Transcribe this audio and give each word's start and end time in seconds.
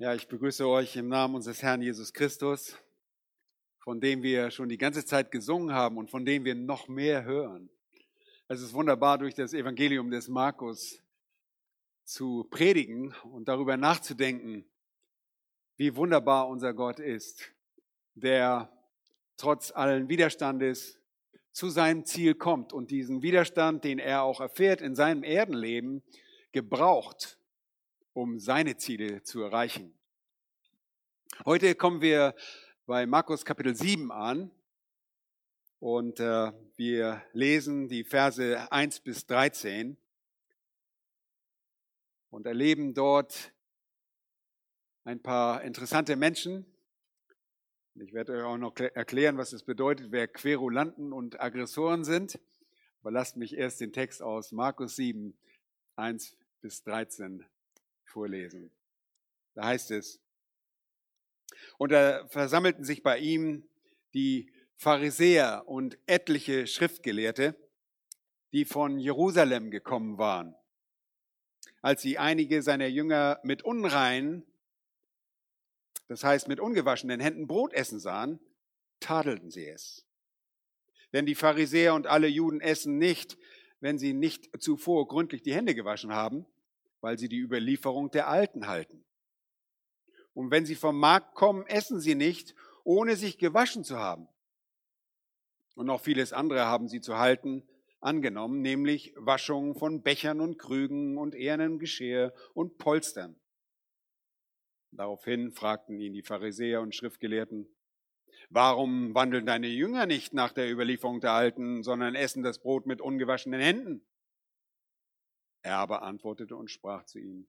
Ja, 0.00 0.14
ich 0.14 0.28
begrüße 0.28 0.66
euch 0.66 0.96
im 0.96 1.08
Namen 1.08 1.34
unseres 1.34 1.62
Herrn 1.62 1.82
Jesus 1.82 2.14
Christus, 2.14 2.74
von 3.80 4.00
dem 4.00 4.22
wir 4.22 4.50
schon 4.50 4.70
die 4.70 4.78
ganze 4.78 5.04
Zeit 5.04 5.30
gesungen 5.30 5.74
haben 5.74 5.98
und 5.98 6.10
von 6.10 6.24
dem 6.24 6.46
wir 6.46 6.54
noch 6.54 6.88
mehr 6.88 7.24
hören. 7.24 7.68
Es 8.48 8.62
ist 8.62 8.72
wunderbar, 8.72 9.18
durch 9.18 9.34
das 9.34 9.52
Evangelium 9.52 10.10
des 10.10 10.28
Markus 10.28 11.02
zu 12.04 12.46
predigen 12.48 13.14
und 13.24 13.46
darüber 13.46 13.76
nachzudenken, 13.76 14.64
wie 15.76 15.94
wunderbar 15.94 16.48
unser 16.48 16.72
Gott 16.72 16.98
ist, 16.98 17.52
der 18.14 18.72
trotz 19.36 19.70
allen 19.70 20.08
Widerstandes 20.08 20.98
zu 21.52 21.68
seinem 21.68 22.06
Ziel 22.06 22.34
kommt 22.34 22.72
und 22.72 22.90
diesen 22.90 23.20
Widerstand, 23.20 23.84
den 23.84 23.98
er 23.98 24.22
auch 24.22 24.40
erfährt 24.40 24.80
in 24.80 24.94
seinem 24.94 25.24
Erdenleben, 25.24 26.02
gebraucht, 26.52 27.38
um 28.12 28.40
seine 28.40 28.76
Ziele 28.76 29.22
zu 29.22 29.42
erreichen. 29.42 29.94
Heute 31.44 31.74
kommen 31.74 32.00
wir 32.00 32.34
bei 32.86 33.06
Markus 33.06 33.44
Kapitel 33.44 33.74
7 33.74 34.10
an 34.10 34.50
und 35.78 36.18
äh, 36.18 36.52
wir 36.76 37.22
lesen 37.32 37.88
die 37.88 38.04
Verse 38.04 38.70
1 38.72 39.00
bis 39.00 39.26
13 39.26 39.96
und 42.30 42.46
erleben 42.46 42.94
dort 42.94 43.52
ein 45.04 45.22
paar 45.22 45.62
interessante 45.62 46.16
Menschen. 46.16 46.66
Ich 47.94 48.12
werde 48.12 48.32
euch 48.32 48.42
auch 48.42 48.58
noch 48.58 48.76
erklären, 48.76 49.38
was 49.38 49.52
es 49.52 49.62
bedeutet, 49.62 50.10
wer 50.10 50.26
Querulanten 50.26 51.12
und 51.12 51.40
Aggressoren 51.40 52.04
sind. 52.04 52.38
Aber 53.00 53.10
lasst 53.12 53.36
mich 53.36 53.56
erst 53.56 53.80
den 53.80 53.92
Text 53.92 54.20
aus 54.20 54.52
Markus 54.52 54.96
7, 54.96 55.36
1 55.96 56.36
bis 56.60 56.82
13 56.82 57.46
vorlesen. 58.10 58.70
Da 59.54 59.66
heißt 59.66 59.90
es, 59.92 60.20
und 61.78 61.92
da 61.92 62.26
versammelten 62.28 62.84
sich 62.84 63.02
bei 63.02 63.18
ihm 63.18 63.68
die 64.14 64.52
Pharisäer 64.76 65.64
und 65.66 65.98
etliche 66.06 66.66
Schriftgelehrte, 66.66 67.54
die 68.52 68.64
von 68.64 68.98
Jerusalem 68.98 69.70
gekommen 69.70 70.18
waren. 70.18 70.54
Als 71.82 72.02
sie 72.02 72.18
einige 72.18 72.62
seiner 72.62 72.86
Jünger 72.86 73.40
mit 73.42 73.62
unreinen, 73.62 74.44
das 76.08 76.24
heißt 76.24 76.48
mit 76.48 76.60
ungewaschenen 76.60 77.20
Händen 77.20 77.46
Brot 77.46 77.72
essen 77.72 78.00
sahen, 78.00 78.40
tadelten 79.00 79.50
sie 79.50 79.66
es. 79.66 80.06
Denn 81.12 81.26
die 81.26 81.34
Pharisäer 81.34 81.94
und 81.94 82.06
alle 82.06 82.28
Juden 82.28 82.60
essen 82.60 82.98
nicht, 82.98 83.38
wenn 83.80 83.98
sie 83.98 84.12
nicht 84.12 84.50
zuvor 84.62 85.08
gründlich 85.08 85.42
die 85.42 85.54
Hände 85.54 85.74
gewaschen 85.74 86.12
haben, 86.12 86.46
weil 87.00 87.18
sie 87.18 87.28
die 87.28 87.38
Überlieferung 87.38 88.10
der 88.10 88.28
Alten 88.28 88.66
halten. 88.66 89.04
Und 90.34 90.50
wenn 90.50 90.66
sie 90.66 90.74
vom 90.74 90.98
Markt 90.98 91.34
kommen, 91.34 91.66
essen 91.66 92.00
sie 92.00 92.14
nicht, 92.14 92.54
ohne 92.84 93.16
sich 93.16 93.38
gewaschen 93.38 93.84
zu 93.84 93.98
haben. 93.98 94.28
Und 95.74 95.86
noch 95.86 96.00
vieles 96.00 96.32
andere 96.32 96.66
haben 96.66 96.88
sie 96.88 97.00
zu 97.00 97.18
halten 97.18 97.62
angenommen, 98.00 98.62
nämlich 98.62 99.12
Waschung 99.16 99.74
von 99.74 100.02
Bechern 100.02 100.40
und 100.40 100.58
Krügen 100.58 101.18
und 101.18 101.34
ehernem 101.34 101.78
Geschirr 101.78 102.32
und 102.54 102.78
Polstern. 102.78 103.36
Daraufhin 104.92 105.52
fragten 105.52 106.00
ihn 106.00 106.12
die 106.12 106.22
Pharisäer 106.22 106.80
und 106.80 106.94
Schriftgelehrten, 106.94 107.68
warum 108.48 109.14
wandeln 109.14 109.46
deine 109.46 109.68
Jünger 109.68 110.06
nicht 110.06 110.32
nach 110.34 110.52
der 110.52 110.70
Überlieferung 110.70 111.20
der 111.20 111.32
Alten, 111.32 111.82
sondern 111.82 112.14
essen 112.14 112.42
das 112.42 112.58
Brot 112.58 112.86
mit 112.86 113.00
ungewaschenen 113.00 113.60
Händen? 113.60 114.02
Er 115.62 115.76
aber 115.76 116.02
antwortete 116.02 116.56
und 116.56 116.70
sprach 116.70 117.04
zu 117.04 117.18
ihnen, 117.18 117.48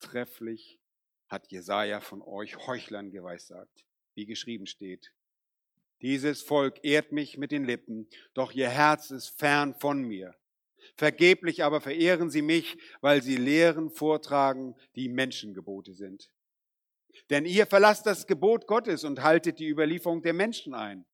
trefflich 0.00 0.80
hat 1.28 1.50
Jesaja 1.50 2.00
von 2.00 2.22
euch 2.22 2.66
Heuchlern 2.66 3.10
geweissagt, 3.10 3.84
wie 4.14 4.26
geschrieben 4.26 4.66
steht. 4.66 5.12
Dieses 6.02 6.42
Volk 6.42 6.82
ehrt 6.82 7.12
mich 7.12 7.36
mit 7.36 7.52
den 7.52 7.64
Lippen, 7.64 8.08
doch 8.34 8.52
ihr 8.52 8.68
Herz 8.68 9.10
ist 9.10 9.38
fern 9.38 9.74
von 9.74 10.02
mir. 10.02 10.34
Vergeblich 10.96 11.62
aber 11.62 11.80
verehren 11.80 12.30
sie 12.30 12.42
mich, 12.42 12.78
weil 13.00 13.22
sie 13.22 13.36
Lehren 13.36 13.90
vortragen, 13.90 14.74
die 14.96 15.08
Menschengebote 15.08 15.94
sind. 15.94 16.30
Denn 17.28 17.44
ihr 17.44 17.66
verlasst 17.66 18.06
das 18.06 18.26
Gebot 18.26 18.66
Gottes 18.66 19.04
und 19.04 19.22
haltet 19.22 19.58
die 19.58 19.68
Überlieferung 19.68 20.22
der 20.22 20.32
Menschen 20.32 20.74
ein. 20.74 21.04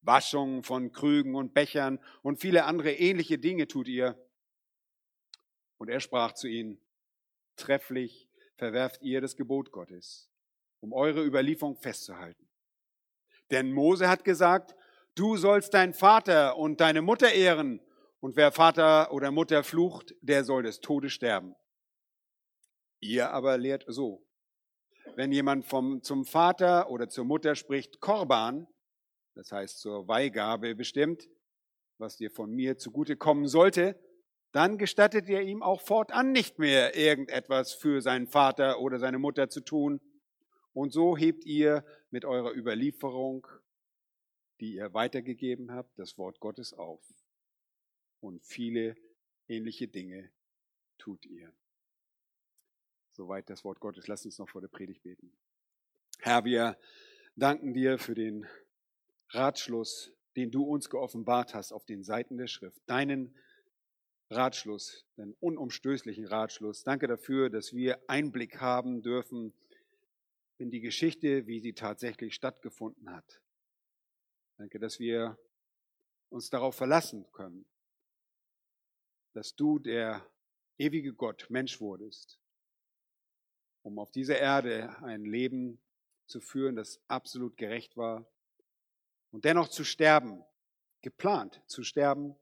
Waschung 0.00 0.62
von 0.62 0.92
Krügen 0.92 1.34
und 1.34 1.52
Bechern 1.52 1.98
und 2.22 2.40
viele 2.40 2.64
andere 2.64 2.92
ähnliche 2.92 3.38
Dinge 3.38 3.66
tut 3.66 3.88
ihr. 3.88 4.16
Und 5.78 5.88
er 5.88 6.00
sprach 6.00 6.32
zu 6.32 6.48
ihnen, 6.48 6.80
trefflich 7.56 8.28
verwerft 8.56 9.02
ihr 9.02 9.20
das 9.20 9.36
Gebot 9.36 9.72
Gottes, 9.72 10.30
um 10.80 10.92
eure 10.92 11.24
Überlieferung 11.24 11.76
festzuhalten. 11.76 12.48
Denn 13.50 13.72
Mose 13.72 14.08
hat 14.08 14.24
gesagt, 14.24 14.74
du 15.14 15.36
sollst 15.36 15.74
deinen 15.74 15.94
Vater 15.94 16.56
und 16.56 16.80
deine 16.80 17.02
Mutter 17.02 17.32
ehren, 17.32 17.80
und 18.20 18.34
wer 18.34 18.50
Vater 18.50 19.12
oder 19.12 19.30
Mutter 19.30 19.62
flucht, 19.62 20.14
der 20.20 20.42
soll 20.42 20.62
des 20.62 20.80
Todes 20.80 21.12
sterben. 21.12 21.54
Ihr 22.98 23.30
aber 23.30 23.58
lehrt 23.58 23.84
so, 23.86 24.26
wenn 25.14 25.30
jemand 25.32 25.66
vom, 25.66 26.02
zum 26.02 26.24
Vater 26.24 26.90
oder 26.90 27.08
zur 27.08 27.24
Mutter 27.24 27.54
spricht, 27.54 28.00
Korban, 28.00 28.66
das 29.34 29.52
heißt 29.52 29.78
zur 29.78 30.08
Weihgabe 30.08 30.74
bestimmt, 30.74 31.28
was 31.98 32.16
dir 32.16 32.30
von 32.30 32.50
mir 32.50 32.78
zugute 32.78 33.16
kommen 33.16 33.46
sollte, 33.46 33.98
dann 34.56 34.78
gestattet 34.78 35.28
ihr 35.28 35.42
ihm 35.42 35.62
auch 35.62 35.82
fortan 35.82 36.32
nicht 36.32 36.58
mehr 36.58 36.96
irgendetwas 36.96 37.74
für 37.74 38.00
seinen 38.00 38.26
Vater 38.26 38.80
oder 38.80 38.98
seine 38.98 39.18
Mutter 39.18 39.50
zu 39.50 39.60
tun. 39.60 40.00
Und 40.72 40.94
so 40.94 41.14
hebt 41.14 41.44
ihr 41.44 41.84
mit 42.08 42.24
eurer 42.24 42.56
Überlieferung, 42.56 43.46
die 44.60 44.76
ihr 44.76 44.94
weitergegeben 44.94 45.72
habt, 45.72 45.98
das 45.98 46.16
Wort 46.16 46.40
Gottes 46.40 46.72
auf. 46.72 47.04
Und 48.20 48.46
viele 48.46 48.96
ähnliche 49.46 49.88
Dinge 49.88 50.30
tut 50.96 51.26
ihr. 51.26 51.52
Soweit 53.12 53.50
das 53.50 53.62
Wort 53.62 53.78
Gottes. 53.80 54.06
Lasst 54.06 54.24
uns 54.24 54.38
noch 54.38 54.48
vor 54.48 54.62
der 54.62 54.68
Predigt 54.68 55.02
beten. 55.02 55.34
Herr, 56.20 56.46
wir 56.46 56.78
danken 57.34 57.74
dir 57.74 57.98
für 57.98 58.14
den 58.14 58.46
Ratschluss, 59.28 60.14
den 60.34 60.50
du 60.50 60.62
uns 60.64 60.88
geoffenbart 60.88 61.54
hast 61.54 61.72
auf 61.72 61.84
den 61.84 62.04
Seiten 62.04 62.38
der 62.38 62.46
Schrift. 62.46 62.80
Deinen 62.86 63.36
Ratschluss, 64.30 65.04
den 65.16 65.34
unumstößlichen 65.40 66.26
Ratschluss. 66.26 66.82
Danke 66.82 67.06
dafür, 67.06 67.48
dass 67.48 67.72
wir 67.72 68.00
Einblick 68.08 68.60
haben 68.60 69.02
dürfen 69.02 69.52
in 70.58 70.70
die 70.70 70.80
Geschichte, 70.80 71.46
wie 71.46 71.60
sie 71.60 71.74
tatsächlich 71.74 72.34
stattgefunden 72.34 73.10
hat. 73.10 73.40
Danke, 74.58 74.80
dass 74.80 74.98
wir 74.98 75.38
uns 76.28 76.50
darauf 76.50 76.74
verlassen 76.74 77.30
können, 77.32 77.66
dass 79.32 79.54
du, 79.54 79.78
der 79.78 80.26
ewige 80.78 81.14
Gott, 81.14 81.46
Mensch 81.50 81.80
wurdest, 81.80 82.40
um 83.82 83.98
auf 83.98 84.10
dieser 84.10 84.38
Erde 84.38 84.96
ein 85.02 85.24
Leben 85.24 85.78
zu 86.26 86.40
führen, 86.40 86.74
das 86.74 87.00
absolut 87.06 87.56
gerecht 87.56 87.96
war 87.96 88.26
und 89.30 89.44
dennoch 89.44 89.68
zu 89.68 89.84
sterben, 89.84 90.42
geplant 91.02 91.62
zu 91.66 91.84
sterben 91.84 92.34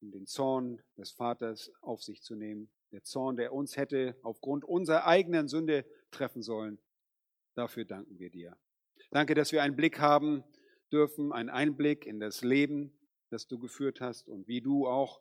um 0.00 0.10
den 0.10 0.26
Zorn 0.26 0.80
des 0.96 1.10
Vaters 1.10 1.72
auf 1.80 2.02
sich 2.02 2.22
zu 2.22 2.34
nehmen. 2.34 2.70
Der 2.92 3.02
Zorn, 3.02 3.36
der 3.36 3.52
uns 3.52 3.76
hätte 3.76 4.16
aufgrund 4.22 4.64
unserer 4.64 5.06
eigenen 5.06 5.48
Sünde 5.48 5.84
treffen 6.10 6.42
sollen. 6.42 6.78
Dafür 7.54 7.84
danken 7.84 8.18
wir 8.18 8.30
dir. 8.30 8.56
Danke, 9.10 9.34
dass 9.34 9.52
wir 9.52 9.62
einen 9.62 9.76
Blick 9.76 9.98
haben 9.98 10.44
dürfen, 10.92 11.32
einen 11.32 11.50
Einblick 11.50 12.06
in 12.06 12.20
das 12.20 12.42
Leben, 12.42 12.92
das 13.30 13.46
du 13.46 13.58
geführt 13.58 14.00
hast 14.00 14.28
und 14.28 14.48
wie 14.48 14.60
du 14.60 14.86
auch 14.86 15.20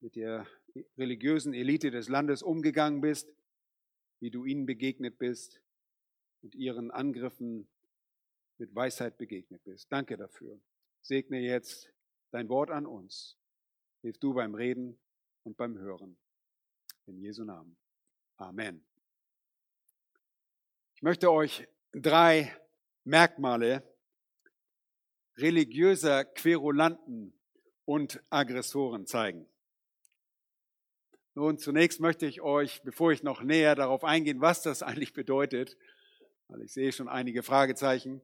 mit 0.00 0.16
der 0.16 0.46
religiösen 0.98 1.54
Elite 1.54 1.90
des 1.90 2.08
Landes 2.08 2.42
umgegangen 2.42 3.00
bist, 3.00 3.32
wie 4.20 4.30
du 4.30 4.44
ihnen 4.44 4.66
begegnet 4.66 5.18
bist 5.18 5.60
und 6.42 6.54
ihren 6.54 6.90
Angriffen 6.90 7.68
mit 8.58 8.74
Weisheit 8.74 9.18
begegnet 9.18 9.62
bist. 9.64 9.90
Danke 9.90 10.16
dafür. 10.16 10.60
Segne 11.02 11.40
jetzt 11.40 11.92
dein 12.30 12.48
Wort 12.48 12.70
an 12.70 12.86
uns 12.86 13.38
Hilf 14.06 14.18
du 14.18 14.34
beim 14.34 14.54
Reden 14.54 14.96
und 15.42 15.56
beim 15.56 15.78
Hören. 15.78 16.16
In 17.06 17.18
Jesu 17.18 17.42
Namen. 17.42 17.76
Amen. 18.36 18.86
Ich 20.94 21.02
möchte 21.02 21.32
euch 21.32 21.66
drei 21.90 22.56
Merkmale 23.02 23.82
religiöser 25.36 26.24
Querulanten 26.24 27.36
und 27.84 28.22
Aggressoren 28.30 29.08
zeigen. 29.08 29.44
Nun, 31.34 31.58
zunächst 31.58 31.98
möchte 31.98 32.26
ich 32.26 32.42
euch, 32.42 32.82
bevor 32.84 33.10
ich 33.10 33.24
noch 33.24 33.42
näher 33.42 33.74
darauf 33.74 34.04
eingehen, 34.04 34.40
was 34.40 34.62
das 34.62 34.82
eigentlich 34.84 35.14
bedeutet, 35.14 35.76
weil 36.46 36.62
ich 36.62 36.72
sehe 36.72 36.92
schon 36.92 37.08
einige 37.08 37.42
Fragezeichen, 37.42 38.22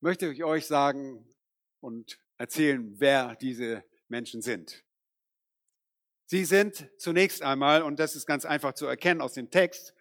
möchte 0.00 0.26
ich 0.32 0.42
euch 0.42 0.66
sagen 0.66 1.24
und 1.78 2.18
erzählen, 2.36 2.98
wer 2.98 3.36
diese 3.36 3.84
Menschen 4.12 4.42
sind. 4.42 4.84
Sie 6.26 6.44
sind 6.44 6.88
zunächst 6.98 7.42
einmal, 7.42 7.82
und 7.82 7.98
das 7.98 8.14
ist 8.14 8.26
ganz 8.26 8.44
einfach 8.44 8.74
zu 8.74 8.86
erkennen 8.86 9.20
aus 9.20 9.32
dem 9.32 9.50
Text, 9.50 9.94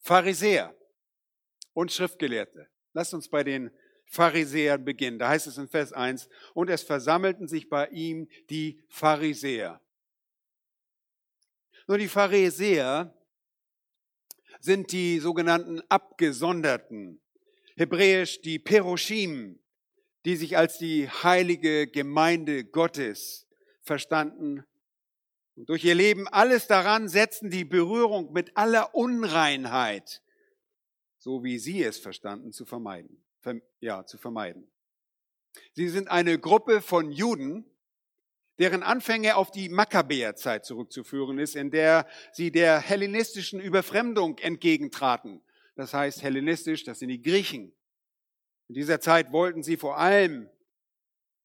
Pharisäer 0.00 0.74
und 1.72 1.92
Schriftgelehrte. 1.92 2.68
Lasst 2.92 3.14
uns 3.14 3.28
bei 3.28 3.44
den 3.44 3.70
Pharisäern 4.06 4.84
beginnen. 4.84 5.18
Da 5.18 5.28
heißt 5.28 5.46
es 5.46 5.56
in 5.56 5.68
Vers 5.68 5.92
1, 5.92 6.28
und 6.54 6.68
es 6.68 6.82
versammelten 6.82 7.46
sich 7.46 7.68
bei 7.68 7.88
ihm 7.88 8.28
die 8.50 8.82
Pharisäer. 8.88 9.80
Nur 11.86 11.98
die 11.98 12.08
Pharisäer 12.08 13.16
sind 14.60 14.92
die 14.92 15.18
sogenannten 15.18 15.80
Abgesonderten, 15.88 17.20
hebräisch 17.76 18.40
die 18.40 18.58
Peroshim, 18.58 19.61
die 20.24 20.36
sich 20.36 20.56
als 20.56 20.78
die 20.78 21.08
heilige 21.08 21.86
Gemeinde 21.86 22.64
Gottes 22.64 23.46
verstanden 23.82 24.64
und 25.56 25.68
durch 25.68 25.84
ihr 25.84 25.94
Leben 25.94 26.28
alles 26.28 26.66
daran 26.66 27.08
setzen, 27.08 27.50
die 27.50 27.64
Berührung 27.64 28.32
mit 28.32 28.56
aller 28.56 28.94
Unreinheit, 28.94 30.22
so 31.18 31.44
wie 31.44 31.58
sie 31.58 31.82
es 31.82 31.98
verstanden, 31.98 32.52
zu 32.52 32.64
vermeiden. 32.64 33.22
Ja, 33.80 34.06
zu 34.06 34.18
vermeiden. 34.18 34.70
Sie 35.72 35.88
sind 35.88 36.08
eine 36.08 36.38
Gruppe 36.38 36.80
von 36.80 37.10
Juden, 37.10 37.64
deren 38.58 38.82
Anfänge 38.82 39.36
auf 39.36 39.50
die 39.50 39.68
Makkabäerzeit 39.68 40.64
zurückzuführen 40.64 41.38
ist, 41.38 41.56
in 41.56 41.70
der 41.70 42.06
sie 42.32 42.50
der 42.50 42.78
hellenistischen 42.80 43.60
Überfremdung 43.60 44.38
entgegentraten. 44.38 45.42
Das 45.74 45.92
heißt 45.92 46.22
hellenistisch, 46.22 46.84
das 46.84 47.00
sind 47.00 47.08
die 47.08 47.22
Griechen. 47.22 47.74
In 48.68 48.74
dieser 48.74 49.00
Zeit 49.00 49.32
wollten 49.32 49.62
sie 49.62 49.76
vor 49.76 49.98
allem 49.98 50.48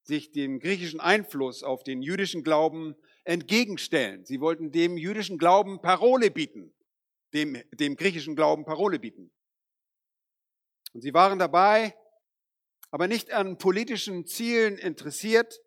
sich 0.03 0.31
dem 0.31 0.59
griechischen 0.59 0.99
Einfluss 0.99 1.63
auf 1.63 1.83
den 1.83 2.01
jüdischen 2.01 2.43
Glauben 2.43 2.95
entgegenstellen. 3.25 4.25
Sie 4.25 4.39
wollten 4.39 4.71
dem 4.71 4.97
jüdischen 4.97 5.37
Glauben 5.37 5.81
Parole 5.81 6.31
bieten, 6.31 6.73
dem, 7.33 7.61
dem 7.73 7.95
griechischen 7.95 8.35
Glauben 8.35 8.63
Parole 8.63 8.99
bieten. 8.99 9.31
Und 10.93 11.01
sie 11.01 11.13
waren 11.13 11.37
dabei, 11.37 11.93
aber 12.89 13.07
nicht 13.07 13.31
an 13.31 13.57
politischen 13.57 14.25
Zielen 14.25 14.77
interessiert, 14.77 15.59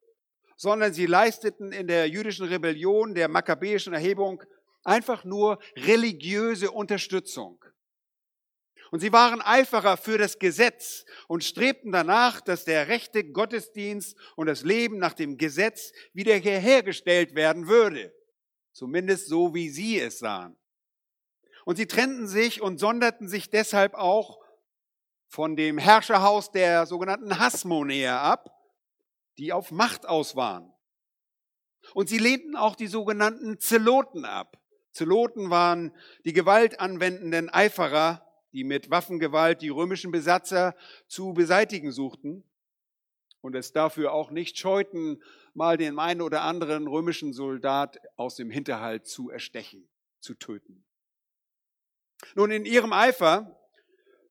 sondern 0.56 0.92
sie 0.92 1.06
leisteten 1.06 1.72
in 1.72 1.86
der 1.86 2.08
jüdischen 2.08 2.46
Rebellion, 2.46 3.14
der 3.14 3.28
makkabäischen 3.28 3.92
Erhebung, 3.92 4.42
einfach 4.82 5.24
nur 5.24 5.58
religiöse 5.76 6.70
Unterstützung. 6.70 7.62
Und 8.90 9.00
sie 9.00 9.12
waren 9.12 9.40
Eiferer 9.40 9.96
für 9.96 10.18
das 10.18 10.38
Gesetz 10.38 11.04
und 11.28 11.44
strebten 11.44 11.92
danach, 11.92 12.40
dass 12.40 12.64
der 12.64 12.88
rechte 12.88 13.24
Gottesdienst 13.24 14.16
und 14.34 14.46
das 14.46 14.62
Leben 14.62 14.98
nach 14.98 15.12
dem 15.12 15.38
Gesetz 15.38 15.92
wieder 16.12 16.34
hergestellt 16.34 17.34
werden 17.34 17.68
würde. 17.68 18.12
Zumindest 18.72 19.28
so, 19.28 19.54
wie 19.54 19.70
sie 19.70 20.00
es 20.00 20.18
sahen. 20.18 20.56
Und 21.64 21.76
sie 21.76 21.86
trennten 21.86 22.26
sich 22.26 22.62
und 22.62 22.78
sonderten 22.78 23.28
sich 23.28 23.50
deshalb 23.50 23.94
auch 23.94 24.40
von 25.28 25.54
dem 25.54 25.78
Herrscherhaus 25.78 26.50
der 26.50 26.86
sogenannten 26.86 27.38
Hasmonäer 27.38 28.20
ab, 28.20 28.50
die 29.38 29.52
auf 29.52 29.70
Macht 29.70 30.06
aus 30.06 30.34
waren. 30.34 30.72
Und 31.94 32.08
sie 32.08 32.18
lehnten 32.18 32.56
auch 32.56 32.74
die 32.74 32.88
sogenannten 32.88 33.60
Zeloten 33.60 34.24
ab. 34.24 34.60
Zeloten 34.92 35.50
waren 35.50 35.94
die 36.24 36.32
gewaltanwendenden 36.32 37.48
Eiferer, 37.48 38.26
die 38.52 38.64
mit 38.64 38.90
Waffengewalt 38.90 39.62
die 39.62 39.68
römischen 39.68 40.10
Besatzer 40.10 40.76
zu 41.06 41.32
beseitigen 41.32 41.92
suchten 41.92 42.44
und 43.40 43.54
es 43.54 43.72
dafür 43.72 44.12
auch 44.12 44.30
nicht 44.30 44.58
scheuten, 44.58 45.22
mal 45.54 45.76
den 45.76 45.98
einen 45.98 46.20
oder 46.20 46.42
anderen 46.42 46.86
römischen 46.86 47.32
Soldat 47.32 47.98
aus 48.16 48.36
dem 48.36 48.50
Hinterhalt 48.50 49.06
zu 49.06 49.30
erstechen, 49.30 49.88
zu 50.20 50.34
töten. 50.34 50.84
Nun, 52.34 52.50
in 52.50 52.64
ihrem 52.64 52.92
Eifer 52.92 53.58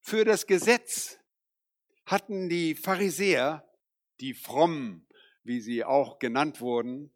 für 0.01 0.25
das 0.25 0.47
Gesetz 0.47 1.19
hatten 2.05 2.49
die 2.49 2.75
Pharisäer 2.75 3.65
die 4.19 4.33
Frommen, 4.33 5.07
wie 5.43 5.61
sie 5.61 5.83
auch 5.83 6.19
genannt 6.19 6.61
wurden, 6.61 7.11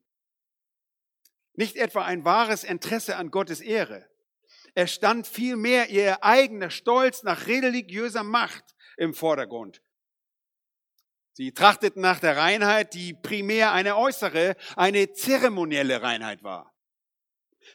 nicht 1.55 1.75
etwa 1.75 2.03
ein 2.03 2.25
wahres 2.25 2.63
Interesse 2.63 3.15
an 3.15 3.29
Gottes 3.29 3.61
Ehre. 3.61 4.09
Es 4.73 4.93
stand 4.93 5.27
vielmehr 5.27 5.89
ihr 5.89 6.23
eigener 6.23 6.69
Stolz 6.69 7.23
nach 7.23 7.47
religiöser 7.47 8.23
Macht 8.23 8.75
im 8.97 9.13
Vordergrund. 9.13 9.81
Sie 11.33 11.51
trachteten 11.51 12.01
nach 12.01 12.19
der 12.19 12.37
Reinheit, 12.37 12.93
die 12.93 13.13
primär 13.13 13.71
eine 13.71 13.97
äußere, 13.97 14.55
eine 14.75 15.13
zeremonielle 15.13 16.01
Reinheit 16.01 16.43
war. 16.43 16.73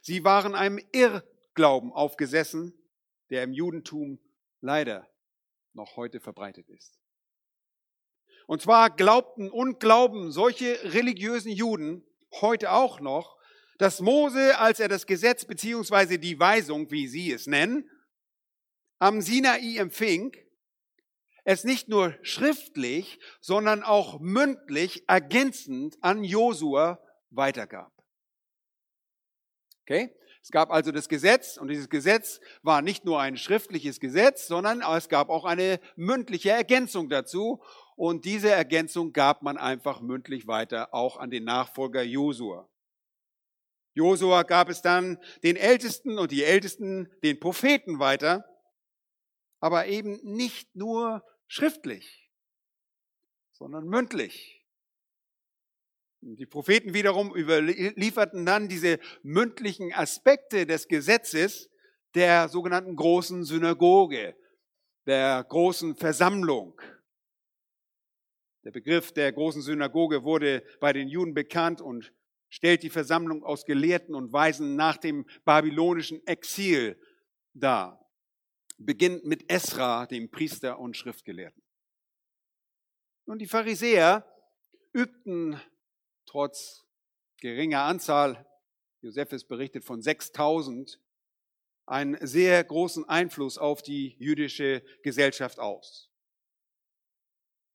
Sie 0.01 0.23
waren 0.25 0.55
einem 0.55 0.81
Irrglauben 0.93 1.93
aufgesessen, 1.93 2.73
der 3.31 3.43
im 3.43 3.53
Judentum 3.53 4.21
leider 4.61 5.09
noch 5.73 5.97
heute 5.97 6.21
verbreitet 6.21 6.69
ist. 6.69 6.99
Und 8.47 8.63
zwar 8.63 8.91
glaubten 8.91 9.51
und 9.51 9.81
glauben 9.81 10.33
solche 10.33 10.95
religiösen 10.95 11.51
Juden 11.51 12.05
heute 12.41 12.73
auch 12.73 13.01
noch, 13.01 13.38
dass 13.79 14.01
Mose, 14.01 14.59
als 14.59 14.81
er 14.81 14.89
das 14.89 15.07
Gesetz 15.07 15.45
beziehungsweise 15.45 16.19
die 16.19 16.39
Weisung, 16.39 16.91
wie 16.91 17.07
sie 17.09 17.33
es 17.33 17.47
nennen, 17.47 17.89
am 18.99 19.21
Sinai 19.21 19.77
empfing, 19.77 20.37
es 21.45 21.65
nicht 21.65 21.89
nur 21.89 22.15
schriftlich, 22.23 23.19
sondern 23.41 23.83
auch 23.83 24.21
mündlich 24.21 25.09
ergänzend 25.09 25.97
an 26.03 26.23
Josua 26.23 27.01
weitergab. 27.31 27.93
Okay? 29.83 30.15
Es 30.43 30.51
gab 30.51 30.71
also 30.71 30.93
das 30.93 31.09
Gesetz 31.09 31.57
und 31.57 31.69
dieses 31.69 31.89
Gesetz 31.89 32.41
war 32.63 32.83
nicht 32.83 33.05
nur 33.05 33.21
ein 33.21 33.37
schriftliches 33.37 34.01
Gesetz, 34.01 34.47
sondern 34.47 34.83
es 34.83 35.09
gab 35.09 35.31
auch 35.31 35.45
eine 35.45 35.81
mündliche 35.97 36.51
Ergänzung 36.51 37.09
dazu 37.09 37.63
und 37.97 38.25
diese 38.25 38.51
Ergänzung 38.51 39.13
gab 39.13 39.43
man 39.43 39.57
einfach 39.57 40.01
mündlich 40.01 40.47
weiter, 40.47 40.93
auch 40.93 41.17
an 41.17 41.31
den 41.31 41.45
Nachfolger 41.45 42.03
Josua. 42.03 42.69
Josua 43.95 44.43
gab 44.43 44.69
es 44.69 44.83
dann 44.83 45.19
den 45.43 45.57
Ältesten 45.57 46.19
und 46.19 46.31
die 46.31 46.45
Ältesten 46.45 47.09
den 47.23 47.41
Propheten 47.41 47.99
weiter, 47.99 48.45
aber 49.61 49.87
eben 49.87 50.21
nicht 50.23 50.75
nur 50.77 51.25
schriftlich, 51.47 52.31
sondern 53.53 53.87
mündlich. 53.87 54.59
Die 56.21 56.47
Propheten 56.47 56.95
wiederum 56.95 57.35
überlieferten 57.35 58.45
dann 58.45 58.69
diese 58.69 58.99
mündlichen 59.23 59.93
Aspekte 59.93 60.67
des 60.67 60.89
Gesetzes 60.89 61.71
der 62.15 62.49
sogenannten 62.49 62.97
großen 62.97 63.45
Synagoge, 63.45 64.37
der 65.07 65.45
großen 65.45 65.95
Versammlung. 65.95 66.81
Der 68.65 68.73
Begriff 68.73 69.13
der 69.13 69.33
großen 69.33 69.63
Synagoge 69.63 70.25
wurde 70.25 70.65
bei 70.81 70.93
den 70.93 71.09
Juden 71.09 71.35
bekannt 71.35 71.81
und 71.81 72.13
stellt 72.49 72.83
die 72.83 72.91
Versammlung 72.91 73.45
aus 73.45 73.65
Gelehrten 73.65 74.15
und 74.15 74.33
Weisen 74.33 74.77
nach 74.77 74.97
dem 74.97 75.27
babylonischen 75.45 76.27
Exil 76.27 77.01
dar. 77.55 78.05
Beginnt 78.79 79.25
mit 79.25 79.51
Esra, 79.51 80.07
dem 80.07 80.31
Priester 80.31 80.79
und 80.79 80.97
Schriftgelehrten. 80.97 81.63
Und 83.27 83.41
die 83.41 83.47
Pharisäer 83.47 84.25
übten 84.93 85.61
trotz 86.27 86.87
geringer 87.41 87.83
Anzahl, 87.83 88.47
Josephus 89.01 89.45
berichtet 89.45 89.85
von 89.85 90.01
6000, 90.03 91.01
einen 91.87 92.19
sehr 92.27 92.63
großen 92.65 93.09
Einfluss 93.09 93.59
auf 93.59 93.83
die 93.83 94.17
jüdische 94.19 94.83
Gesellschaft 95.03 95.59
aus. 95.59 96.08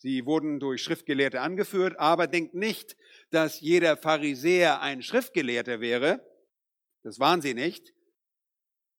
Sie 0.04 0.26
wurden 0.26 0.60
durch 0.60 0.84
Schriftgelehrte 0.84 1.40
angeführt, 1.40 1.98
aber 1.98 2.28
denkt 2.28 2.54
nicht, 2.54 2.98
dass 3.30 3.62
jeder 3.62 3.96
Pharisäer 3.96 4.82
ein 4.82 5.02
Schriftgelehrter 5.02 5.80
wäre. 5.80 6.20
Das 7.04 7.20
waren 7.20 7.42
sie 7.42 7.54
nicht. 7.54 7.94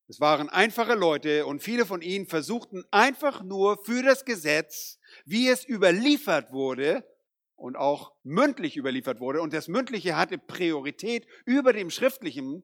Es 0.09 0.19
waren 0.19 0.49
einfache 0.49 0.95
Leute 0.95 1.45
und 1.45 1.63
viele 1.63 1.85
von 1.85 2.01
ihnen 2.01 2.25
versuchten 2.27 2.85
einfach 2.91 3.43
nur 3.43 3.85
für 3.85 4.03
das 4.03 4.25
Gesetz, 4.25 4.99
wie 5.27 5.47
es 5.49 5.69
überliefert 5.69 6.53
wurde 6.53 7.05
und 7.55 7.77
auch 7.77 8.15
mündlich 8.23 8.79
überliefert 8.79 9.21
wurde. 9.21 9.43
Und 9.43 9.53
das 9.53 9.69
Mündliche 9.69 10.17
hatte 10.17 10.39
Priorität 10.39 11.27
über 11.45 11.75
dem 11.75 11.91
Schriftlichen. 11.91 12.63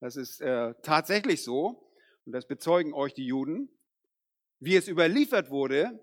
Das 0.00 0.16
ist 0.16 0.40
äh, 0.40 0.72
tatsächlich 0.82 1.44
so. 1.44 1.92
Und 2.24 2.32
das 2.32 2.46
bezeugen 2.46 2.94
euch 2.94 3.12
die 3.12 3.26
Juden. 3.26 3.68
Wie 4.60 4.76
es 4.76 4.88
überliefert 4.88 5.50
wurde, 5.50 6.00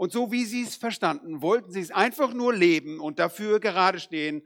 und 0.00 0.12
so 0.12 0.32
wie 0.32 0.46
sie 0.46 0.62
es 0.62 0.76
verstanden, 0.76 1.42
wollten 1.42 1.72
sie 1.72 1.80
es 1.80 1.90
einfach 1.90 2.32
nur 2.32 2.54
leben 2.54 3.00
und 3.00 3.18
dafür 3.18 3.60
gerade 3.60 4.00
stehen, 4.00 4.42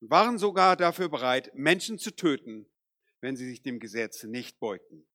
waren 0.00 0.38
sogar 0.38 0.78
dafür 0.78 1.10
bereit, 1.10 1.54
Menschen 1.54 1.98
zu 1.98 2.10
töten, 2.10 2.64
wenn 3.20 3.36
sie 3.36 3.46
sich 3.46 3.60
dem 3.60 3.80
Gesetz 3.80 4.24
nicht 4.24 4.58
beugten. 4.58 5.06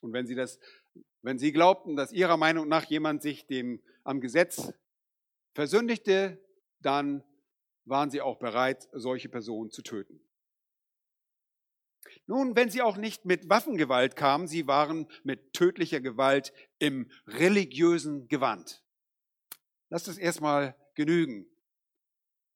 Und 0.00 0.12
wenn 0.12 0.26
sie 0.26 0.34
das, 0.34 0.58
wenn 1.22 1.38
sie 1.38 1.52
glaubten, 1.52 1.96
dass 1.96 2.12
ihrer 2.12 2.36
Meinung 2.36 2.68
nach 2.68 2.84
jemand 2.84 3.22
sich 3.22 3.46
dem 3.46 3.82
am 4.04 4.20
Gesetz 4.20 4.74
versündigte, 5.54 6.38
dann 6.80 7.24
waren 7.86 8.10
sie 8.10 8.20
auch 8.20 8.38
bereit, 8.38 8.90
solche 8.92 9.30
Personen 9.30 9.70
zu 9.70 9.80
töten. 9.80 10.20
Nun, 12.26 12.56
wenn 12.56 12.70
sie 12.70 12.82
auch 12.82 12.96
nicht 12.96 13.24
mit 13.24 13.48
Waffengewalt 13.48 14.16
kamen, 14.16 14.48
sie 14.48 14.66
waren 14.66 15.06
mit 15.22 15.52
tödlicher 15.52 16.00
Gewalt 16.00 16.52
im 16.78 17.10
religiösen 17.26 18.26
Gewand. 18.28 18.82
Lass 19.90 20.08
es 20.08 20.18
erstmal 20.18 20.74
genügen. 20.94 21.46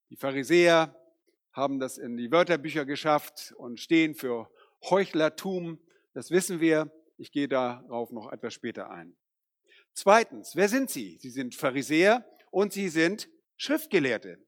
Die 0.09 0.17
Pharisäer 0.17 0.95
haben 1.53 1.79
das 1.79 1.97
in 1.97 2.17
die 2.17 2.31
Wörterbücher 2.31 2.85
geschafft 2.85 3.53
und 3.57 3.79
stehen 3.79 4.13
für 4.13 4.49
Heuchlertum. 4.89 5.79
Das 6.13 6.31
wissen 6.31 6.59
wir. 6.59 6.91
Ich 7.17 7.31
gehe 7.31 7.47
darauf 7.47 8.11
noch 8.11 8.31
etwas 8.31 8.53
später 8.53 8.89
ein. 8.89 9.15
Zweitens, 9.93 10.55
wer 10.55 10.67
sind 10.67 10.89
sie? 10.89 11.17
Sie 11.19 11.29
sind 11.29 11.55
Pharisäer 11.55 12.25
und 12.49 12.73
sie 12.73 12.89
sind 12.89 13.29
Schriftgelehrte. 13.57 14.39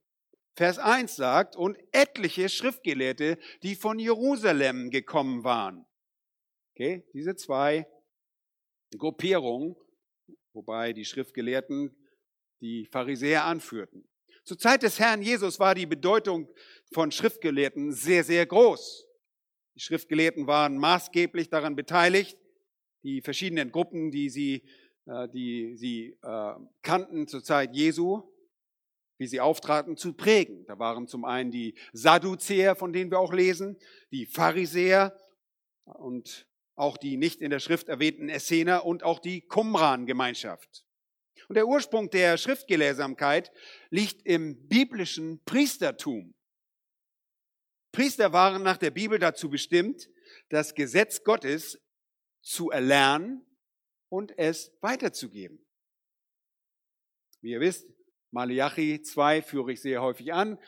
Vers 0.56 0.78
1 0.78 1.16
sagt, 1.16 1.56
und 1.56 1.76
etliche 1.90 2.48
Schriftgelehrte, 2.48 3.38
die 3.62 3.74
von 3.74 3.98
Jerusalem 3.98 4.90
gekommen 4.90 5.42
waren. 5.42 5.84
Okay, 6.72 7.04
diese 7.12 7.34
zwei 7.34 7.86
Gruppierungen, 8.96 9.76
wobei 10.52 10.92
die 10.92 11.04
Schriftgelehrten 11.04 11.96
die 12.60 12.86
Pharisäer 12.86 13.44
anführten. 13.44 14.08
Zur 14.44 14.58
Zeit 14.58 14.82
des 14.82 15.00
Herrn 15.00 15.22
Jesus 15.22 15.58
war 15.58 15.74
die 15.74 15.86
Bedeutung 15.86 16.48
von 16.92 17.10
Schriftgelehrten 17.10 17.92
sehr, 17.92 18.24
sehr 18.24 18.46
groß. 18.46 19.08
Die 19.74 19.80
Schriftgelehrten 19.80 20.46
waren 20.46 20.78
maßgeblich 20.78 21.48
daran 21.48 21.74
beteiligt, 21.74 22.38
die 23.02 23.22
verschiedenen 23.22 23.72
Gruppen, 23.72 24.10
die 24.10 24.30
sie, 24.30 24.62
äh, 25.06 25.28
die 25.28 25.76
sie 25.76 26.16
äh, 26.22 26.54
kannten 26.82 27.26
zur 27.26 27.42
Zeit 27.42 27.74
Jesu, 27.74 28.22
wie 29.18 29.26
sie 29.26 29.40
auftraten, 29.40 29.96
zu 29.96 30.12
prägen. 30.12 30.64
Da 30.66 30.78
waren 30.78 31.06
zum 31.06 31.24
einen 31.24 31.50
die 31.50 31.74
Sadduzäer, 31.92 32.74
von 32.76 32.92
denen 32.92 33.10
wir 33.10 33.18
auch 33.18 33.32
lesen, 33.32 33.78
die 34.10 34.26
Pharisäer 34.26 35.16
und 35.84 36.48
auch 36.76 36.96
die 36.96 37.16
nicht 37.16 37.40
in 37.40 37.50
der 37.50 37.60
Schrift 37.60 37.88
erwähnten 37.88 38.28
Essener 38.28 38.84
und 38.84 39.02
auch 39.02 39.20
die 39.20 39.42
Qumran-Gemeinschaft. 39.42 40.84
Und 41.48 41.56
der 41.56 41.68
Ursprung 41.68 42.10
der 42.10 42.36
Schriftgelehrsamkeit 42.36 43.52
liegt 43.90 44.26
im 44.26 44.66
biblischen 44.66 45.42
Priestertum. 45.44 46.34
Priester 47.92 48.32
waren 48.32 48.62
nach 48.62 48.78
der 48.78 48.90
Bibel 48.90 49.18
dazu 49.18 49.48
bestimmt, 49.50 50.08
das 50.48 50.74
Gesetz 50.74 51.22
Gottes 51.22 51.80
zu 52.42 52.70
erlernen 52.70 53.46
und 54.08 54.36
es 54.36 54.72
weiterzugeben. 54.80 55.64
Wie 57.40 57.50
ihr 57.50 57.60
wisst, 57.60 57.93
Malachi 58.34 59.00
2 59.00 59.42
führe 59.42 59.72
ich 59.72 59.80
sehr 59.80 60.02
häufig 60.02 60.32
an. 60.34 60.58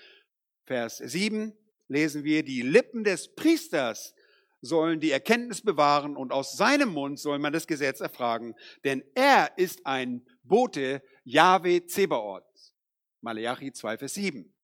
Vers 0.66 0.98
7 0.98 1.52
lesen 1.88 2.22
wir, 2.22 2.44
die 2.44 2.62
Lippen 2.62 3.02
des 3.02 3.34
Priesters 3.34 4.14
sollen 4.60 5.00
die 5.00 5.10
Erkenntnis 5.10 5.62
bewahren 5.62 6.16
und 6.16 6.32
aus 6.32 6.56
seinem 6.56 6.90
Mund 6.90 7.18
soll 7.18 7.40
man 7.40 7.52
das 7.52 7.66
Gesetz 7.66 7.98
erfragen, 7.98 8.54
denn 8.84 9.02
er 9.16 9.58
ist 9.58 9.84
ein 9.84 10.24
Bote 10.44 11.02
Yahweh 11.24 11.84
Zebaoth. 11.86 12.44
Malachi 13.20 13.72
2, 13.72 13.98
Vers 13.98 14.14
7. 14.14 14.54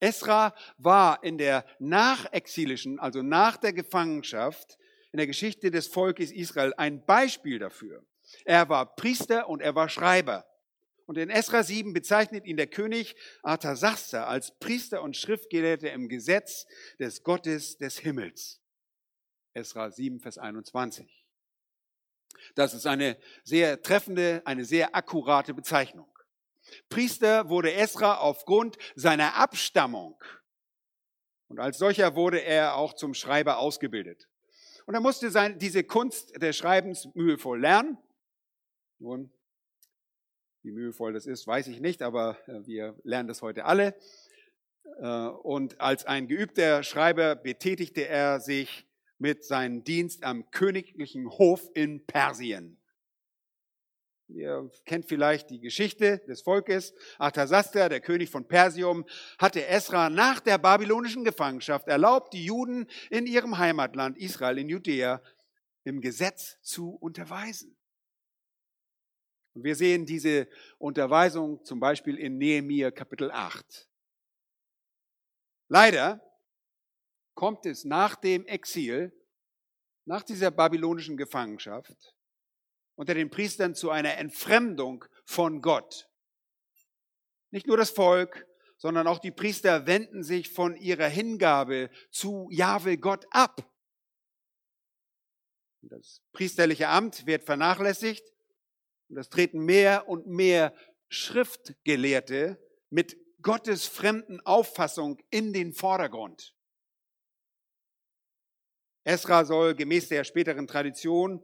Esra 0.00 0.54
war 0.78 1.22
in 1.22 1.36
der 1.36 1.66
nachexilischen, 1.80 2.98
also 2.98 3.20
nach 3.20 3.58
der 3.58 3.74
Gefangenschaft, 3.74 4.78
in 5.12 5.18
der 5.18 5.26
Geschichte 5.26 5.70
des 5.70 5.86
Volkes 5.86 6.32
Israel 6.32 6.72
ein 6.78 7.04
Beispiel 7.04 7.58
dafür. 7.58 8.02
Er 8.46 8.70
war 8.70 8.96
Priester 8.96 9.50
und 9.50 9.60
er 9.60 9.74
war 9.74 9.90
Schreiber. 9.90 10.46
Und 11.12 11.18
in 11.18 11.28
Esra 11.28 11.62
7 11.62 11.92
bezeichnet 11.92 12.46
ihn 12.46 12.56
der 12.56 12.68
König 12.68 13.16
Artasasta 13.42 14.24
als 14.24 14.50
Priester 14.58 15.02
und 15.02 15.14
Schriftgelehrter 15.14 15.92
im 15.92 16.08
Gesetz 16.08 16.66
des 16.98 17.22
Gottes 17.22 17.76
des 17.76 17.98
Himmels. 17.98 18.62
Esra 19.52 19.90
7, 19.90 20.20
Vers 20.20 20.38
21. 20.38 21.26
Das 22.54 22.72
ist 22.72 22.86
eine 22.86 23.18
sehr 23.44 23.82
treffende, 23.82 24.40
eine 24.46 24.64
sehr 24.64 24.96
akkurate 24.96 25.52
Bezeichnung. 25.52 26.10
Priester 26.88 27.50
wurde 27.50 27.74
Esra 27.74 28.14
aufgrund 28.14 28.78
seiner 28.94 29.34
Abstammung. 29.34 30.18
Und 31.48 31.60
als 31.60 31.76
solcher 31.76 32.14
wurde 32.14 32.42
er 32.42 32.76
auch 32.76 32.94
zum 32.94 33.12
Schreiber 33.12 33.58
ausgebildet. 33.58 34.30
Und 34.86 34.94
er 34.94 35.02
musste 35.02 35.30
sein, 35.30 35.58
diese 35.58 35.84
Kunst 35.84 36.40
des 36.40 36.56
Schreibens 36.56 37.06
mühevoll 37.12 37.60
lernen. 37.60 37.98
Nun, 38.98 39.30
wie 40.62 40.70
mühevoll 40.70 41.12
das 41.12 41.26
ist, 41.26 41.46
weiß 41.46 41.68
ich 41.68 41.80
nicht, 41.80 42.02
aber 42.02 42.38
äh, 42.46 42.66
wir 42.66 42.96
lernen 43.02 43.28
das 43.28 43.42
heute 43.42 43.64
alle. 43.64 43.94
Äh, 45.00 45.26
und 45.26 45.80
als 45.80 46.04
ein 46.06 46.28
geübter 46.28 46.82
Schreiber 46.82 47.34
betätigte 47.36 48.06
er 48.06 48.40
sich 48.40 48.86
mit 49.18 49.44
seinem 49.44 49.84
Dienst 49.84 50.24
am 50.24 50.50
königlichen 50.50 51.28
Hof 51.28 51.70
in 51.74 52.04
Persien. 52.06 52.78
Ihr 54.28 54.70
kennt 54.86 55.04
vielleicht 55.04 55.50
die 55.50 55.60
Geschichte 55.60 56.18
des 56.26 56.42
Volkes. 56.42 56.94
Arthasasta, 57.18 57.88
der 57.88 58.00
König 58.00 58.30
von 58.30 58.48
Persium, 58.48 59.04
hatte 59.38 59.66
Esra 59.66 60.08
nach 60.08 60.40
der 60.40 60.58
babylonischen 60.58 61.22
Gefangenschaft 61.22 61.86
erlaubt, 61.86 62.32
die 62.32 62.44
Juden 62.44 62.86
in 63.10 63.26
ihrem 63.26 63.58
Heimatland 63.58 64.16
Israel 64.16 64.58
in 64.58 64.68
Judäa 64.68 65.22
im 65.84 66.00
Gesetz 66.00 66.58
zu 66.62 66.96
unterweisen. 66.96 67.76
Und 69.54 69.64
wir 69.64 69.76
sehen 69.76 70.06
diese 70.06 70.48
Unterweisung 70.78 71.64
zum 71.64 71.78
Beispiel 71.78 72.16
in 72.16 72.38
Nehemiah 72.38 72.90
Kapitel 72.90 73.30
8. 73.30 73.88
Leider 75.68 76.20
kommt 77.34 77.66
es 77.66 77.84
nach 77.84 78.16
dem 78.16 78.46
Exil, 78.46 79.12
nach 80.04 80.22
dieser 80.22 80.50
babylonischen 80.50 81.16
Gefangenschaft, 81.16 82.14
unter 82.94 83.14
den 83.14 83.30
Priestern 83.30 83.74
zu 83.74 83.90
einer 83.90 84.16
Entfremdung 84.16 85.04
von 85.24 85.60
Gott. 85.60 86.08
Nicht 87.50 87.66
nur 87.66 87.76
das 87.76 87.90
Volk, 87.90 88.46
sondern 88.78 89.06
auch 89.06 89.18
die 89.18 89.30
Priester 89.30 89.86
wenden 89.86 90.22
sich 90.22 90.50
von 90.50 90.76
ihrer 90.76 91.08
Hingabe 91.08 91.90
zu 92.10 92.48
Jahwe 92.50 92.98
Gott 92.98 93.26
ab. 93.30 93.70
Das 95.82 96.22
priesterliche 96.32 96.88
Amt 96.88 97.26
wird 97.26 97.44
vernachlässigt 97.44 98.24
und 99.12 99.18
es 99.18 99.28
treten 99.28 99.58
mehr 99.58 100.08
und 100.08 100.26
mehr 100.26 100.72
Schriftgelehrte 101.10 102.58
mit 102.88 103.18
Gottes 103.42 103.86
fremden 103.86 104.40
Auffassung 104.40 105.18
in 105.28 105.52
den 105.52 105.74
Vordergrund. 105.74 106.54
Esra 109.04 109.44
soll 109.44 109.74
gemäß 109.74 110.08
der 110.08 110.24
späteren 110.24 110.66
Tradition, 110.66 111.42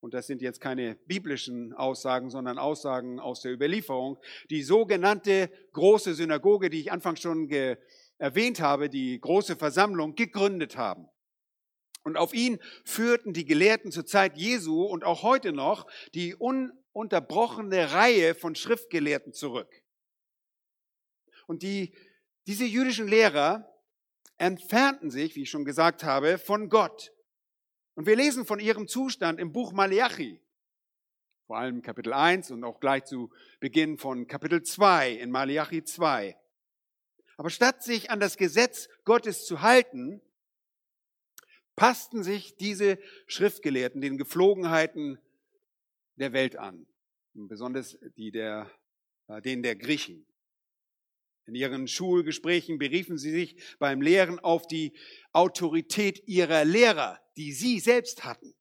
und 0.00 0.14
das 0.14 0.28
sind 0.28 0.40
jetzt 0.40 0.62
keine 0.62 0.94
biblischen 0.94 1.74
Aussagen, 1.74 2.30
sondern 2.30 2.56
Aussagen 2.56 3.20
aus 3.20 3.42
der 3.42 3.52
Überlieferung, 3.52 4.16
die 4.48 4.62
sogenannte 4.62 5.50
große 5.74 6.14
Synagoge, 6.14 6.70
die 6.70 6.80
ich 6.80 6.90
anfangs 6.90 7.20
schon 7.20 7.50
erwähnt 8.16 8.60
habe, 8.60 8.88
die 8.88 9.20
große 9.20 9.56
Versammlung 9.56 10.14
gegründet 10.14 10.78
haben. 10.78 11.06
Und 12.02 12.16
auf 12.16 12.32
ihn 12.32 12.58
führten 12.86 13.34
die 13.34 13.44
Gelehrten 13.44 13.92
zur 13.92 14.06
Zeit 14.06 14.38
Jesu 14.38 14.84
und 14.84 15.04
auch 15.04 15.22
heute 15.22 15.52
noch 15.52 15.86
die 16.14 16.34
ununterbrochene 17.00 17.92
Reihe 17.92 18.34
von 18.34 18.54
Schriftgelehrten 18.54 19.32
zurück. 19.32 19.82
Und 21.46 21.62
die, 21.62 21.94
diese 22.46 22.66
jüdischen 22.66 23.08
Lehrer 23.08 23.74
entfernten 24.36 25.10
sich, 25.10 25.34
wie 25.34 25.42
ich 25.42 25.50
schon 25.50 25.64
gesagt 25.64 26.04
habe, 26.04 26.36
von 26.36 26.68
Gott. 26.68 27.10
Und 27.94 28.06
wir 28.06 28.16
lesen 28.16 28.44
von 28.44 28.60
ihrem 28.60 28.86
Zustand 28.86 29.40
im 29.40 29.50
Buch 29.50 29.72
Malachi, 29.72 30.42
vor 31.46 31.56
allem 31.56 31.80
Kapitel 31.80 32.12
1 32.12 32.50
und 32.50 32.64
auch 32.64 32.80
gleich 32.80 33.04
zu 33.04 33.32
Beginn 33.60 33.96
von 33.96 34.26
Kapitel 34.26 34.62
2 34.62 35.12
in 35.12 35.30
Malachi 35.30 35.82
2. 35.82 36.36
Aber 37.38 37.48
statt 37.48 37.82
sich 37.82 38.10
an 38.10 38.20
das 38.20 38.36
Gesetz 38.36 38.90
Gottes 39.04 39.46
zu 39.46 39.62
halten, 39.62 40.20
passten 41.76 42.22
sich 42.22 42.56
diese 42.56 42.98
Schriftgelehrten 43.26 44.02
den 44.02 44.18
Geflogenheiten 44.18 45.18
der 46.16 46.34
Welt 46.34 46.56
an, 46.56 46.86
besonders 47.34 47.98
die 48.16 48.30
der, 48.30 48.70
äh, 49.28 49.40
denen 49.40 49.62
der 49.62 49.76
Griechen. 49.76 50.26
In 51.46 51.54
ihren 51.54 51.88
Schulgesprächen 51.88 52.78
beriefen 52.78 53.18
sie 53.18 53.30
sich 53.30 53.76
beim 53.78 54.02
Lehren 54.02 54.38
auf 54.38 54.66
die 54.66 54.96
Autorität 55.32 56.22
ihrer 56.28 56.64
Lehrer, 56.64 57.20
die 57.36 57.52
sie 57.52 57.80
selbst 57.80 58.24
hatten. 58.24 58.54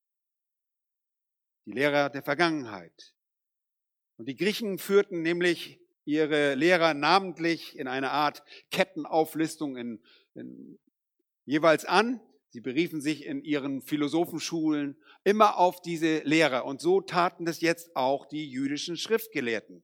Die 1.66 1.74
Lehrer 1.74 2.10
der 2.10 2.24
Vergangenheit. 2.24 3.14
Und 4.18 4.28
die 4.28 4.36
Griechen 4.36 4.80
führten 4.80 5.22
nämlich 5.22 5.80
ihre 6.04 6.56
Lehrer 6.56 6.94
namentlich 6.94 7.78
in 7.78 7.88
einer 7.88 8.12
Art 8.12 8.44
Kettenauflistung 8.72 9.78
in, 9.78 10.04
in, 10.34 10.80
jeweils 11.46 11.86
an. 11.86 12.20
Sie 12.50 12.62
beriefen 12.62 13.02
sich 13.02 13.26
in 13.26 13.44
ihren 13.44 13.82
Philosophenschulen 13.82 14.98
immer 15.24 15.58
auf 15.58 15.82
diese 15.82 16.20
Lehrer. 16.20 16.66
Und 16.66 16.82
so 16.82 17.02
taten 17.02 17.46
das 17.46 17.62
jetzt 17.62 17.96
auch 17.96 18.26
die 18.26 18.50
jüdischen 18.50 18.98
Schriftgelehrten. 18.98 19.84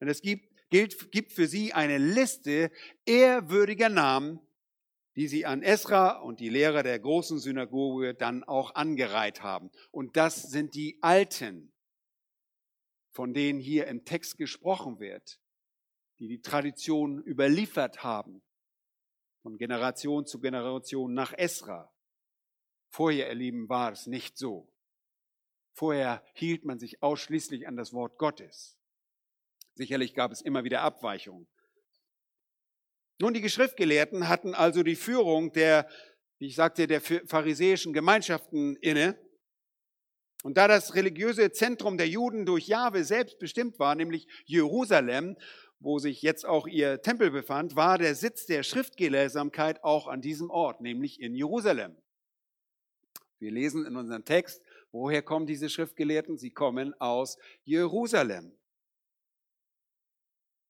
Und 0.00 0.08
es 0.08 0.20
gibt 0.20 0.50
gilt, 0.70 1.12
gibt 1.12 1.32
für 1.32 1.46
sie 1.46 1.72
eine 1.72 1.98
Liste 1.98 2.70
ehrwürdiger 3.04 3.88
Namen, 3.88 4.40
die 5.16 5.28
sie 5.28 5.44
an 5.44 5.62
Esra 5.62 6.20
und 6.20 6.40
die 6.40 6.48
Lehrer 6.48 6.82
der 6.82 6.98
großen 6.98 7.38
Synagoge 7.38 8.14
dann 8.14 8.44
auch 8.44 8.74
angereiht 8.74 9.42
haben. 9.42 9.70
Und 9.90 10.16
das 10.16 10.42
sind 10.42 10.74
die 10.74 10.98
Alten, 11.02 11.72
von 13.10 13.34
denen 13.34 13.60
hier 13.60 13.88
im 13.88 14.04
Text 14.04 14.38
gesprochen 14.38 15.00
wird, 15.00 15.40
die 16.20 16.28
die 16.28 16.40
Tradition 16.40 17.22
überliefert 17.22 18.02
haben, 18.04 18.40
von 19.42 19.58
Generation 19.58 20.26
zu 20.26 20.40
Generation 20.40 21.12
nach 21.12 21.32
Esra. 21.36 21.92
Vorher, 22.90 23.28
ihr 23.28 23.34
Lieben, 23.34 23.68
war 23.68 23.92
es 23.92 24.06
nicht 24.06 24.36
so. 24.36 24.68
Vorher 25.72 26.24
hielt 26.34 26.64
man 26.64 26.78
sich 26.78 27.02
ausschließlich 27.02 27.66
an 27.66 27.76
das 27.76 27.92
Wort 27.92 28.18
Gottes. 28.18 28.76
Sicherlich 29.74 30.14
gab 30.14 30.32
es 30.32 30.42
immer 30.42 30.64
wieder 30.64 30.82
Abweichungen. 30.82 31.46
Nun, 33.20 33.32
die 33.32 33.40
Geschriftgelehrten 33.40 34.28
hatten 34.28 34.54
also 34.54 34.82
die 34.82 34.96
Führung 34.96 35.52
der, 35.52 35.88
wie 36.38 36.48
ich 36.48 36.56
sagte, 36.56 36.86
der 36.86 37.00
pharisäischen 37.00 37.92
Gemeinschaften 37.92 38.76
inne. 38.76 39.18
Und 40.42 40.56
da 40.56 40.68
das 40.68 40.94
religiöse 40.94 41.52
Zentrum 41.52 41.96
der 41.96 42.08
Juden 42.08 42.44
durch 42.44 42.66
Jahwe 42.66 43.04
selbst 43.04 43.38
bestimmt 43.38 43.78
war, 43.78 43.94
nämlich 43.94 44.26
Jerusalem, 44.46 45.36
wo 45.78 45.98
sich 45.98 46.22
jetzt 46.22 46.44
auch 46.44 46.66
ihr 46.66 47.02
Tempel 47.02 47.30
befand, 47.30 47.76
war 47.76 47.98
der 47.98 48.14
Sitz 48.14 48.46
der 48.46 48.62
Schriftgelehrsamkeit 48.62 49.84
auch 49.84 50.08
an 50.08 50.20
diesem 50.20 50.50
Ort, 50.50 50.80
nämlich 50.80 51.20
in 51.20 51.34
Jerusalem. 51.34 51.96
Wir 53.40 53.50
lesen 53.50 53.84
in 53.86 53.96
unserem 53.96 54.24
Text, 54.24 54.62
woher 54.92 55.22
kommen 55.22 55.46
diese 55.46 55.68
Schriftgelehrten? 55.68 56.38
Sie 56.38 56.50
kommen 56.50 56.94
aus 57.00 57.36
Jerusalem. 57.64 58.52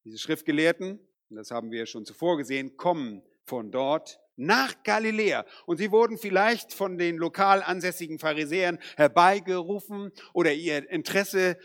Diese 0.03 0.17
Schriftgelehrten 0.17 0.99
das 1.35 1.51
haben 1.51 1.71
wir 1.71 1.85
schon 1.85 2.05
zuvor 2.05 2.37
gesehen, 2.37 2.75
kommen 2.75 3.23
von 3.45 3.71
dort 3.71 4.19
nach 4.35 4.83
Galiläa. 4.83 5.45
Und 5.65 5.77
sie 5.77 5.91
wurden 5.91 6.17
vielleicht 6.17 6.73
von 6.73 6.97
den 6.97 7.17
lokal 7.17 7.63
ansässigen 7.63 8.19
Pharisäern 8.19 8.79
herbeigerufen 8.97 10.11
oder 10.33 10.53
ihr 10.53 10.89
Interesse 10.89 11.57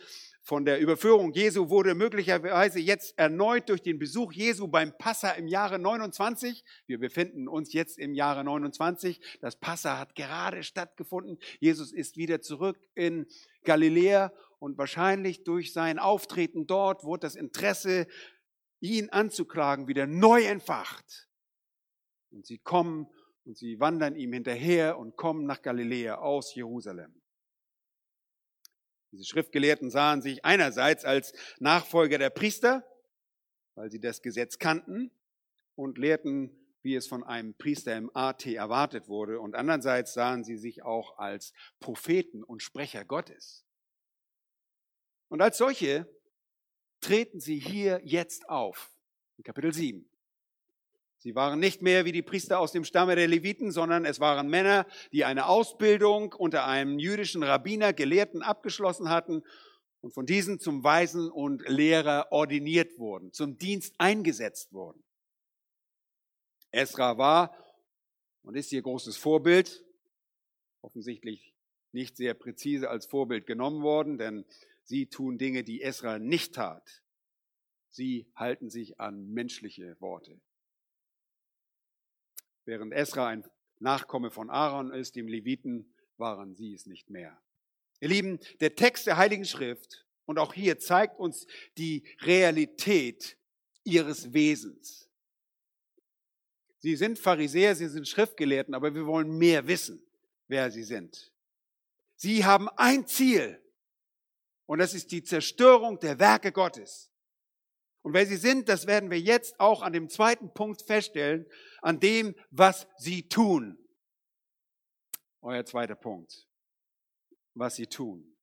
von 0.46 0.64
der 0.64 0.78
Überführung 0.78 1.32
Jesu 1.32 1.70
wurde 1.70 1.96
möglicherweise 1.96 2.78
jetzt 2.78 3.18
erneut 3.18 3.68
durch 3.68 3.82
den 3.82 3.98
Besuch 3.98 4.32
Jesu 4.32 4.68
beim 4.68 4.96
Passa 4.96 5.32
im 5.32 5.48
Jahre 5.48 5.80
29. 5.80 6.62
Wir 6.86 7.00
befinden 7.00 7.48
uns 7.48 7.72
jetzt 7.72 7.98
im 7.98 8.14
Jahre 8.14 8.44
29. 8.44 9.20
Das 9.40 9.58
Passa 9.58 9.98
hat 9.98 10.14
gerade 10.14 10.62
stattgefunden. 10.62 11.38
Jesus 11.58 11.92
ist 11.92 12.16
wieder 12.16 12.42
zurück 12.42 12.78
in 12.94 13.26
Galiläa 13.64 14.32
und 14.60 14.78
wahrscheinlich 14.78 15.42
durch 15.42 15.72
sein 15.72 15.98
Auftreten 15.98 16.68
dort 16.68 17.02
wurde 17.02 17.26
das 17.26 17.34
Interesse 17.34 18.06
ihn 18.78 19.10
anzuklagen, 19.10 19.88
wieder 19.88 20.06
neu 20.06 20.44
entfacht. 20.44 21.28
Und 22.30 22.46
sie 22.46 22.58
kommen 22.58 23.08
und 23.44 23.56
sie 23.58 23.80
wandern 23.80 24.14
ihm 24.14 24.32
hinterher 24.32 24.96
und 24.96 25.16
kommen 25.16 25.44
nach 25.44 25.60
Galiläa 25.60 26.18
aus 26.18 26.54
Jerusalem. 26.54 27.20
Diese 29.12 29.24
Schriftgelehrten 29.24 29.90
sahen 29.90 30.22
sich 30.22 30.44
einerseits 30.44 31.04
als 31.04 31.32
Nachfolger 31.58 32.18
der 32.18 32.30
Priester, 32.30 32.84
weil 33.74 33.90
sie 33.90 34.00
das 34.00 34.22
Gesetz 34.22 34.58
kannten 34.58 35.10
und 35.74 35.98
lehrten, 35.98 36.50
wie 36.82 36.94
es 36.94 37.06
von 37.06 37.24
einem 37.24 37.54
Priester 37.54 37.96
im 37.96 38.10
AT 38.14 38.46
erwartet 38.46 39.08
wurde, 39.08 39.40
und 39.40 39.54
andererseits 39.54 40.14
sahen 40.14 40.44
sie 40.44 40.56
sich 40.56 40.82
auch 40.82 41.18
als 41.18 41.52
Propheten 41.80 42.42
und 42.42 42.62
Sprecher 42.62 43.04
Gottes. 43.04 43.64
Und 45.28 45.40
als 45.40 45.58
solche 45.58 46.08
treten 47.00 47.40
sie 47.40 47.58
hier 47.58 48.00
jetzt 48.04 48.48
auf. 48.48 48.90
In 49.36 49.44
Kapitel 49.44 49.72
7. 49.72 50.08
Sie 51.26 51.34
waren 51.34 51.58
nicht 51.58 51.82
mehr 51.82 52.04
wie 52.04 52.12
die 52.12 52.22
Priester 52.22 52.60
aus 52.60 52.70
dem 52.70 52.84
Stamme 52.84 53.16
der 53.16 53.26
Leviten, 53.26 53.72
sondern 53.72 54.04
es 54.04 54.20
waren 54.20 54.48
Männer, 54.48 54.86
die 55.10 55.24
eine 55.24 55.46
Ausbildung 55.46 56.32
unter 56.32 56.68
einem 56.68 57.00
jüdischen 57.00 57.42
Rabbiner, 57.42 57.92
Gelehrten 57.92 58.42
abgeschlossen 58.42 59.10
hatten 59.10 59.42
und 60.02 60.14
von 60.14 60.24
diesen 60.24 60.60
zum 60.60 60.84
Weisen 60.84 61.28
und 61.28 61.68
Lehrer 61.68 62.28
ordiniert 62.30 62.96
wurden, 63.00 63.32
zum 63.32 63.58
Dienst 63.58 63.96
eingesetzt 63.98 64.72
wurden. 64.72 65.02
Esra 66.70 67.18
war 67.18 67.56
und 68.44 68.54
ist 68.54 68.70
ihr 68.70 68.82
großes 68.82 69.16
Vorbild, 69.16 69.84
offensichtlich 70.80 71.56
nicht 71.90 72.16
sehr 72.16 72.34
präzise 72.34 72.88
als 72.88 73.04
Vorbild 73.04 73.46
genommen 73.48 73.82
worden, 73.82 74.16
denn 74.16 74.44
Sie 74.84 75.06
tun 75.06 75.38
Dinge, 75.38 75.64
die 75.64 75.82
Esra 75.82 76.20
nicht 76.20 76.54
tat. 76.54 77.02
Sie 77.90 78.30
halten 78.36 78.70
sich 78.70 79.00
an 79.00 79.26
menschliche 79.32 79.96
Worte. 79.98 80.40
Während 82.66 82.92
Esra 82.92 83.28
ein 83.28 83.44
Nachkomme 83.78 84.30
von 84.30 84.50
Aaron 84.50 84.92
ist, 84.92 85.16
dem 85.16 85.28
Leviten, 85.28 85.90
waren 86.18 86.54
sie 86.54 86.74
es 86.74 86.86
nicht 86.86 87.10
mehr. 87.10 87.40
Ihr 88.00 88.08
Lieben, 88.08 88.40
der 88.60 88.74
Text 88.74 89.06
der 89.06 89.16
Heiligen 89.16 89.44
Schrift 89.44 90.04
und 90.26 90.38
auch 90.38 90.52
hier 90.52 90.78
zeigt 90.78 91.18
uns 91.18 91.46
die 91.78 92.04
Realität 92.20 93.38
ihres 93.84 94.32
Wesens. 94.32 95.08
Sie 96.78 96.96
sind 96.96 97.18
Pharisäer, 97.18 97.74
sie 97.74 97.88
sind 97.88 98.06
Schriftgelehrten, 98.06 98.74
aber 98.74 98.94
wir 98.94 99.06
wollen 99.06 99.38
mehr 99.38 99.66
wissen, 99.66 100.02
wer 100.48 100.70
sie 100.70 100.82
sind. 100.82 101.32
Sie 102.16 102.44
haben 102.44 102.68
ein 102.76 103.06
Ziel, 103.06 103.60
und 104.66 104.80
das 104.80 104.94
ist 104.94 105.12
die 105.12 105.22
Zerstörung 105.22 106.00
der 106.00 106.18
Werke 106.18 106.50
Gottes. 106.50 107.10
Und 108.06 108.12
wer 108.12 108.24
sie 108.24 108.36
sind, 108.36 108.68
das 108.68 108.86
werden 108.86 109.10
wir 109.10 109.18
jetzt 109.18 109.58
auch 109.58 109.82
an 109.82 109.92
dem 109.92 110.08
zweiten 110.08 110.54
Punkt 110.54 110.80
feststellen, 110.80 111.44
an 111.82 111.98
dem, 111.98 112.36
was 112.52 112.86
sie 112.98 113.28
tun. 113.28 113.84
Euer 115.40 115.64
zweiter 115.64 115.96
Punkt. 115.96 116.46
Was 117.54 117.74
sie 117.74 117.88
tun. 117.88 118.36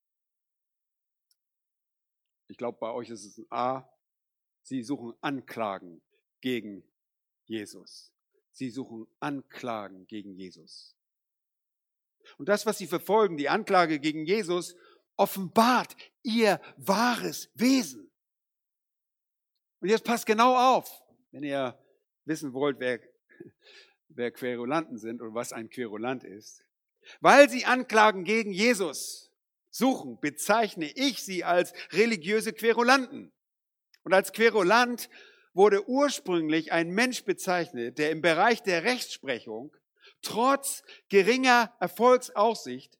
Ich 2.50 2.58
glaube, 2.58 2.78
bei 2.78 2.92
euch 2.92 3.10
ist 3.10 3.24
es 3.24 3.38
ein 3.38 3.46
A. 3.52 3.90
Sie 4.64 4.84
suchen 4.84 5.14
Anklagen 5.22 6.02
gegen 6.42 6.84
Jesus. 7.46 8.12
Sie 8.52 8.70
suchen 8.70 9.08
Anklagen 9.22 10.08
gegen 10.08 10.36
Jesus. 10.36 10.98
Und 12.38 12.50
das, 12.50 12.66
was 12.66 12.80
sie 12.80 12.88
verfolgen, 12.88 13.38
die 13.38 13.48
Anklage 13.48 14.02
gegen 14.02 14.26
Jesus, 14.26 14.76
offenbart 15.16 15.96
ihr 16.22 16.60
wahres 16.76 17.50
Wesen. 17.54 18.13
Und 19.84 19.90
jetzt 19.90 20.06
passt 20.06 20.26
genau 20.26 20.56
auf, 20.56 21.04
wenn 21.32 21.44
ihr 21.44 21.78
wissen 22.24 22.54
wollt, 22.54 22.80
wer, 22.80 23.02
wer 24.08 24.32
Querulanten 24.32 24.98
sind 24.98 25.22
und 25.22 25.34
was 25.34 25.52
ein 25.52 25.70
Querulant 25.70 26.24
ist. 26.24 26.64
Weil 27.20 27.50
sie 27.50 27.66
Anklagen 27.66 28.24
gegen 28.24 28.54
Jesus 28.54 29.30
suchen, 29.72 30.22
bezeichne 30.22 30.90
ich 30.96 31.22
sie 31.22 31.44
als 31.44 31.74
religiöse 31.92 32.54
Querulanten. 32.54 33.34
Und 34.04 34.14
als 34.14 34.32
Querulant 34.32 35.10
wurde 35.54 35.86
ursprünglich 35.90 36.72
ein 36.72 36.92
Mensch 36.92 37.26
bezeichnet, 37.26 37.98
der 37.98 38.12
im 38.12 38.22
Bereich 38.22 38.64
der 38.64 38.86
Rechtsprechung 38.86 39.76
trotz 40.22 40.84
geringer 41.10 41.76
Erfolgsaussicht 41.82 42.98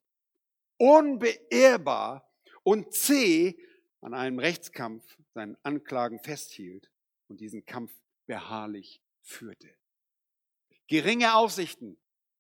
unbeehrbar 0.76 2.30
und 2.64 2.94
zäh 2.94 3.56
an 4.02 4.14
einem 4.14 4.40
Rechtskampf 4.40 5.18
seinen 5.34 5.58
Anklagen 5.64 6.20
festhielt 6.20 6.90
und 7.28 7.40
diesen 7.40 7.66
Kampf 7.66 7.92
beharrlich 8.26 9.02
führte. 9.22 9.70
Geringe 10.88 11.36
Aussichten 11.36 11.98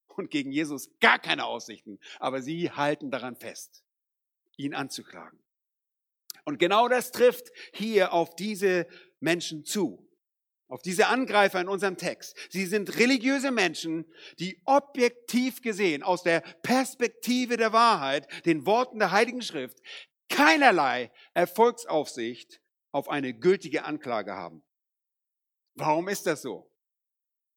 und 0.08 0.30
gegen 0.30 0.52
Jesus 0.52 0.90
gar 1.00 1.20
keine 1.20 1.46
Aussichten, 1.46 2.00
aber 2.20 2.42
sie 2.42 2.72
halten 2.72 3.10
daran 3.10 3.36
fest, 3.36 3.84
ihn 4.58 4.74
anzuklagen. 4.74 5.40
Und 6.46 6.60
genau 6.60 6.88
das 6.88 7.12
trifft 7.12 7.52
hier 7.74 8.14
auf 8.14 8.36
diese 8.36 8.88
Menschen 9.20 9.64
zu 9.66 10.08
auf 10.74 10.82
diese 10.82 11.06
Angreifer 11.06 11.62
in 11.62 11.68
unserem 11.68 11.98
Text. 11.98 12.36
Sie 12.50 12.66
sind 12.66 12.98
religiöse 12.98 13.52
Menschen, 13.52 14.12
die 14.40 14.60
objektiv 14.66 15.62
gesehen 15.62 16.02
aus 16.02 16.24
der 16.24 16.42
Perspektive 16.64 17.58
der 17.58 17.74
Wahrheit, 17.74 18.28
den 18.48 18.66
Worten 18.66 18.98
der 18.98 19.12
Heiligen 19.12 19.44
Schrift, 19.44 19.78
keinerlei 20.30 21.12
Erfolgsaufsicht 21.36 22.60
auf 22.94 23.10
eine 23.10 23.34
gültige 23.34 23.84
Anklage 23.84 24.34
haben. 24.34 24.64
Warum 25.76 26.08
ist 26.08 26.28
das 26.28 26.44
so? 26.44 26.72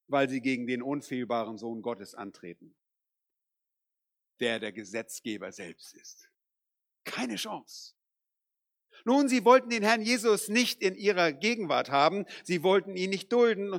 Weil 0.08 0.28
sie 0.28 0.40
gegen 0.40 0.66
den 0.66 0.82
unfehlbaren 0.82 1.58
Sohn 1.58 1.82
Gottes 1.82 2.14
antreten, 2.14 2.74
der 4.40 4.58
der 4.58 4.72
Gesetzgeber 4.72 5.52
selbst 5.52 5.94
ist. 5.94 6.30
Keine 7.04 7.36
Chance. 7.36 7.94
Nun, 9.04 9.28
sie 9.28 9.44
wollten 9.44 9.68
den 9.68 9.82
Herrn 9.82 10.02
Jesus 10.02 10.48
nicht 10.48 10.80
in 10.80 10.96
ihrer 10.96 11.32
Gegenwart 11.32 11.90
haben, 11.90 12.24
sie 12.42 12.62
wollten 12.62 12.96
ihn 12.96 13.10
nicht 13.10 13.30
dulden, 13.30 13.74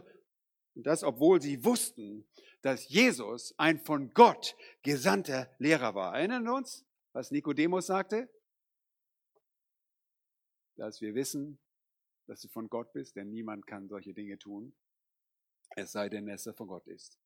und 0.76 0.86
das 0.86 1.04
obwohl 1.04 1.42
sie 1.42 1.66
wussten, 1.66 2.28
dass 2.62 2.88
Jesus 2.88 3.56
ein 3.58 3.80
von 3.80 4.14
Gott 4.14 4.56
gesandter 4.84 5.50
Lehrer 5.58 5.96
war. 5.96 6.16
Erinnern 6.16 6.44
wir 6.44 6.54
uns, 6.54 6.86
was 7.14 7.32
Nikodemus 7.32 7.88
sagte? 7.88 8.30
Dass 10.78 11.02
wir 11.02 11.16
wissen, 11.16 11.60
dass 12.28 12.42
du 12.42 12.48
von 12.48 12.70
Gott 12.70 12.94
bist, 12.94 13.16
denn 13.16 13.30
niemand 13.30 13.68
kann 13.68 13.88
solche 13.88 14.14
Dinge 14.14 14.38
tun, 14.38 14.74
es 15.76 15.92
sei 15.92 16.10
denn, 16.10 16.26
dass 16.26 16.46
er 16.46 16.54
von 16.54 16.68
Gott 16.68 16.88
ist. 16.88 17.18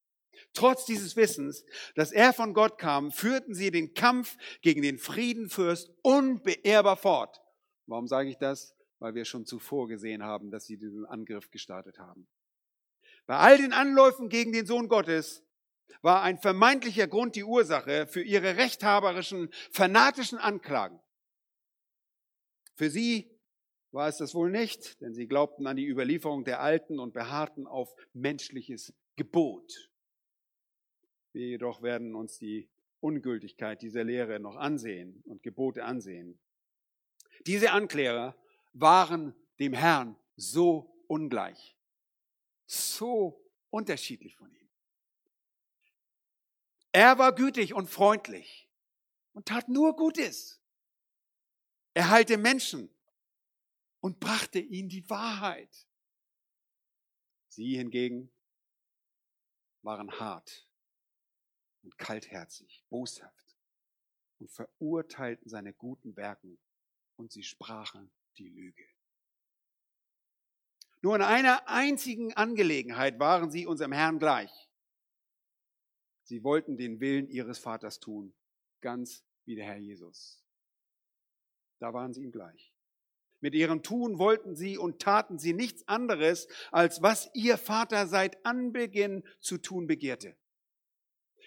Trotz 0.53 0.85
dieses 0.85 1.15
Wissens, 1.15 1.65
dass 1.95 2.11
er 2.11 2.33
von 2.33 2.53
Gott 2.53 2.77
kam, 2.77 3.11
führten 3.11 3.53
sie 3.53 3.71
den 3.71 3.93
Kampf 3.93 4.37
gegen 4.61 4.81
den 4.81 4.97
Friedenfürst 4.97 5.91
unbeehrbar 6.01 6.97
fort. 6.97 7.41
Warum 7.87 8.07
sage 8.07 8.29
ich 8.29 8.37
das? 8.37 8.73
Weil 8.99 9.15
wir 9.15 9.25
schon 9.25 9.45
zuvor 9.45 9.87
gesehen 9.87 10.23
haben, 10.23 10.51
dass 10.51 10.65
sie 10.65 10.77
diesen 10.77 11.05
Angriff 11.05 11.51
gestartet 11.51 11.99
haben. 11.99 12.27
Bei 13.25 13.37
all 13.37 13.57
den 13.57 13.73
Anläufen 13.73 14.29
gegen 14.29 14.53
den 14.53 14.65
Sohn 14.65 14.87
Gottes 14.87 15.43
war 16.01 16.21
ein 16.21 16.37
vermeintlicher 16.37 17.07
Grund 17.07 17.35
die 17.35 17.43
Ursache 17.43 18.07
für 18.07 18.21
ihre 18.21 18.55
rechthaberischen, 18.55 19.49
fanatischen 19.71 20.37
Anklagen. 20.37 20.99
Für 22.75 22.89
sie 22.89 23.29
war 23.91 24.07
es 24.07 24.17
das 24.17 24.33
wohl 24.33 24.49
nicht, 24.49 25.01
denn 25.01 25.13
sie 25.13 25.27
glaubten 25.27 25.67
an 25.67 25.75
die 25.75 25.87
Überlieferung 25.87 26.43
der 26.43 26.61
Alten 26.61 26.99
und 26.99 27.13
beharrten 27.13 27.67
auf 27.67 27.93
menschliches 28.13 28.93
Gebot. 29.15 29.91
Wir 31.33 31.47
jedoch 31.47 31.81
werden 31.81 32.15
uns 32.15 32.37
die 32.37 32.69
Ungültigkeit 32.99 33.81
dieser 33.81 34.03
Lehre 34.03 34.39
noch 34.39 34.55
ansehen 34.55 35.21
und 35.25 35.43
Gebote 35.43 35.83
ansehen. 35.83 36.39
Diese 37.45 37.71
Anklärer 37.71 38.35
waren 38.73 39.35
dem 39.59 39.73
Herrn 39.73 40.15
so 40.35 41.03
ungleich, 41.07 41.77
so 42.65 43.43
unterschiedlich 43.69 44.35
von 44.35 44.51
ihm. 44.53 44.69
Er 46.91 47.17
war 47.17 47.33
gütig 47.33 47.73
und 47.73 47.89
freundlich 47.89 48.69
und 49.33 49.47
tat 49.47 49.69
nur 49.69 49.95
Gutes. 49.95 50.61
Er 51.93 52.09
heilte 52.09 52.37
Menschen 52.37 52.89
und 54.01 54.19
brachte 54.19 54.59
ihnen 54.59 54.89
die 54.89 55.09
Wahrheit. 55.09 55.87
Sie 57.47 57.77
hingegen 57.77 58.31
waren 59.83 60.11
hart 60.19 60.67
und 61.83 61.97
kaltherzig, 61.97 62.83
boshaft 62.89 63.57
und 64.39 64.51
verurteilten 64.51 65.49
seine 65.49 65.73
guten 65.73 66.15
Werken 66.15 66.59
und 67.15 67.31
sie 67.31 67.43
sprachen 67.43 68.11
die 68.37 68.49
Lüge. 68.49 68.85
Nur 71.01 71.15
in 71.15 71.21
einer 71.21 71.67
einzigen 71.67 72.33
Angelegenheit 72.33 73.19
waren 73.19 73.49
sie 73.49 73.65
unserem 73.65 73.91
Herrn 73.91 74.19
gleich. 74.19 74.69
Sie 76.23 76.43
wollten 76.43 76.77
den 76.77 76.99
Willen 76.99 77.27
ihres 77.27 77.57
Vaters 77.57 77.99
tun, 77.99 78.33
ganz 78.81 79.23
wie 79.45 79.55
der 79.55 79.65
Herr 79.65 79.77
Jesus. 79.77 80.43
Da 81.79 81.93
waren 81.93 82.13
sie 82.13 82.23
ihm 82.23 82.31
gleich. 82.31 82.70
Mit 83.41 83.55
ihrem 83.55 83.81
Tun 83.81 84.19
wollten 84.19 84.55
sie 84.55 84.77
und 84.77 85.01
taten 85.01 85.39
sie 85.39 85.53
nichts 85.53 85.87
anderes, 85.87 86.47
als 86.71 87.01
was 87.01 87.29
ihr 87.33 87.57
Vater 87.57 88.07
seit 88.07 88.45
Anbeginn 88.45 89.23
zu 89.39 89.57
tun 89.57 89.87
begehrte. 89.87 90.37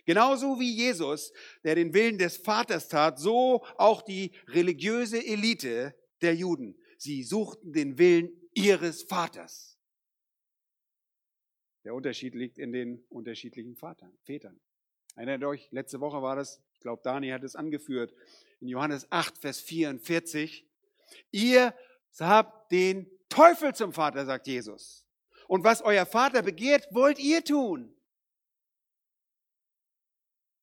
Genauso 0.05 0.61
wie 0.61 0.71
Jesus, 0.71 1.33
der 1.63 1.77
den 1.77 1.95
Willen 1.95 2.19
des 2.19 2.37
Vaters 2.37 2.89
tat, 2.89 3.19
so 3.19 3.65
auch 3.77 4.03
die 4.03 4.33
religiöse 4.49 5.25
Elite 5.25 5.95
der 6.21 6.35
Juden. 6.35 6.77
Sie 6.99 7.23
suchten 7.23 7.73
den 7.73 7.97
Willen 7.97 8.31
ihres 8.55 9.05
Vaters. 9.05 9.79
Der 11.85 11.95
Unterschied 11.95 12.35
liegt 12.35 12.59
in 12.59 12.73
den 12.73 13.05
unterschiedlichen 13.09 13.77
Vatern, 13.77 14.13
Vätern. 14.25 14.61
Erinnert 15.17 15.45
euch, 15.45 15.69
letzte 15.71 16.01
Woche 16.01 16.23
war 16.23 16.35
das, 16.35 16.61
ich 16.73 16.81
glaube, 16.81 17.03
Dani 17.05 17.29
hat 17.29 17.45
es 17.45 17.57
angeführt, 17.57 18.13
in 18.61 18.69
Johannes 18.69 19.07
8, 19.11 19.39
Vers 19.39 19.61
44. 19.61 20.67
Ihr 21.31 21.75
habt 22.19 22.71
den 22.73 23.11
Teufel 23.29 23.75
zum 23.75 23.93
Vater, 23.93 24.25
sagt 24.25 24.47
Jesus. 24.47 25.07
Und 25.49 25.65
was 25.65 25.83
euer 25.83 26.07
Vater 26.07 26.43
begehrt, 26.43 26.87
wollt 26.91 27.19
ihr 27.19 27.45
tun. 27.45 27.95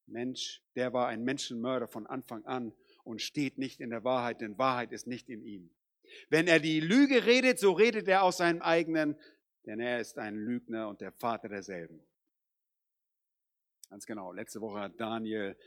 Mensch, 0.08 0.62
der 0.76 0.94
war 0.94 1.08
ein 1.08 1.24
Menschenmörder 1.24 1.88
von 1.88 2.08
Anfang 2.08 2.46
an 2.46 2.74
und 3.04 3.22
steht 3.22 3.58
nicht 3.58 3.80
in 3.80 3.90
der 3.90 4.04
Wahrheit, 4.04 4.42
denn 4.42 4.58
Wahrheit 4.58 4.92
ist 4.92 5.08
nicht 5.08 5.30
in 5.30 5.44
ihm. 5.44 5.72
Wenn 6.30 6.48
er 6.48 6.60
die 6.60 6.80
Lüge 6.80 7.26
redet, 7.26 7.60
so 7.60 7.72
redet 7.72 8.08
er 8.08 8.24
aus 8.24 8.38
seinem 8.38 8.62
eigenen, 8.62 9.18
denn 9.66 9.80
er 9.80 10.00
ist 10.00 10.18
ein 10.18 10.36
Lügner 10.36 10.90
und 10.90 11.02
der 11.02 11.12
Vater 11.14 11.48
derselben. 11.48 12.06
Ganz 13.90 14.06
genau. 14.06 14.32
Letzte 14.32 14.62
Woche 14.62 14.80
hat 14.80 15.00
Daniel 15.00 15.58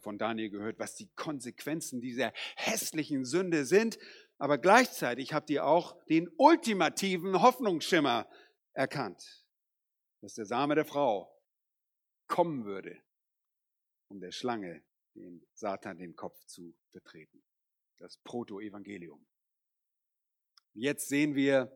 von 0.00 0.18
Daniel 0.18 0.50
gehört, 0.50 0.78
was 0.78 0.94
die 0.94 1.08
Konsequenzen 1.14 2.00
dieser 2.00 2.32
hässlichen 2.56 3.24
Sünde 3.24 3.64
sind. 3.64 3.98
Aber 4.38 4.58
gleichzeitig 4.58 5.32
habt 5.32 5.50
ihr 5.50 5.64
auch 5.64 5.96
den 6.06 6.28
ultimativen 6.36 7.40
Hoffnungsschimmer 7.42 8.28
erkannt, 8.72 9.44
dass 10.20 10.34
der 10.34 10.46
Same 10.46 10.74
der 10.74 10.84
Frau 10.84 11.32
kommen 12.26 12.64
würde 12.64 13.00
um 14.08 14.20
der 14.20 14.32
Schlange, 14.32 14.82
den 15.14 15.46
Satan, 15.54 15.98
den 15.98 16.16
Kopf 16.16 16.44
zu 16.46 16.74
vertreten. 16.90 17.42
Das 17.98 18.18
Proto-Evangelium. 18.18 19.26
Jetzt 20.74 21.08
sehen 21.08 21.34
wir 21.34 21.72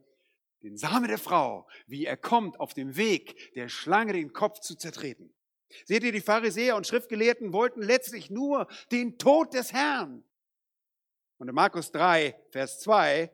den 0.62 0.76
Same 0.76 1.08
der 1.08 1.18
Frau, 1.18 1.68
wie 1.86 2.06
er 2.06 2.16
kommt 2.16 2.60
auf 2.60 2.74
dem 2.74 2.96
Weg, 2.96 3.52
der 3.54 3.68
Schlange 3.68 4.12
den 4.12 4.32
Kopf 4.32 4.60
zu 4.60 4.76
zertreten. 4.76 5.34
Seht 5.84 6.04
ihr, 6.04 6.12
die 6.12 6.20
Pharisäer 6.20 6.76
und 6.76 6.86
Schriftgelehrten 6.86 7.52
wollten 7.52 7.82
letztlich 7.82 8.30
nur 8.30 8.66
den 8.90 9.18
Tod 9.18 9.54
des 9.54 9.72
Herrn. 9.72 10.24
Und 11.38 11.48
in 11.48 11.54
Markus 11.54 11.90
3, 11.92 12.36
Vers 12.50 12.80
2, 12.80 13.30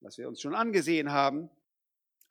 was 0.00 0.18
wir 0.18 0.28
uns 0.28 0.40
schon 0.40 0.54
angesehen 0.54 1.12
haben, 1.12 1.50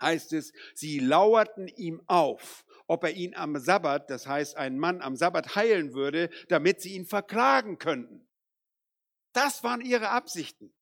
heißt 0.02 0.34
es, 0.34 0.54
sie 0.74 1.00
lauerten 1.00 1.68
ihm 1.68 2.02
auf 2.08 2.66
ob 2.90 3.04
er 3.04 3.12
ihn 3.12 3.36
am 3.36 3.56
Sabbat, 3.56 4.10
das 4.10 4.26
heißt 4.26 4.58
einen 4.58 4.80
Mann 4.80 5.02
am 5.02 5.16
Sabbat 5.16 5.56
heilen 5.56 5.94
würde, 5.94 6.32
damit 6.48 6.82
sie 6.82 6.96
ihn 6.96 7.06
verklagen 7.06 7.78
könnten. 7.78 8.28
Das 9.32 9.64
waren 9.64 9.82
ihre 9.82 10.10
Absichten. 10.10 10.74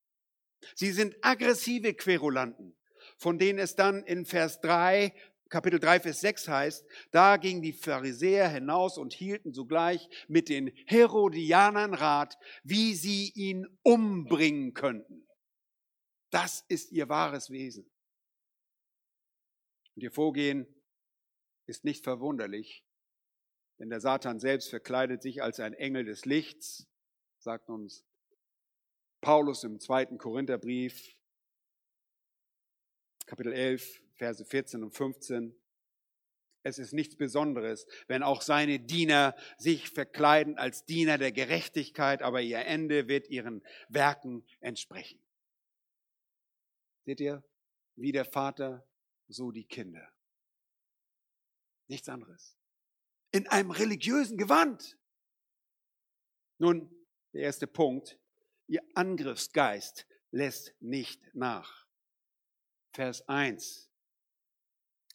Sie 0.73 0.91
sind 0.91 1.17
aggressive 1.21 1.93
Querulanten, 1.93 2.77
von 3.17 3.37
denen 3.37 3.59
es 3.59 3.75
dann 3.75 4.05
in 4.05 4.25
Vers 4.25 4.61
3, 4.61 5.13
Kapitel 5.49 5.79
3, 5.79 6.01
Vers 6.01 6.21
6 6.21 6.47
heißt, 6.47 6.85
da 7.11 7.37
gingen 7.37 7.61
die 7.61 7.73
Pharisäer 7.73 8.49
hinaus 8.49 8.97
und 8.97 9.13
hielten 9.13 9.53
sogleich 9.53 10.09
mit 10.27 10.49
den 10.49 10.67
Herodianern 10.85 11.93
Rat, 11.93 12.37
wie 12.63 12.93
sie 12.95 13.31
ihn 13.35 13.65
umbringen 13.83 14.73
könnten. 14.73 15.27
Das 16.29 16.65
ist 16.67 16.91
ihr 16.91 17.07
wahres 17.07 17.49
Wesen. 17.49 17.89
Und 19.95 20.03
ihr 20.03 20.11
Vorgehen 20.11 20.67
ist 21.65 21.85
nicht 21.85 22.03
verwunderlich, 22.03 22.85
denn 23.79 23.89
der 23.89 24.01
Satan 24.01 24.39
selbst 24.39 24.69
verkleidet 24.69 25.21
sich 25.21 25.41
als 25.41 25.59
ein 25.59 25.73
Engel 25.73 26.05
des 26.05 26.25
Lichts, 26.25 26.87
sagt 27.39 27.69
uns 27.69 28.05
Paulus 29.21 29.63
im 29.63 29.79
zweiten 29.79 30.17
Korintherbrief, 30.17 31.15
Kapitel 33.25 33.53
11, 33.53 34.01
Verse 34.17 34.43
14 34.43 34.83
und 34.83 34.91
15. 34.91 35.55
Es 36.63 36.79
ist 36.79 36.91
nichts 36.91 37.15
Besonderes, 37.15 37.87
wenn 38.07 38.23
auch 38.23 38.41
seine 38.41 38.79
Diener 38.79 39.35
sich 39.57 39.89
verkleiden 39.89 40.57
als 40.57 40.83
Diener 40.85 41.17
der 41.17 41.31
Gerechtigkeit, 41.31 42.21
aber 42.21 42.41
ihr 42.41 42.59
Ende 42.59 43.07
wird 43.07 43.29
ihren 43.29 43.63
Werken 43.87 44.45
entsprechen. 44.59 45.21
Seht 47.05 47.21
ihr, 47.21 47.43
wie 47.95 48.11
der 48.11 48.25
Vater, 48.25 48.85
so 49.29 49.51
die 49.51 49.63
Kinder. 49.63 50.11
Nichts 51.87 52.09
anderes. 52.09 52.57
In 53.31 53.47
einem 53.47 53.71
religiösen 53.71 54.37
Gewand. 54.37 54.97
Nun, 56.57 56.93
der 57.33 57.43
erste 57.43 57.67
Punkt. 57.67 58.19
Ihr 58.67 58.83
Angriffsgeist 58.93 60.05
lässt 60.31 60.75
nicht 60.81 61.21
nach. 61.33 61.87
Vers 62.91 63.27
1. 63.29 63.86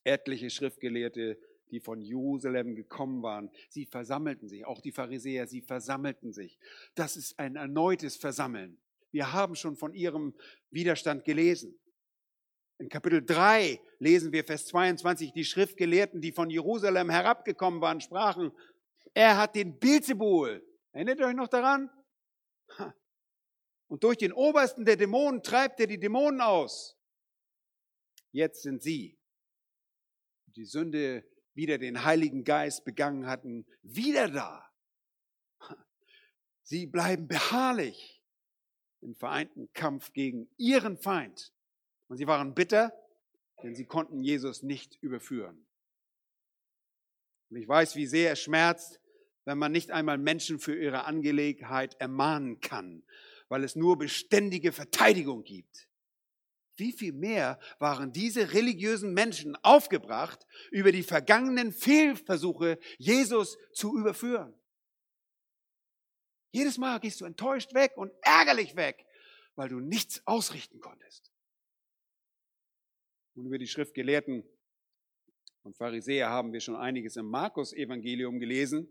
Etliche 0.05 0.51
Schriftgelehrte, 0.51 1.39
die 1.71 1.81
von 1.81 2.01
Jerusalem 2.01 2.75
gekommen 2.75 3.23
waren, 3.23 3.51
sie 3.69 3.87
versammelten 3.87 4.49
sich, 4.49 4.67
auch 4.67 4.81
die 4.81 4.93
Pharisäer, 4.93 5.47
sie 5.47 5.63
versammelten 5.63 6.33
sich. 6.33 6.59
Das 6.95 7.17
ist 7.17 7.39
ein 7.39 7.57
erneutes 7.57 8.17
Versammeln. 8.17 8.79
Wir 9.11 9.33
haben 9.33 9.57
schon 9.57 9.77
von 9.77 9.95
ihrem 9.95 10.35
Widerstand 10.71 11.25
gelesen. 11.25 11.79
In 12.79 12.89
Kapitel 12.89 13.25
3 13.25 13.81
lesen 13.99 14.33
wir 14.33 14.45
Vers 14.45 14.67
22, 14.67 15.33
die 15.33 15.45
Schriftgelehrten, 15.45 16.21
die 16.21 16.33
von 16.33 16.51
Jerusalem 16.51 17.11
herabgekommen 17.11 17.81
waren, 17.81 18.01
sprachen, 18.01 18.53
er 19.15 19.37
hat 19.37 19.55
den 19.55 19.79
Beelzebul. 19.79 20.67
Erinnert 20.93 21.21
ihr 21.21 21.27
euch 21.27 21.35
noch 21.35 21.49
daran? 21.49 21.91
Und 23.89 24.05
durch 24.05 24.17
den 24.17 24.33
Obersten 24.33 24.85
der 24.85 24.97
Dämonen 24.97 25.43
treibt 25.43 25.79
er 25.81 25.87
die 25.87 26.01
Dämonen 26.01 26.41
aus. 26.41 26.99
Jetzt 28.31 28.63
sind 28.63 28.83
sie, 28.83 29.19
die 30.57 30.65
Sünde 30.65 31.25
wieder 31.55 31.79
den 31.79 32.05
Heiligen 32.05 32.45
Geist 32.45 32.85
begangen 32.85 33.27
hatten, 33.27 33.67
wieder 33.83 34.29
da. 34.29 34.69
Sie 36.63 36.87
bleiben 36.87 37.29
beharrlich 37.29 38.23
im 39.01 39.15
vereinten 39.15 39.73
Kampf 39.73 40.13
gegen 40.13 40.49
ihren 40.57 40.97
Feind. 40.97 41.53
Und 42.09 42.17
sie 42.17 42.27
waren 42.27 42.55
bitter, 42.55 42.93
denn 43.63 43.75
sie 43.75 43.85
konnten 43.85 44.23
Jesus 44.23 44.63
nicht 44.63 44.97
überführen. 45.03 45.67
Und 47.51 47.57
ich 47.57 47.69
weiß, 47.69 47.97
wie 47.97 48.07
sehr 48.07 48.33
es 48.33 48.41
schmerzt, 48.41 49.01
wenn 49.45 49.59
man 49.59 49.73
nicht 49.73 49.91
einmal 49.91 50.19
Menschen 50.19 50.59
für 50.59 50.79
ihre 50.79 51.05
Angelegenheit 51.05 51.95
ermahnen 52.01 52.61
kann, 52.61 53.03
weil 53.49 53.65
es 53.65 53.77
nur 53.77 53.99
beständige 53.99 54.73
Verteidigung 54.73 55.43
gibt. 55.43 55.89
Wie 56.77 56.93
viel 56.93 57.13
mehr 57.13 57.61
waren 57.79 58.13
diese 58.13 58.55
religiösen 58.55 59.13
Menschen 59.13 59.57
aufgebracht, 59.57 60.47
über 60.71 60.91
die 60.91 61.03
vergangenen 61.03 61.73
Fehlversuche 61.73 62.79
Jesus 62.99 63.59
zu 63.73 63.97
überführen? 63.97 64.55
Jedes 66.51 66.79
Mal 66.79 67.01
gehst 67.01 67.21
du 67.21 67.25
enttäuscht 67.25 67.75
weg 67.75 67.93
und 67.97 68.13
ärgerlich 68.23 68.77
weg, 68.77 69.07
weil 69.55 69.69
du 69.69 69.81
nichts 69.81 70.27
ausrichten 70.27 70.81
konntest. 70.81 71.31
Und 73.35 73.47
über 73.47 73.59
die 73.59 73.67
Schriftgelehrten 73.67 74.45
und 75.63 75.77
Pharisäer 75.77 76.29
haben 76.29 76.53
wir 76.53 76.61
schon 76.61 76.77
einiges 76.77 77.17
im 77.17 77.27
Markus-Evangelium 77.27 78.39
gelesen. 78.39 78.89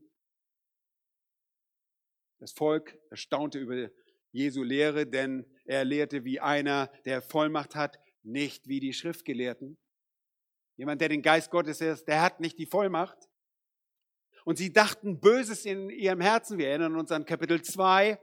Das 2.39 2.54
Volk 2.54 2.98
erstaunte 3.12 3.60
über 3.60 3.91
Jesu 4.32 4.63
Lehre, 4.63 5.06
denn 5.06 5.46
er 5.65 5.84
lehrte 5.86 6.24
wie 6.24 6.39
einer, 6.39 6.88
der 7.06 7.22
Vollmacht 7.22 7.76
hat, 7.76 8.00
nicht 8.24 8.67
wie 8.67 8.80
die 8.80 8.94
Schriftgelehrten. 8.94 9.78
Jemand, 10.78 11.02
der 11.02 11.10
den 11.10 11.22
Geist 11.22 11.52
Gottes 11.52 11.82
ist, 11.82 12.08
der 12.08 12.22
hat 12.22 12.39
nicht 12.39 12.58
die 12.58 12.65
Vollmacht. 12.65 13.30
Und 14.46 14.58
sie 14.58 14.74
dachten 14.74 15.20
Böses 15.20 15.65
in 15.65 15.89
ihrem 15.89 16.22
Herzen. 16.22 16.58
Wir 16.58 16.70
erinnern 16.70 16.96
uns 16.96 17.12
an 17.12 17.26
Kapitel 17.26 17.62
2. 17.62 18.20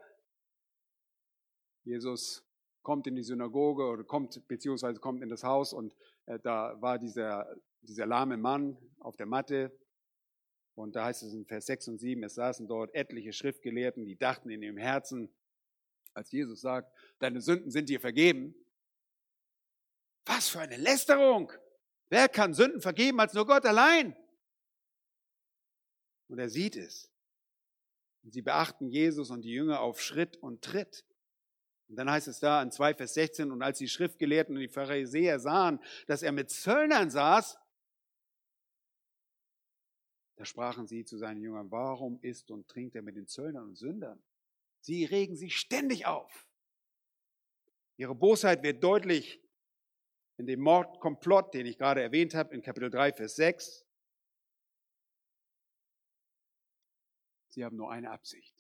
Jesus 1.84 2.44
kommt 2.82 3.06
in 3.06 3.14
die 3.14 3.22
Synagoge 3.22 3.84
oder 3.84 4.04
kommt, 4.04 4.46
beziehungsweise 4.48 4.98
kommt 4.98 5.22
in 5.22 5.28
das 5.28 5.44
Haus 5.44 5.72
und 5.72 5.94
äh, 6.26 6.38
da 6.42 6.80
war 6.80 6.98
dieser, 6.98 7.46
dieser 7.82 8.06
lahme 8.06 8.36
Mann 8.36 8.76
auf 8.98 9.16
der 9.16 9.26
Matte. 9.26 9.78
Und 10.74 10.96
da 10.96 11.04
heißt 11.06 11.22
es 11.22 11.34
in 11.34 11.44
Vers 11.44 11.66
6 11.66 11.88
und 11.88 11.98
7, 11.98 12.22
es 12.22 12.34
saßen 12.34 12.66
dort 12.66 12.94
etliche 12.94 13.32
Schriftgelehrten, 13.32 14.04
die 14.04 14.16
dachten 14.16 14.48
in 14.50 14.62
ihrem 14.62 14.76
Herzen, 14.76 15.28
als 16.18 16.30
Jesus 16.30 16.60
sagt, 16.60 16.92
deine 17.18 17.40
Sünden 17.40 17.70
sind 17.70 17.88
dir 17.88 18.00
vergeben. 18.00 18.54
Was 20.26 20.48
für 20.48 20.60
eine 20.60 20.76
Lästerung! 20.76 21.52
Wer 22.10 22.28
kann 22.28 22.54
Sünden 22.54 22.80
vergeben 22.80 23.20
als 23.20 23.34
nur 23.34 23.46
Gott 23.46 23.64
allein? 23.64 24.16
Und 26.28 26.38
er 26.38 26.48
sieht 26.48 26.76
es. 26.76 27.10
Und 28.22 28.32
sie 28.32 28.42
beachten 28.42 28.88
Jesus 28.88 29.30
und 29.30 29.42
die 29.42 29.52
Jünger 29.52 29.80
auf 29.80 30.00
Schritt 30.00 30.36
und 30.36 30.62
Tritt. 30.62 31.04
Und 31.88 31.96
dann 31.96 32.10
heißt 32.10 32.28
es 32.28 32.40
da 32.40 32.62
in 32.62 32.70
2 32.70 32.94
Vers 32.94 33.14
16, 33.14 33.50
und 33.50 33.62
als 33.62 33.78
die 33.78 33.88
Schriftgelehrten 33.88 34.54
und 34.54 34.60
die 34.60 34.68
Pharisäer 34.68 35.40
sahen, 35.40 35.80
dass 36.06 36.22
er 36.22 36.32
mit 36.32 36.50
Zöllnern 36.50 37.10
saß, 37.10 37.58
da 40.36 40.44
sprachen 40.44 40.86
sie 40.86 41.04
zu 41.04 41.16
seinen 41.16 41.40
Jüngern, 41.40 41.70
warum 41.70 42.20
isst 42.20 42.50
und 42.50 42.68
trinkt 42.68 42.94
er 42.94 43.02
mit 43.02 43.16
den 43.16 43.26
Zöllnern 43.26 43.68
und 43.68 43.76
Sündern? 43.76 44.22
Sie 44.80 45.04
regen 45.04 45.36
sich 45.36 45.56
ständig 45.56 46.06
auf. 46.06 46.48
Ihre 47.96 48.14
Bosheit 48.14 48.62
wird 48.62 48.82
deutlich 48.82 49.42
in 50.36 50.46
dem 50.46 50.60
Mordkomplott, 50.60 51.52
den 51.52 51.66
ich 51.66 51.78
gerade 51.78 52.00
erwähnt 52.00 52.34
habe, 52.34 52.54
in 52.54 52.62
Kapitel 52.62 52.90
3, 52.90 53.12
Vers 53.12 53.36
6. 53.36 53.84
Sie 57.48 57.64
haben 57.64 57.76
nur 57.76 57.90
eine 57.90 58.10
Absicht. 58.12 58.54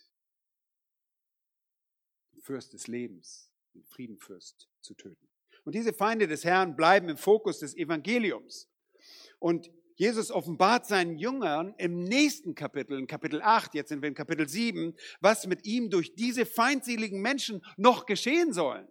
Den 2.32 2.42
Fürst 2.42 2.72
des 2.72 2.88
Lebens, 2.88 3.52
den 3.74 3.84
Friedenfürst 3.84 4.68
zu 4.80 4.94
töten. 4.94 5.28
Und 5.64 5.74
diese 5.74 5.92
Feinde 5.92 6.26
des 6.26 6.44
Herrn 6.44 6.74
bleiben 6.74 7.08
im 7.08 7.16
Fokus 7.16 7.60
des 7.60 7.76
Evangeliums. 7.76 8.68
Und 9.38 9.70
Jesus 9.98 10.30
offenbart 10.30 10.86
seinen 10.86 11.18
Jüngern 11.18 11.74
im 11.76 12.04
nächsten 12.04 12.54
Kapitel, 12.54 12.96
in 12.96 13.08
Kapitel 13.08 13.42
8, 13.42 13.74
jetzt 13.74 13.88
sind 13.88 14.00
wir 14.00 14.08
in 14.08 14.14
Kapitel 14.14 14.48
7, 14.48 14.94
was 15.20 15.48
mit 15.48 15.66
ihm 15.66 15.90
durch 15.90 16.14
diese 16.14 16.46
feindseligen 16.46 17.20
Menschen 17.20 17.64
noch 17.76 18.06
geschehen 18.06 18.52
soll. 18.52 18.86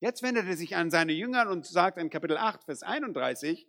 Jetzt 0.00 0.22
wendet 0.22 0.46
er 0.46 0.56
sich 0.56 0.76
an 0.76 0.90
seine 0.90 1.12
Jünger 1.12 1.50
und 1.50 1.66
sagt 1.66 1.98
in 1.98 2.08
Kapitel 2.08 2.38
8, 2.38 2.64
Vers 2.64 2.82
31, 2.82 3.68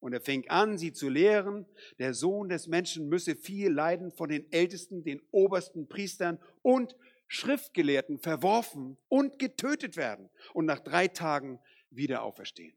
und 0.00 0.12
er 0.12 0.20
fing 0.20 0.46
an, 0.50 0.76
sie 0.76 0.92
zu 0.92 1.08
lehren, 1.08 1.64
der 1.98 2.12
Sohn 2.12 2.50
des 2.50 2.66
Menschen 2.66 3.08
müsse 3.08 3.34
viel 3.34 3.70
leiden 3.70 4.12
von 4.12 4.28
den 4.28 4.52
Ältesten, 4.52 5.02
den 5.02 5.22
obersten 5.30 5.88
Priestern 5.88 6.38
und 6.60 6.94
Schriftgelehrten 7.26 8.18
verworfen 8.18 8.98
und 9.08 9.38
getötet 9.38 9.96
werden 9.96 10.28
und 10.52 10.66
nach 10.66 10.80
drei 10.80 11.08
Tagen 11.08 11.58
wieder 11.88 12.22
auferstehen. 12.22 12.76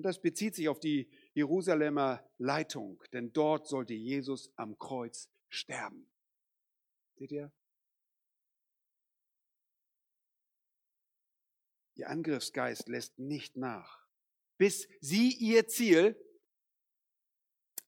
Und 0.00 0.04
das 0.04 0.22
bezieht 0.22 0.54
sich 0.54 0.68
auf 0.68 0.80
die 0.80 1.10
Jerusalemer 1.34 2.26
Leitung, 2.38 3.02
denn 3.12 3.34
dort 3.34 3.68
sollte 3.68 3.92
Jesus 3.92 4.50
am 4.56 4.78
Kreuz 4.78 5.28
sterben. 5.50 6.10
Seht 7.16 7.32
ihr? 7.32 7.52
Ihr 11.96 12.08
Angriffsgeist 12.08 12.88
lässt 12.88 13.18
nicht 13.18 13.56
nach 13.56 14.00
bis 14.60 14.86
sie 15.00 15.32
ihr 15.38 15.68
Ziel, 15.68 16.22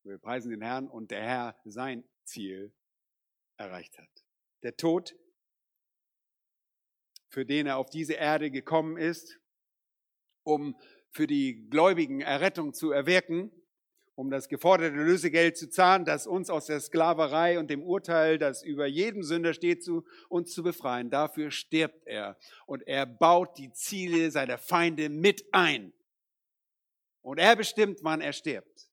wir 0.05 0.16
preisen 0.16 0.51
den 0.51 0.62
Herrn 0.62 0.88
und 0.88 1.11
der 1.11 1.20
Herr 1.20 1.61
sein 1.66 2.03
Ziel 2.25 2.72
erreicht 3.59 3.98
hat. 3.98 4.25
Der 4.62 4.79
Tod, 4.79 5.14
für 7.29 7.44
den 7.44 7.66
er 7.66 7.77
auf 7.77 7.90
diese 7.90 8.14
Erde 8.14 8.51
gekommen 8.51 8.96
ist, 8.96 9.38
um 10.44 10.75
für 11.12 11.27
die 11.27 11.68
Gläubigen 11.68 12.20
Errettung 12.20 12.72
zu 12.75 12.90
erwirken, 12.90 13.53
um 14.14 14.31
das 14.31 14.48
geforderte 14.48 14.96
Lösegeld 14.96 15.57
zu 15.57 15.70
zahlen, 15.70 16.05
das 16.05 16.27
uns 16.27 16.51
aus 16.51 16.66
der 16.66 16.81
Sklaverei 16.81 17.59
und 17.59 17.70
dem 17.70 17.83
Urteil, 17.83 18.38
das 18.38 18.62
über 18.62 18.87
jeden 18.87 19.22
Sünder 19.22 19.55
steht, 19.55 19.85
zu 19.85 20.05
uns 20.29 20.53
zu 20.53 20.62
befreien. 20.62 21.11
Dafür 21.11 21.51
stirbt 21.51 22.07
er 22.07 22.37
und 22.66 22.87
er 22.87 23.07
baut 23.07 23.57
die 23.59 23.72
Ziele 23.72 24.31
seiner 24.31 24.59
Feinde 24.59 25.09
mit 25.09 25.44
ein. 25.53 25.92
Und 27.22 27.38
er 27.38 27.57
bestimmt, 27.57 28.01
wann 28.03 28.20
er 28.20 28.33
stirbt. 28.33 28.88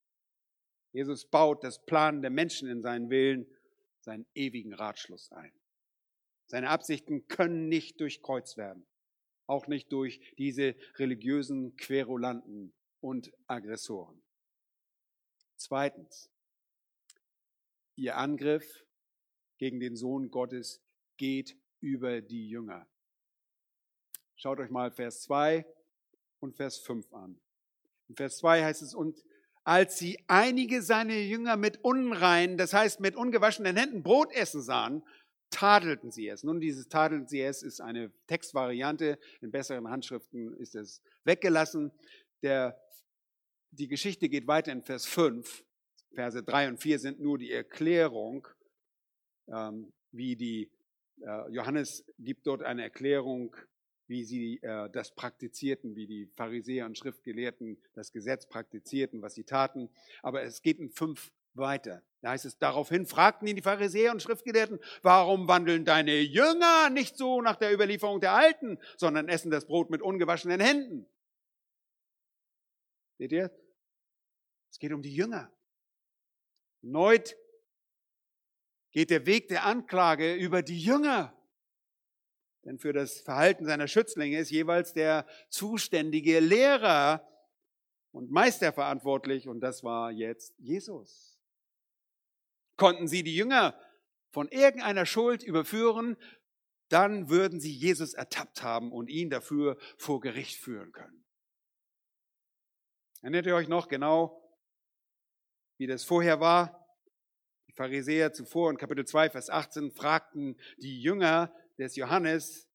Jesus 0.91 1.25
baut 1.25 1.63
das 1.63 1.86
Plan 1.86 2.21
der 2.21 2.32
Menschen 2.32 2.69
in 2.69 2.82
seinen 2.82 3.10
Willen, 3.10 3.45
seinen 4.01 4.25
ewigen 4.34 4.73
Ratschluss 4.73 5.32
ein. 5.32 5.51
Seine 6.47 6.69
Absichten 6.69 7.27
können 7.27 7.67
nicht 7.69 7.99
durchkreuzt 7.99 8.58
werden. 8.58 8.86
Auch 9.49 9.65
nicht 9.65 9.91
durch 9.91 10.21
diese 10.38 10.75
religiösen 10.97 11.75
Querulanten 11.75 12.71
und 13.01 13.31
Aggressoren. 13.47 14.21
Zweitens, 15.55 16.29
ihr 17.95 18.15
Angriff 18.17 18.85
gegen 19.57 19.79
den 19.79 19.95
Sohn 19.95 20.29
Gottes 20.29 20.83
geht 21.17 21.57
über 21.79 22.21
die 22.21 22.47
Jünger. 22.47 22.88
Schaut 24.35 24.59
euch 24.59 24.69
mal 24.69 24.91
Vers 24.91 25.23
2 25.23 25.65
und 26.39 26.55
Vers 26.55 26.77
5 26.77 27.12
an. 27.12 27.41
In 28.07 28.15
Vers 28.15 28.38
2 28.38 28.63
heißt 28.63 28.83
es, 28.83 28.93
und 28.93 29.25
als 29.63 29.97
sie 29.97 30.23
einige 30.27 30.83
seiner 30.83 31.15
Jünger 31.15 31.57
mit 31.57 31.83
unrein, 31.83 32.55
das 32.57 32.73
heißt 32.73 32.99
mit 32.99 33.15
ungewaschenen 33.15 33.75
Händen 33.75 34.03
Brot 34.03 34.31
essen 34.31 34.62
sahen, 34.62 35.03
tadelten 35.49 36.12
sie 36.12 36.27
es. 36.27 36.43
Nun, 36.43 36.59
dieses 36.59 36.88
tadelten 36.88 37.27
sie 37.27 37.41
es 37.41 37.63
ist 37.63 37.81
eine 37.81 38.12
Textvariante. 38.27 39.19
In 39.41 39.51
besseren 39.51 39.89
Handschriften 39.89 40.53
ist 40.57 40.75
es 40.75 41.01
weggelassen. 41.23 41.91
Der, 42.41 42.79
die 43.71 43.88
Geschichte 43.88 44.29
geht 44.29 44.47
weiter 44.47 44.71
in 44.71 44.81
Vers 44.81 45.05
5. 45.05 45.65
Verse 46.13 46.41
3 46.41 46.69
und 46.69 46.81
4 46.81 46.99
sind 46.99 47.19
nur 47.19 47.38
die 47.38 47.51
Erklärung, 47.51 48.47
ähm, 49.47 49.93
wie 50.12 50.35
die, 50.35 50.71
äh, 51.21 51.51
Johannes 51.51 52.03
gibt 52.17 52.47
dort 52.47 52.63
eine 52.63 52.83
Erklärung, 52.83 53.55
wie 54.07 54.23
sie 54.23 54.59
äh, 54.63 54.89
das 54.89 55.13
praktizierten, 55.13 55.95
wie 55.95 56.07
die 56.07 56.25
Pharisäer 56.35 56.88
und 56.88 56.97
Schriftgelehrten 56.97 57.77
das 57.93 58.12
Gesetz 58.12 58.47
praktizierten, 58.47 59.21
was 59.21 59.35
sie 59.35 59.43
taten. 59.43 59.89
Aber 60.23 60.41
es 60.41 60.63
geht 60.63 60.79
in 60.79 60.89
fünf 60.89 61.31
weiter. 61.53 62.03
Da 62.21 62.31
heißt 62.31 62.45
es, 62.45 62.57
daraufhin 62.57 63.05
fragten 63.05 63.47
ihn 63.47 63.55
die 63.55 63.62
Pharisäer 63.62 64.12
und 64.12 64.21
Schriftgelehrten, 64.21 64.79
warum 65.01 65.47
wandeln 65.47 65.85
deine 65.85 66.19
Jünger 66.19 66.89
nicht 66.89 67.17
so 67.17 67.41
nach 67.41 67.55
der 67.55 67.73
Überlieferung 67.73 68.19
der 68.19 68.33
Alten, 68.33 68.77
sondern 68.97 69.29
essen 69.29 69.51
das 69.51 69.65
Brot 69.65 69.89
mit 69.89 70.01
ungewaschenen 70.01 70.59
Händen? 70.59 71.05
Seht 73.17 73.31
ihr? 73.31 73.51
Es 74.69 74.79
geht 74.79 74.91
um 74.91 75.01
die 75.01 75.13
Jünger. 75.13 75.51
Erneut 76.81 77.38
geht 78.91 79.09
der 79.09 79.25
Weg 79.25 79.47
der 79.47 79.65
Anklage 79.65 80.35
über 80.35 80.62
die 80.62 80.79
Jünger. 80.79 81.35
Denn 82.65 82.79
für 82.79 82.91
das 82.91 83.21
Verhalten 83.21 83.65
seiner 83.65 83.88
Schützlinge 83.88 84.39
ist 84.39 84.51
jeweils 84.51 84.93
der 84.93 85.25
zuständige 85.49 86.39
Lehrer 86.39 87.25
und 88.12 88.31
Meister 88.31 88.73
verantwortlich 88.73 89.47
und 89.47 89.62
das 89.62 89.83
war 89.83 90.12
jetzt 90.12 90.53
Jesus. 90.57 91.38
Konnten 92.79 93.09
sie 93.09 93.23
die 93.23 93.35
Jünger 93.35 93.77
von 94.31 94.47
irgendeiner 94.47 95.05
Schuld 95.05 95.43
überführen, 95.43 96.15
dann 96.87 97.29
würden 97.29 97.59
sie 97.59 97.73
Jesus 97.73 98.13
ertappt 98.13 98.63
haben 98.63 98.93
und 98.93 99.09
ihn 99.09 99.29
dafür 99.29 99.77
vor 99.97 100.21
Gericht 100.21 100.57
führen 100.57 100.93
können. 100.93 101.25
Erinnert 103.21 103.45
ihr 103.47 103.55
euch 103.55 103.67
noch 103.67 103.89
genau 103.89 104.35
wie 105.77 105.87
das 105.87 106.05
vorher 106.05 106.39
war. 106.39 106.97
Die 107.67 107.73
Pharisäer 107.73 108.31
zuvor 108.31 108.71
in 108.71 108.77
Kapitel 108.77 109.05
2, 109.05 109.29
Vers 109.29 109.49
18 109.49 109.91
fragten 109.91 110.57
die 110.77 111.01
Jünger 111.01 111.53
des 111.77 111.97
Johannes, 111.97 112.69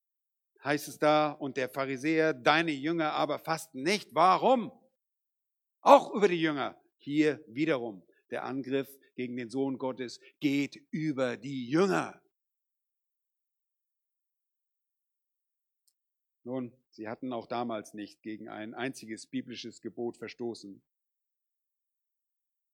heißt 0.62 0.86
es 0.88 0.98
da, 0.98 1.30
und 1.30 1.56
der 1.56 1.70
Pharisäer, 1.70 2.34
deine 2.34 2.72
Jünger 2.72 3.12
aber 3.12 3.38
fasten 3.38 3.82
nicht. 3.82 4.14
Warum? 4.14 4.70
Auch 5.80 6.12
über 6.12 6.28
die 6.28 6.40
Jünger. 6.40 6.78
Hier 6.98 7.42
wiederum 7.48 8.06
der 8.34 8.44
Angriff 8.44 8.88
gegen 9.14 9.36
den 9.36 9.48
Sohn 9.48 9.78
Gottes 9.78 10.18
geht 10.40 10.74
über 10.90 11.36
die 11.36 11.68
Jünger. 11.68 12.20
Nun, 16.42 16.72
sie 16.90 17.06
hatten 17.06 17.32
auch 17.32 17.46
damals 17.46 17.94
nicht 17.94 18.22
gegen 18.22 18.48
ein 18.48 18.74
einziges 18.74 19.28
biblisches 19.28 19.80
Gebot 19.80 20.16
verstoßen. 20.16 20.82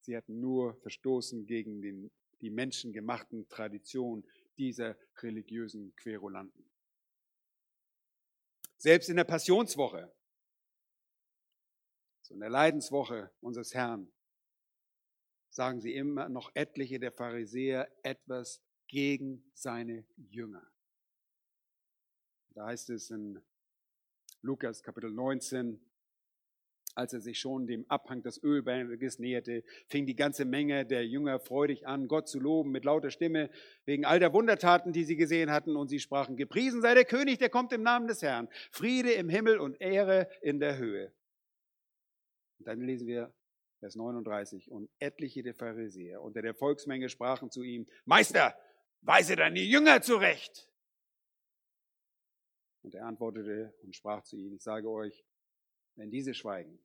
Sie 0.01 0.17
hatten 0.17 0.41
nur 0.41 0.81
verstoßen 0.81 1.45
gegen 1.45 1.83
den, 1.83 2.11
die 2.41 2.49
menschengemachten 2.49 3.47
Traditionen 3.51 4.27
dieser 4.57 4.97
religiösen 5.17 5.95
Querulanten. 5.97 6.65
Selbst 8.79 9.11
in 9.11 9.17
der 9.17 9.25
Passionswoche, 9.25 10.11
so 12.23 12.33
in 12.33 12.41
der 12.41 12.49
Leidenswoche 12.49 13.31
unseres 13.43 13.75
Herrn, 13.75 14.11
sagen 15.51 15.81
sie 15.81 15.95
immer 15.95 16.29
noch 16.29 16.51
etliche 16.55 16.99
der 16.99 17.13
Pharisäer 17.13 17.89
etwas 18.03 18.63
gegen 18.89 19.45
seine 19.53 20.07
Jünger. 20.17 20.67
Da 22.55 22.67
heißt 22.67 22.91
es 22.91 23.11
in 23.11 23.41
Lukas 24.43 24.83
Kapitel 24.83 25.13
19, 25.13 25.81
als 26.95 27.13
er 27.13 27.21
sich 27.21 27.39
schon 27.39 27.67
dem 27.67 27.85
Abhang 27.89 28.23
des 28.23 28.43
Ölberges 28.43 29.19
näherte, 29.19 29.63
fing 29.87 30.07
die 30.07 30.17
ganze 30.17 30.45
Menge 30.45 30.85
der 30.85 31.07
Jünger 31.07 31.39
freudig 31.39 31.87
an, 31.87 32.09
Gott 32.09 32.29
zu 32.29 32.41
loben 32.41 32.71
mit 32.71 32.85
lauter 32.85 33.11
Stimme 33.11 33.51
wegen 33.85 34.05
all 34.05 34.19
der 34.19 34.33
Wundertaten, 34.33 34.93
die 34.93 35.05
sie 35.05 35.17
gesehen 35.17 35.51
hatten. 35.51 35.77
Und 35.77 35.89
sie 35.89 36.01
sprachen, 36.01 36.37
gepriesen 36.37 36.83
sei 36.83 36.95
der 36.95 37.05
König, 37.05 37.39
der 37.39 37.49
kommt 37.49 37.73
im 37.73 37.83
Namen 37.83 38.09
des 38.09 38.23
Herrn. 38.23 38.49
Friede 38.71 39.13
im 39.13 39.29
Himmel 39.29 39.59
und 39.59 39.81
Ehre 39.81 40.29
in 40.43 40.59
der 40.59 40.79
Höhe. 40.79 41.13
Und 42.59 42.67
dann 42.67 42.81
lesen 42.81 43.07
wir 43.07 43.33
Vers 43.81 43.97
39. 43.97 44.71
Und 44.71 44.91
etliche 44.99 45.43
der 45.43 45.55
Pharisäer 45.55 46.23
unter 46.23 46.43
der 46.43 46.55
Volksmenge 46.55 47.09
sprachen 47.09 47.51
zu 47.51 47.63
ihm, 47.63 47.87
Meister, 48.05 48.55
weise 49.01 49.37
deine 49.37 49.61
Jünger 49.61 50.03
zurecht. 50.03 50.69
Und 52.83 52.95
er 52.95 53.07
antwortete 53.07 53.75
und 53.83 53.97
sprach 53.97 54.23
zu 54.23 54.37
ihnen, 54.37 54.57
ich 54.57 54.63
sage 54.63 54.89
euch, 54.89 55.25
wenn 55.97 56.11
diese 56.11 56.35
schweigen, 56.35 56.79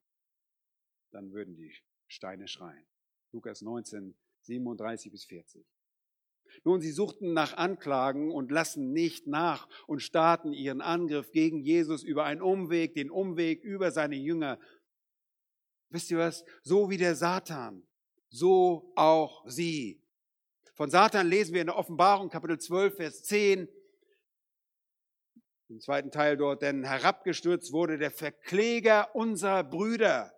dann 1.12 1.31
würden 1.31 1.55
die 1.55 1.73
Steine 2.08 2.47
schreien. 2.47 2.86
Lukas 3.31 3.62
19, 3.62 4.15
37 4.41 5.12
bis 5.12 5.25
40. 5.25 5.65
Nun, 6.63 6.79
sie 6.79 6.91
suchten 6.91 7.34
nach 7.34 7.58
Anklagen 7.58 8.31
und 8.31 8.51
lassen 8.51 8.91
nicht 8.91 9.27
nach 9.27 9.67
und 9.88 10.01
starten 10.01 10.53
ihren 10.53 10.81
Angriff 10.81 11.31
gegen 11.31 11.60
Jesus 11.62 12.03
über 12.03 12.23
einen 12.23 12.41
Umweg, 12.41 12.93
den 12.93 13.10
Umweg 13.10 13.63
über 13.63 13.91
seine 13.91 14.15
Jünger. 14.15 14.60
Wisst 15.95 16.12
ihr 16.12 16.17
was? 16.17 16.43
So 16.62 16.89
wie 16.89 16.97
der 16.97 17.15
Satan, 17.15 17.88
so 18.27 18.91
auch 18.97 19.45
sie. 19.47 20.03
Von 20.73 20.89
Satan 20.89 21.25
lesen 21.25 21.53
wir 21.53 21.62
in 21.62 21.67
der 21.67 21.77
Offenbarung 21.77 22.27
Kapitel 22.27 22.60
12, 22.60 22.97
Vers 22.97 23.23
10, 23.23 23.69
im 25.69 25.79
zweiten 25.79 26.12
Teil 26.12 26.36
dort, 26.36 26.63
denn 26.63 26.84
herabgestürzt 26.84 27.71
wurde 27.71 27.97
der 27.97 28.12
Verkläger 28.12 29.15
unserer 29.15 29.63
Brüder, 29.63 30.38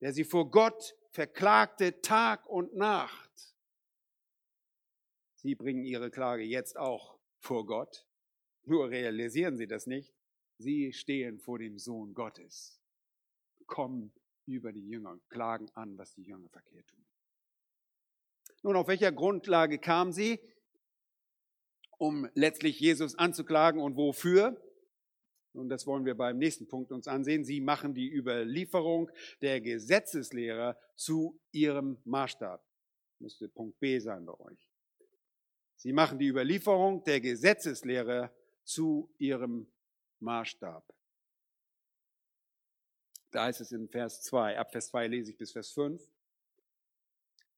der 0.00 0.12
sie 0.12 0.22
vor 0.22 0.48
Gott 0.48 0.94
verklagte 1.10 2.00
Tag 2.00 2.46
und 2.46 2.76
Nacht. 2.76 3.56
Sie 5.34 5.56
bringen 5.56 5.84
ihre 5.84 6.12
Klage 6.12 6.44
jetzt 6.44 6.76
auch 6.76 7.18
vor 7.40 7.66
Gott, 7.66 8.06
nur 8.62 8.90
realisieren 8.90 9.56
sie 9.56 9.66
das 9.66 9.88
nicht. 9.88 10.14
Sie 10.58 10.92
stehen 10.92 11.40
vor 11.40 11.58
dem 11.58 11.80
Sohn 11.80 12.14
Gottes, 12.14 12.80
kommen 13.66 14.12
über 14.54 14.72
die 14.72 14.86
Jünger 14.86 15.10
und 15.10 15.28
klagen 15.28 15.70
an, 15.74 15.96
was 15.98 16.14
die 16.14 16.22
Jünger 16.22 16.48
verkehrt 16.48 16.86
tun. 16.88 17.04
Nun, 18.62 18.76
auf 18.76 18.88
welcher 18.88 19.12
Grundlage 19.12 19.78
kamen 19.78 20.12
sie? 20.12 20.38
um 22.00 22.26
letztlich 22.34 22.80
Jesus 22.80 23.14
anzuklagen 23.14 23.80
und 23.80 23.94
wofür? 23.94 24.58
Und 25.52 25.68
das 25.68 25.86
wollen 25.86 26.06
wir 26.06 26.14
beim 26.14 26.38
nächsten 26.38 26.66
Punkt 26.66 26.92
uns 26.92 27.06
ansehen. 27.06 27.44
Sie 27.44 27.60
machen 27.60 27.92
die 27.92 28.10
Überlieferung 28.10 29.10
der 29.42 29.60
Gesetzeslehrer 29.60 30.78
zu 30.96 31.38
ihrem 31.52 31.98
Maßstab. 32.04 32.64
Müsste 33.18 33.48
Punkt 33.48 33.78
B 33.80 33.98
sein 33.98 34.24
bei 34.24 34.32
euch. 34.40 34.70
Sie 35.76 35.92
machen 35.92 36.18
die 36.18 36.28
Überlieferung 36.28 37.04
der 37.04 37.20
Gesetzeslehrer 37.20 38.32
zu 38.64 39.12
ihrem 39.18 39.66
Maßstab. 40.20 40.84
Da 43.30 43.44
heißt 43.44 43.60
es 43.60 43.72
in 43.72 43.88
Vers 43.88 44.22
2, 44.22 44.58
ab 44.58 44.72
Vers 44.72 44.88
2 44.88 45.06
lese 45.06 45.30
ich 45.30 45.36
bis 45.36 45.52
Vers 45.52 45.70
5. 45.72 46.02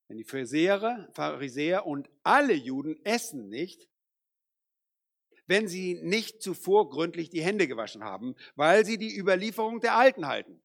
Denn 0.08 0.18
die 0.18 0.24
Pharisäer, 0.24 1.08
Pharisäer 1.14 1.86
und 1.86 2.10
alle 2.22 2.52
Juden 2.52 3.02
essen 3.04 3.48
nicht, 3.48 3.88
wenn 5.46 5.68
sie 5.68 5.94
nicht 6.02 6.42
zuvor 6.42 6.90
gründlich 6.90 7.30
die 7.30 7.42
Hände 7.42 7.66
gewaschen 7.66 8.04
haben, 8.04 8.34
weil 8.54 8.84
sie 8.84 8.98
die 8.98 9.16
Überlieferung 9.16 9.80
der 9.80 9.96
Alten 9.96 10.26
halten. 10.26 10.62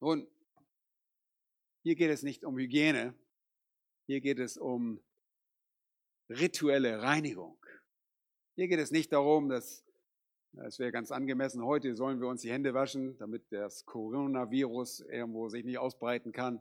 Nun, 0.00 0.28
hier 1.82 1.94
geht 1.94 2.10
es 2.10 2.22
nicht 2.22 2.44
um 2.44 2.58
Hygiene, 2.58 3.14
hier 4.06 4.20
geht 4.20 4.38
es 4.38 4.56
um 4.56 5.02
rituelle 6.28 7.02
Reinigung. 7.02 7.58
Hier 8.56 8.68
geht 8.68 8.80
es 8.80 8.90
nicht 8.90 9.12
darum, 9.12 9.48
dass 9.48 9.85
es 10.64 10.78
wäre 10.78 10.92
ganz 10.92 11.10
angemessen, 11.10 11.64
heute 11.64 11.94
sollen 11.94 12.20
wir 12.20 12.28
uns 12.28 12.42
die 12.42 12.50
Hände 12.50 12.74
waschen, 12.74 13.16
damit 13.18 13.44
das 13.50 13.84
Coronavirus 13.84 15.00
irgendwo 15.00 15.48
sich 15.48 15.64
nicht 15.64 15.78
ausbreiten 15.78 16.32
kann. 16.32 16.60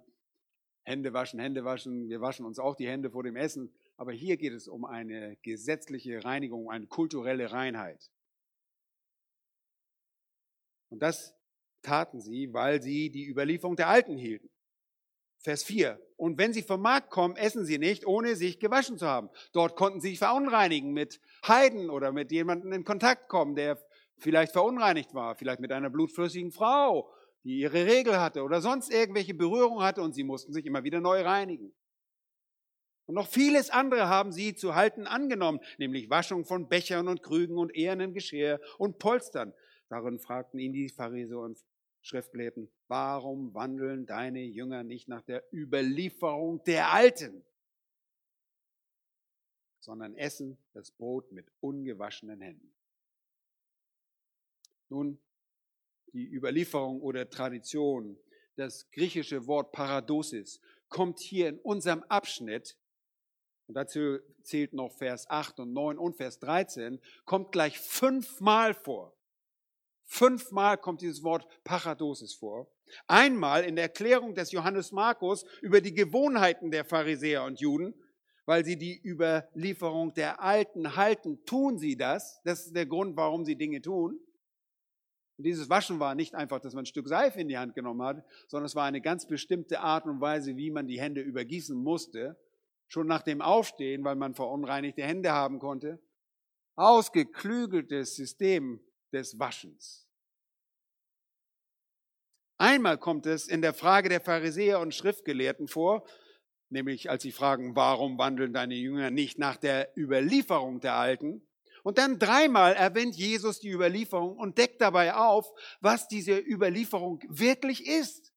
Hände 0.83 1.13
waschen, 1.13 1.39
Hände 1.39 1.63
waschen, 1.63 2.09
wir 2.09 2.21
waschen 2.21 2.45
uns 2.45 2.59
auch 2.59 2.75
die 2.75 2.87
Hände 2.87 3.09
vor 3.09 3.23
dem 3.23 3.35
Essen. 3.35 3.73
Aber 3.97 4.11
hier 4.11 4.37
geht 4.37 4.53
es 4.53 4.67
um 4.67 4.85
eine 4.85 5.37
gesetzliche 5.37 6.23
Reinigung, 6.23 6.69
eine 6.69 6.87
kulturelle 6.87 7.51
Reinheit. 7.51 8.11
Und 10.89 11.01
das 11.01 11.33
taten 11.81 12.19
sie, 12.19 12.53
weil 12.53 12.81
sie 12.81 13.09
die 13.09 13.27
Überlieferung 13.27 13.75
der 13.75 13.87
Alten 13.87 14.17
hielten. 14.17 14.49
Vers 15.45 15.63
4. 15.63 15.99
Und 16.17 16.39
wenn 16.39 16.53
sie 16.53 16.63
vom 16.63 16.81
Markt 16.81 17.11
kommen, 17.11 17.35
essen 17.35 17.65
sie 17.65 17.77
nicht, 17.77 18.07
ohne 18.07 18.35
sich 18.35 18.59
gewaschen 18.59 18.97
zu 18.97 19.05
haben. 19.05 19.29
Dort 19.53 19.75
konnten 19.75 20.01
sie 20.01 20.09
sich 20.09 20.17
verunreinigen 20.17 20.91
mit 20.91 21.21
Heiden 21.47 21.91
oder 21.91 22.11
mit 22.11 22.31
jemandem 22.31 22.73
in 22.73 22.83
Kontakt 22.83 23.29
kommen, 23.29 23.55
der 23.55 23.77
vielleicht 24.17 24.53
verunreinigt 24.53 25.13
war, 25.13 25.35
vielleicht 25.35 25.59
mit 25.59 25.71
einer 25.71 25.91
blutflüssigen 25.91 26.51
Frau, 26.51 27.13
die 27.43 27.59
ihre 27.59 27.85
Regel 27.85 28.19
hatte 28.19 28.41
oder 28.41 28.59
sonst 28.59 28.91
irgendwelche 28.91 29.35
Berührungen 29.35 29.83
hatte 29.83 30.01
und 30.01 30.15
sie 30.15 30.23
mussten 30.23 30.51
sich 30.51 30.65
immer 30.65 30.83
wieder 30.83 30.99
neu 30.99 31.21
reinigen. 31.21 31.75
Und 33.05 33.13
noch 33.13 33.27
vieles 33.27 33.69
andere 33.69 34.07
haben 34.07 34.31
sie 34.31 34.55
zu 34.55 34.73
halten 34.73 35.05
angenommen, 35.05 35.59
nämlich 35.77 36.09
Waschung 36.09 36.43
von 36.43 36.67
Bechern 36.67 37.07
und 37.07 37.21
Krügen 37.21 37.59
und 37.59 37.75
ehernen 37.75 38.15
Geschirr 38.15 38.59
und 38.79 38.97
Polstern. 38.97 39.53
Darin 39.89 40.17
fragten 40.17 40.59
ihn 40.59 40.73
die 40.73 40.89
Pharisäer 40.89 41.37
und 41.37 41.59
Schriftgelehrten, 42.01 42.71
warum 42.87 43.53
wandeln 43.53 44.05
deine 44.05 44.43
Jünger 44.43 44.83
nicht 44.83 45.07
nach 45.07 45.21
der 45.23 45.43
Überlieferung 45.53 46.63
der 46.63 46.91
Alten, 46.91 47.43
sondern 49.79 50.15
essen 50.15 50.57
das 50.73 50.91
Brot 50.91 51.31
mit 51.31 51.51
ungewaschenen 51.59 52.41
Händen? 52.41 52.73
Nun, 54.89 55.19
die 56.13 56.31
Überlieferung 56.31 57.01
oder 57.01 57.29
Tradition, 57.29 58.17
das 58.55 58.89
griechische 58.91 59.47
Wort 59.47 59.71
Paradosis, 59.71 60.61
kommt 60.87 61.19
hier 61.19 61.49
in 61.49 61.59
unserem 61.59 62.03
Abschnitt 62.03 62.77
und 63.67 63.75
dazu 63.75 64.19
zählt 64.43 64.73
noch 64.73 64.91
Vers 64.93 65.29
8 65.29 65.59
und 65.59 65.73
9 65.73 65.97
und 65.97 66.15
Vers 66.15 66.39
13, 66.39 67.01
kommt 67.25 67.51
gleich 67.51 67.79
fünfmal 67.79 68.73
vor. 68.73 69.15
Fünfmal 70.03 70.77
kommt 70.77 71.01
dieses 71.01 71.23
Wort 71.23 71.47
Paradosis 71.63 72.35
vor. 72.35 72.71
Einmal 73.07 73.63
in 73.63 73.75
der 73.75 73.85
Erklärung 73.85 74.35
des 74.35 74.51
Johannes 74.51 74.91
Markus 74.91 75.45
über 75.61 75.81
die 75.81 75.93
Gewohnheiten 75.93 76.71
der 76.71 76.85
Pharisäer 76.85 77.43
und 77.43 77.59
Juden, 77.59 77.93
weil 78.45 78.63
sie 78.63 78.77
die 78.77 79.01
Überlieferung 79.03 80.13
der 80.13 80.41
Alten 80.41 80.95
halten, 80.95 81.43
tun 81.45 81.77
sie 81.77 81.97
das. 81.97 82.41
Das 82.43 82.67
ist 82.67 82.75
der 82.75 82.85
Grund, 82.85 83.17
warum 83.17 83.45
sie 83.45 83.55
Dinge 83.55 83.81
tun. 83.81 84.19
Und 85.37 85.43
dieses 85.45 85.69
Waschen 85.69 85.99
war 85.99 86.15
nicht 86.15 86.35
einfach, 86.35 86.59
dass 86.59 86.73
man 86.73 86.83
ein 86.83 86.85
Stück 86.85 87.07
Seife 87.07 87.41
in 87.41 87.49
die 87.49 87.57
Hand 87.57 87.75
genommen 87.75 88.03
hat, 88.03 88.23
sondern 88.47 88.65
es 88.65 88.75
war 88.75 88.85
eine 88.85 89.01
ganz 89.01 89.27
bestimmte 89.27 89.81
Art 89.81 90.05
und 90.05 90.21
Weise, 90.21 90.55
wie 90.55 90.71
man 90.71 90.87
die 90.87 91.01
Hände 91.01 91.21
übergießen 91.21 91.75
musste 91.75 92.37
schon 92.87 93.07
nach 93.07 93.21
dem 93.21 93.41
Aufstehen, 93.41 94.03
weil 94.03 94.15
man 94.15 94.35
verunreinigte 94.35 95.03
Hände 95.03 95.31
haben 95.31 95.59
konnte. 95.59 95.99
Ausgeklügeltes 96.75 98.15
System 98.15 98.79
des 99.11 99.39
Waschens. 99.39 100.04
Einmal 102.57 102.97
kommt 102.97 103.25
es 103.25 103.47
in 103.47 103.61
der 103.61 103.73
Frage 103.73 104.09
der 104.09 104.21
Pharisäer 104.21 104.79
und 104.79 104.95
Schriftgelehrten 104.95 105.67
vor, 105.67 106.07
nämlich 106.69 107.09
als 107.09 107.23
sie 107.23 107.31
fragen, 107.31 107.75
warum 107.75 108.17
wandeln 108.17 108.53
deine 108.53 108.75
Jünger 108.75 109.11
nicht 109.11 109.37
nach 109.37 109.57
der 109.57 109.91
Überlieferung 109.97 110.79
der 110.79 110.95
Alten? 110.95 111.45
Und 111.83 111.97
dann 111.97 112.17
dreimal 112.17 112.73
erwähnt 112.73 113.15
Jesus 113.15 113.59
die 113.59 113.69
Überlieferung 113.69 114.37
und 114.37 114.57
deckt 114.57 114.81
dabei 114.81 115.13
auf, 115.13 115.51
was 115.81 116.07
diese 116.07 116.37
Überlieferung 116.39 117.21
wirklich 117.27 117.85
ist. 117.85 118.33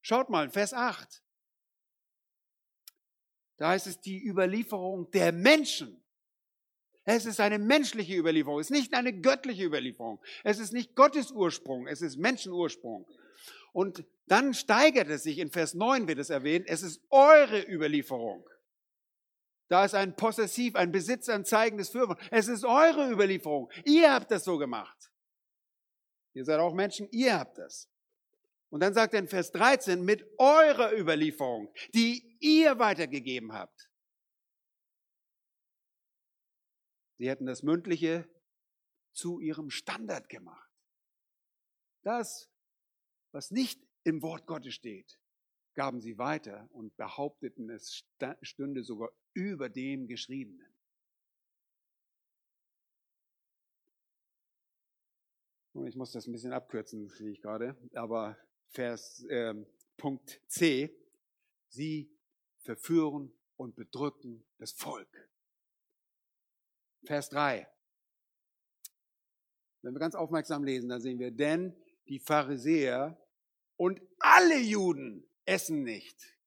Schaut 0.00 0.30
mal, 0.30 0.48
Vers 0.48 0.72
8. 0.72 1.22
Da 3.58 3.68
heißt 3.68 3.86
es 3.86 4.00
die 4.00 4.24
Überlieferung 4.24 5.10
der 5.10 5.32
Menschen. 5.32 6.01
Es 7.04 7.26
ist 7.26 7.40
eine 7.40 7.58
menschliche 7.58 8.14
Überlieferung, 8.14 8.60
es 8.60 8.70
ist 8.70 8.76
nicht 8.76 8.94
eine 8.94 9.12
göttliche 9.12 9.64
Überlieferung. 9.64 10.20
Es 10.44 10.58
ist 10.58 10.72
nicht 10.72 10.94
Gottes 10.94 11.32
Ursprung, 11.32 11.86
es 11.86 12.00
ist 12.00 12.16
Menschenursprung. 12.16 13.06
Und 13.72 14.04
dann 14.26 14.54
steigert 14.54 15.08
es 15.08 15.24
sich, 15.24 15.38
in 15.38 15.50
Vers 15.50 15.74
9 15.74 16.06
wird 16.06 16.18
es 16.18 16.30
erwähnt, 16.30 16.66
es 16.68 16.82
ist 16.82 17.00
eure 17.10 17.60
Überlieferung. 17.68 18.48
Da 19.68 19.84
ist 19.84 19.94
ein 19.94 20.14
Possessiv, 20.14 20.76
ein 20.76 20.92
besitzanzeigendes 20.92 21.88
Fürwort. 21.88 22.20
Es 22.30 22.46
ist 22.46 22.64
eure 22.64 23.10
Überlieferung. 23.10 23.70
Ihr 23.84 24.12
habt 24.12 24.30
das 24.30 24.44
so 24.44 24.58
gemacht. 24.58 25.10
Ihr 26.34 26.44
seid 26.44 26.60
auch 26.60 26.74
Menschen, 26.74 27.08
ihr 27.10 27.38
habt 27.38 27.58
das. 27.58 27.88
Und 28.68 28.80
dann 28.80 28.94
sagt 28.94 29.14
er 29.14 29.20
in 29.20 29.28
Vers 29.28 29.50
13, 29.52 30.02
mit 30.02 30.26
eurer 30.38 30.96
Überlieferung, 30.96 31.72
die 31.94 32.36
ihr 32.40 32.78
weitergegeben 32.78 33.52
habt. 33.52 33.90
Sie 37.22 37.30
hätten 37.30 37.46
das 37.46 37.62
Mündliche 37.62 38.28
zu 39.12 39.38
ihrem 39.38 39.70
Standard 39.70 40.28
gemacht. 40.28 40.68
Das, 42.02 42.50
was 43.30 43.52
nicht 43.52 43.80
im 44.02 44.22
Wort 44.22 44.48
Gottes 44.48 44.74
steht, 44.74 45.20
gaben 45.74 46.00
sie 46.00 46.18
weiter 46.18 46.68
und 46.72 46.96
behaupteten, 46.96 47.70
es 47.70 48.04
stünde 48.40 48.82
sogar 48.82 49.12
über 49.34 49.68
dem 49.68 50.08
Geschriebenen. 50.08 50.74
Ich 55.86 55.94
muss 55.94 56.10
das 56.10 56.26
ein 56.26 56.32
bisschen 56.32 56.52
abkürzen, 56.52 57.08
sehe 57.08 57.30
ich 57.30 57.40
gerade, 57.40 57.76
aber 57.94 58.36
Vers, 58.70 59.22
äh, 59.28 59.54
Punkt 59.96 60.40
C, 60.48 60.92
sie 61.68 62.12
verführen 62.62 63.32
und 63.54 63.76
bedrücken 63.76 64.44
das 64.58 64.72
Volk. 64.72 65.31
Vers 67.04 67.28
3. 67.30 67.68
Wenn 69.82 69.94
wir 69.94 70.00
ganz 70.00 70.14
aufmerksam 70.14 70.64
lesen, 70.64 70.88
dann 70.88 71.00
sehen 71.00 71.18
wir, 71.18 71.30
denn 71.30 71.74
die 72.08 72.20
Pharisäer 72.20 73.18
und 73.76 74.00
alle 74.18 74.58
Juden 74.58 75.28
essen 75.44 75.82
nicht, 75.82 76.38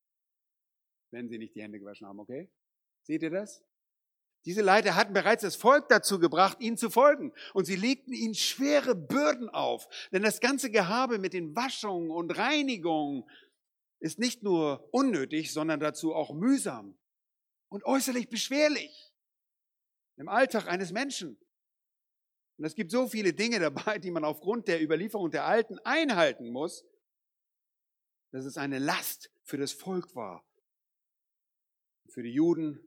wenn 1.11 1.27
sie 1.27 1.37
nicht 1.37 1.55
die 1.55 1.61
Hände 1.61 1.79
gewaschen 1.79 2.07
haben, 2.07 2.19
okay? 2.19 2.49
Seht 3.03 3.23
ihr 3.23 3.29
das? 3.29 3.63
Diese 4.45 4.61
Leiter 4.61 4.95
hatten 4.95 5.13
bereits 5.13 5.41
das 5.41 5.55
Volk 5.55 5.89
dazu 5.89 6.19
gebracht, 6.19 6.61
ihnen 6.61 6.77
zu 6.77 6.89
folgen. 6.91 7.33
Und 7.53 7.65
sie 7.65 7.75
legten 7.75 8.13
ihnen 8.13 8.35
schwere 8.35 8.95
Bürden 8.95 9.49
auf. 9.49 9.87
Denn 10.11 10.21
das 10.21 10.39
ganze 10.39 10.69
Gehabe 10.69 11.17
mit 11.17 11.33
den 11.33 11.55
Waschungen 11.55 12.11
und 12.11 12.37
Reinigungen 12.37 13.23
ist 13.99 14.19
nicht 14.19 14.43
nur 14.43 14.87
unnötig, 14.93 15.51
sondern 15.51 15.79
dazu 15.79 16.13
auch 16.13 16.31
mühsam 16.31 16.95
und 17.69 17.85
äußerlich 17.85 18.29
beschwerlich 18.29 19.14
im 20.17 20.29
Alltag 20.29 20.67
eines 20.67 20.91
Menschen. 20.91 21.37
Und 22.57 22.65
es 22.65 22.75
gibt 22.75 22.91
so 22.91 23.07
viele 23.07 23.33
Dinge 23.33 23.59
dabei, 23.59 23.99
die 23.99 24.11
man 24.11 24.23
aufgrund 24.23 24.67
der 24.67 24.81
Überlieferung 24.81 25.29
der 25.31 25.45
Alten 25.45 25.77
einhalten 25.79 26.49
muss, 26.49 26.85
dass 28.31 28.45
es 28.45 28.57
eine 28.57 28.79
Last 28.79 29.31
für 29.43 29.57
das 29.57 29.73
Volk 29.73 30.15
war. 30.15 30.45
Für 32.09 32.23
die 32.23 32.31
Juden 32.33 32.79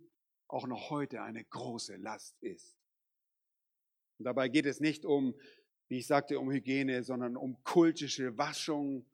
auch 0.46 0.66
noch 0.66 0.90
heute 0.90 1.22
eine 1.22 1.44
große 1.44 1.96
Last 1.96 2.36
ist. 2.40 2.78
Und 4.18 4.24
dabei 4.24 4.48
geht 4.48 4.66
es 4.66 4.80
nicht 4.80 5.04
um, 5.04 5.34
wie 5.88 5.98
ich 5.98 6.06
sagte, 6.06 6.38
um 6.38 6.50
Hygiene, 6.50 7.04
sondern 7.04 7.36
um 7.36 7.62
kultische 7.62 8.36
Waschung, 8.38 9.06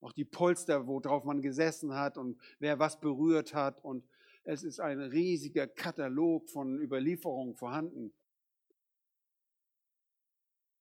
auch 0.00 0.12
die 0.12 0.24
Polster, 0.24 0.86
worauf 0.86 1.24
man 1.24 1.42
gesessen 1.42 1.94
hat 1.94 2.16
und 2.16 2.40
wer 2.60 2.78
was 2.78 3.00
berührt 3.00 3.52
hat. 3.52 3.82
Und 3.84 4.08
es 4.48 4.64
ist 4.64 4.80
ein 4.80 4.98
riesiger 4.98 5.66
Katalog 5.66 6.48
von 6.48 6.80
Überlieferungen 6.80 7.54
vorhanden. 7.54 8.14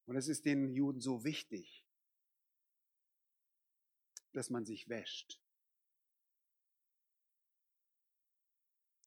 Und 0.05 0.15
es 0.15 0.29
ist 0.29 0.45
den 0.45 0.69
Juden 0.73 1.01
so 1.01 1.25
wichtig, 1.25 1.85
dass 4.31 4.49
man 4.49 4.63
sich 4.63 4.87
wäscht. 4.87 5.41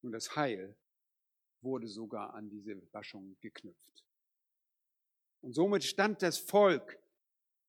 Und 0.03 0.13
das 0.13 0.37
Heil 0.37 0.77
wurde 1.63 1.89
sogar 1.89 2.35
an 2.35 2.51
diese 2.51 2.83
Waschung 2.93 3.39
geknüpft. 3.41 4.05
Und 5.41 5.55
somit 5.55 5.85
stand 5.85 6.21
das 6.21 6.37
Volk 6.37 7.03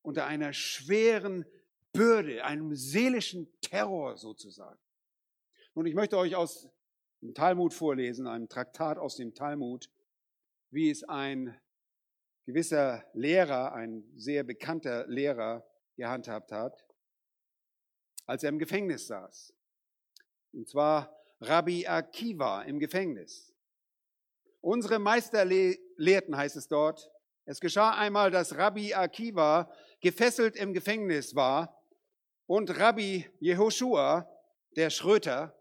unter 0.02 0.26
einer 0.26 0.52
schweren 0.52 1.46
Bürde, 1.94 2.44
einem 2.44 2.74
seelischen 2.74 3.50
Terror 3.62 4.18
sozusagen. 4.18 4.78
Und 5.72 5.86
ich 5.86 5.94
möchte 5.94 6.18
euch 6.18 6.36
aus 6.36 6.68
dem 7.22 7.34
Talmud 7.34 7.72
vorlesen, 7.72 8.26
einem 8.26 8.48
Traktat 8.48 8.98
aus 8.98 9.16
dem 9.16 9.34
Talmud, 9.34 9.88
wie 10.70 10.90
es 10.90 11.04
ein 11.04 11.58
gewisser 12.44 13.04
Lehrer, 13.14 13.72
ein 13.72 14.04
sehr 14.16 14.42
bekannter 14.42 15.06
Lehrer 15.06 15.64
gehandhabt 15.96 16.50
hat, 16.50 16.84
als 18.26 18.42
er 18.42 18.48
im 18.48 18.58
Gefängnis 18.58 19.06
saß. 19.06 19.54
Und 20.52 20.68
zwar 20.68 21.16
Rabbi 21.40 21.86
Akiva 21.86 22.62
im 22.62 22.78
Gefängnis. 22.78 23.54
Unsere 24.60 24.98
Meister 24.98 25.44
lehrten, 25.44 26.36
heißt 26.36 26.56
es 26.56 26.68
dort, 26.68 27.10
es 27.44 27.60
geschah 27.60 27.96
einmal, 27.96 28.30
dass 28.30 28.56
Rabbi 28.56 28.94
Akiva 28.94 29.72
gefesselt 30.00 30.56
im 30.56 30.72
Gefängnis 30.72 31.34
war 31.34 31.82
und 32.46 32.78
Rabbi 32.78 33.28
Jehoshua, 33.40 34.28
der 34.76 34.90
Schröter, 34.90 35.56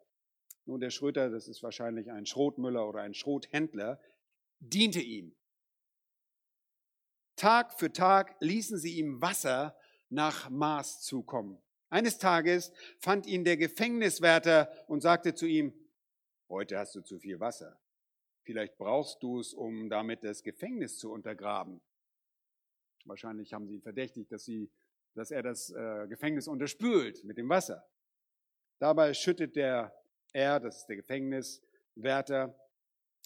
nun 0.71 0.79
der 0.79 0.89
Schröter, 0.89 1.29
das 1.29 1.49
ist 1.49 1.61
wahrscheinlich 1.63 2.11
ein 2.11 2.25
Schrotmüller 2.25 2.87
oder 2.87 3.01
ein 3.01 3.13
Schrothändler, 3.13 3.99
diente 4.59 5.01
ihm. 5.01 5.35
Tag 7.35 7.77
für 7.77 7.91
Tag 7.91 8.37
ließen 8.39 8.77
sie 8.77 8.97
ihm 8.97 9.21
Wasser 9.21 9.75
nach 10.09 10.49
Maß 10.49 11.01
zukommen. 11.01 11.61
Eines 11.89 12.19
Tages 12.19 12.71
fand 12.99 13.27
ihn 13.27 13.43
der 13.43 13.57
Gefängniswärter 13.57 14.71
und 14.87 15.01
sagte 15.01 15.35
zu 15.35 15.45
ihm, 15.45 15.73
heute 16.47 16.77
hast 16.77 16.95
du 16.95 17.01
zu 17.01 17.19
viel 17.19 17.41
Wasser. 17.41 17.77
Vielleicht 18.43 18.77
brauchst 18.77 19.21
du 19.21 19.39
es, 19.39 19.53
um 19.53 19.89
damit 19.89 20.23
das 20.23 20.41
Gefängnis 20.41 20.97
zu 20.97 21.11
untergraben. 21.11 21.81
Wahrscheinlich 23.03 23.53
haben 23.53 23.67
sie 23.67 23.75
ihn 23.75 23.81
verdächtigt, 23.81 24.31
dass, 24.31 24.45
sie, 24.45 24.71
dass 25.15 25.31
er 25.31 25.43
das 25.43 25.69
äh, 25.71 26.07
Gefängnis 26.07 26.47
unterspült 26.47 27.25
mit 27.25 27.37
dem 27.37 27.49
Wasser. 27.49 27.85
Dabei 28.79 29.13
schüttet 29.13 29.55
der 29.57 29.93
er, 30.33 30.59
das 30.59 30.77
ist 30.77 30.87
der 30.87 30.97
Gefängniswärter, 30.97 32.55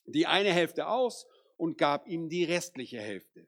die 0.05 0.27
eine 0.27 0.51
Hälfte 0.51 0.87
aus 0.87 1.27
und 1.57 1.77
gab 1.77 2.07
ihm 2.07 2.29
die 2.29 2.43
restliche 2.43 2.99
Hälfte. 2.99 3.47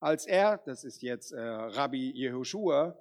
Als 0.00 0.26
er, 0.26 0.58
das 0.58 0.84
ist 0.84 1.02
jetzt 1.02 1.32
äh, 1.32 1.40
Rabbi 1.40 2.10
Jehoshua, 2.12 2.96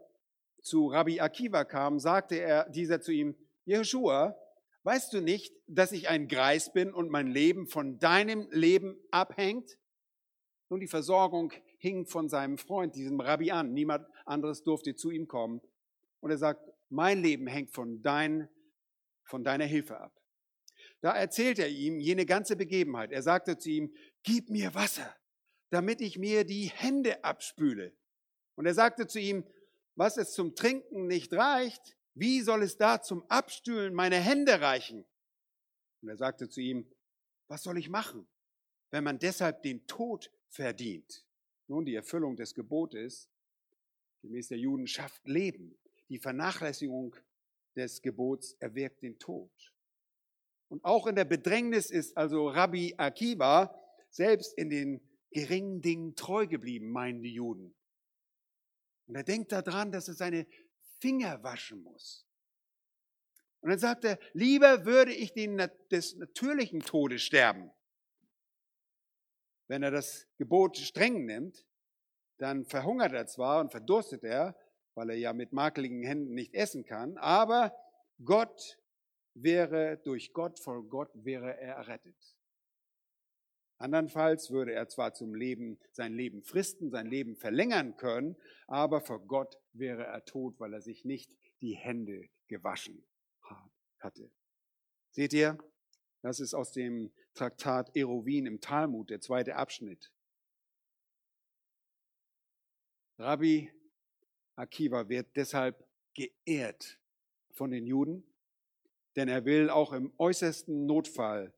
zu 0.61 0.87
Rabbi 0.87 1.19
Akiva 1.19 1.63
kam, 1.63 1.99
sagte 1.99 2.35
er 2.35 2.69
dieser 2.69 3.01
zu 3.01 3.11
ihm, 3.11 3.35
Jehoshua, 3.65 4.35
weißt 4.83 5.13
du 5.13 5.21
nicht, 5.21 5.53
dass 5.67 5.91
ich 5.91 6.09
ein 6.09 6.27
Greis 6.27 6.73
bin 6.73 6.93
und 6.93 7.09
mein 7.09 7.27
Leben 7.27 7.67
von 7.67 7.99
deinem 7.99 8.47
Leben 8.51 8.97
abhängt? 9.11 9.77
Nun, 10.69 10.79
die 10.79 10.87
Versorgung 10.87 11.53
hing 11.77 12.05
von 12.05 12.29
seinem 12.29 12.57
Freund, 12.57 12.95
diesem 12.95 13.19
Rabbi 13.19 13.51
an. 13.51 13.73
Niemand 13.73 14.07
anderes 14.25 14.63
durfte 14.63 14.95
zu 14.95 15.11
ihm 15.11 15.27
kommen. 15.27 15.61
Und 16.19 16.31
er 16.31 16.37
sagt, 16.37 16.61
mein 16.89 17.21
Leben 17.21 17.47
hängt 17.47 17.71
von, 17.71 18.01
dein, 18.01 18.49
von 19.27 19.43
deiner 19.43 19.65
Hilfe 19.65 19.99
ab. 19.99 20.13
Da 21.01 21.15
erzählt 21.15 21.59
er 21.59 21.69
ihm 21.69 21.99
jene 21.99 22.25
ganze 22.25 22.55
Begebenheit. 22.55 23.11
Er 23.11 23.21
sagte 23.21 23.57
zu 23.57 23.69
ihm, 23.69 23.93
gib 24.23 24.49
mir 24.49 24.73
Wasser, 24.73 25.15
damit 25.69 26.01
ich 26.01 26.17
mir 26.17 26.43
die 26.43 26.65
Hände 26.67 27.23
abspüle. 27.23 27.95
Und 28.55 28.65
er 28.65 28.73
sagte 28.73 29.07
zu 29.07 29.19
ihm, 29.19 29.45
was 29.95 30.17
es 30.17 30.33
zum 30.33 30.55
Trinken 30.55 31.07
nicht 31.07 31.33
reicht, 31.33 31.95
wie 32.13 32.41
soll 32.41 32.63
es 32.63 32.77
da 32.77 33.01
zum 33.01 33.29
Abstühlen 33.29 33.93
meine 33.93 34.17
Hände 34.17 34.59
reichen? 34.61 35.05
Und 36.01 36.09
er 36.09 36.17
sagte 36.17 36.49
zu 36.49 36.61
ihm, 36.61 36.87
was 37.47 37.63
soll 37.63 37.77
ich 37.77 37.89
machen, 37.89 38.27
wenn 38.89 39.03
man 39.03 39.19
deshalb 39.19 39.61
den 39.61 39.85
Tod 39.87 40.31
verdient? 40.47 41.25
Nun, 41.67 41.85
die 41.85 41.95
Erfüllung 41.95 42.35
des 42.35 42.55
Gebotes, 42.55 43.29
gemäß 44.21 44.47
der 44.47 44.57
Juden, 44.57 44.87
schafft 44.87 45.27
Leben. 45.27 45.77
Die 46.09 46.19
Vernachlässigung 46.19 47.15
des 47.77 48.01
Gebots 48.01 48.53
erwirkt 48.59 49.03
den 49.03 49.17
Tod. 49.19 49.51
Und 50.67 50.83
auch 50.83 51.07
in 51.07 51.15
der 51.15 51.25
Bedrängnis 51.25 51.89
ist 51.91 52.17
also 52.17 52.49
Rabbi 52.49 52.95
Akiva 52.97 53.73
selbst 54.09 54.57
in 54.57 54.69
den 54.69 55.01
geringen 55.31 55.81
Dingen 55.81 56.15
treu 56.15 56.47
geblieben, 56.47 56.91
meinen 56.91 57.21
die 57.21 57.33
Juden. 57.33 57.73
Und 59.05 59.15
er 59.15 59.23
denkt 59.23 59.51
daran, 59.51 59.91
dass 59.91 60.07
er 60.07 60.15
seine 60.15 60.47
Finger 60.99 61.41
waschen 61.43 61.83
muss. 61.83 62.25
Und 63.61 63.69
dann 63.69 63.79
sagt 63.79 64.05
er, 64.05 64.19
lieber 64.33 64.85
würde 64.85 65.13
ich 65.13 65.33
den, 65.33 65.57
des 65.91 66.15
natürlichen 66.15 66.81
Todes 66.81 67.21
sterben. 67.21 67.71
Wenn 69.67 69.83
er 69.83 69.91
das 69.91 70.27
Gebot 70.37 70.77
streng 70.77 71.25
nimmt, 71.25 71.65
dann 72.37 72.65
verhungert 72.65 73.13
er 73.13 73.27
zwar 73.27 73.59
und 73.61 73.71
verdurstet 73.71 74.23
er, 74.23 74.55
weil 74.97 75.11
er 75.11 75.15
ja 75.15 75.31
mit 75.31 75.53
makeligen 75.53 76.01
Händen 76.01 76.33
nicht 76.33 76.55
essen 76.55 76.83
kann, 76.83 77.19
aber 77.19 77.77
Gott 78.25 78.79
wäre, 79.35 79.97
durch 80.03 80.33
Gott, 80.33 80.59
vor 80.59 80.83
Gott 80.89 81.11
wäre 81.13 81.55
er 81.55 81.75
errettet. 81.75 82.35
Andernfalls 83.77 84.49
würde 84.49 84.73
er 84.73 84.89
zwar 84.89 85.13
zum 85.13 85.35
Leben, 85.35 85.79
sein 85.91 86.15
Leben 86.15 86.41
fristen, 86.41 86.89
sein 86.89 87.05
Leben 87.05 87.35
verlängern 87.35 87.95
können, 87.95 88.37
aber 88.65 88.99
vor 88.99 89.19
Gott 89.27 89.55
wäre 89.71 90.03
er 90.03 90.25
tot, 90.25 90.59
weil 90.59 90.73
er 90.73 90.81
sich 90.81 91.05
nicht 91.05 91.31
die 91.61 91.75
Hände 91.75 92.27
gewaschen 92.47 93.05
hatte. 93.99 94.31
Seht 95.11 95.31
ihr? 95.31 95.59
Das 96.23 96.39
ist 96.39 96.55
aus 96.55 96.71
dem 96.71 97.13
Traktat 97.35 97.95
Erowin 97.95 98.47
im 98.47 98.61
Talmud, 98.61 99.11
der 99.11 99.21
zweite 99.21 99.57
Abschnitt. 99.57 100.11
Rabbi 103.19 103.71
Akiva 104.57 105.07
wird 105.07 105.35
deshalb 105.35 105.87
geehrt 106.13 106.99
von 107.51 107.71
den 107.71 107.85
Juden, 107.85 108.23
denn 109.15 109.29
er 109.29 109.45
will 109.45 109.69
auch 109.69 109.93
im 109.93 110.11
äußersten 110.17 110.85
Notfall 110.85 111.53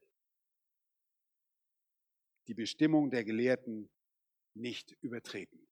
die 2.48 2.54
Bestimmung 2.54 3.10
der 3.10 3.24
Gelehrten 3.24 3.90
nicht 4.54 4.98
übertreten. 5.02 5.66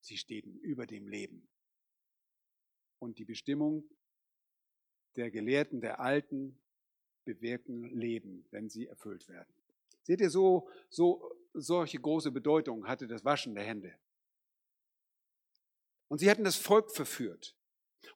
Sie 0.00 0.16
stehen 0.16 0.58
über 0.60 0.86
dem 0.86 1.08
Leben. 1.08 1.48
Und 2.98 3.18
die 3.18 3.24
Bestimmung 3.24 3.84
der 5.16 5.30
Gelehrten, 5.30 5.80
der 5.80 6.00
Alten, 6.00 6.58
bewirken 7.24 7.84
Leben, 7.84 8.44
wenn 8.50 8.68
sie 8.68 8.86
erfüllt 8.86 9.28
werden. 9.28 9.52
Seht 10.02 10.20
ihr, 10.20 10.30
so, 10.30 10.68
so, 10.88 11.34
solche 11.54 11.98
große 11.98 12.30
Bedeutung 12.30 12.86
hatte 12.86 13.06
das 13.06 13.24
Waschen 13.24 13.54
der 13.54 13.64
Hände. 13.64 13.94
Und 16.10 16.18
sie 16.18 16.28
hatten 16.28 16.42
das 16.42 16.56
Volk 16.56 16.90
verführt. 16.90 17.54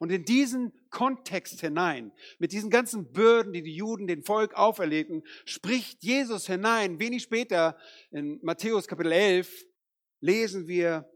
Und 0.01 0.11
in 0.11 0.25
diesen 0.25 0.73
Kontext 0.91 1.61
hinein, 1.61 2.13
mit 2.39 2.51
diesen 2.51 2.69
ganzen 2.69 3.13
Bürden, 3.13 3.53
die 3.53 3.63
die 3.63 3.77
Juden 3.77 4.09
dem 4.09 4.25
Volk 4.25 4.55
auferlegten, 4.55 5.23
spricht 5.45 6.03
Jesus 6.03 6.49
hinein. 6.49 6.99
Wenig 6.99 7.23
später 7.23 7.79
in 8.11 8.41
Matthäus 8.43 8.89
Kapitel 8.89 9.13
11 9.13 9.65
lesen 10.21 10.67
wir, 10.67 11.09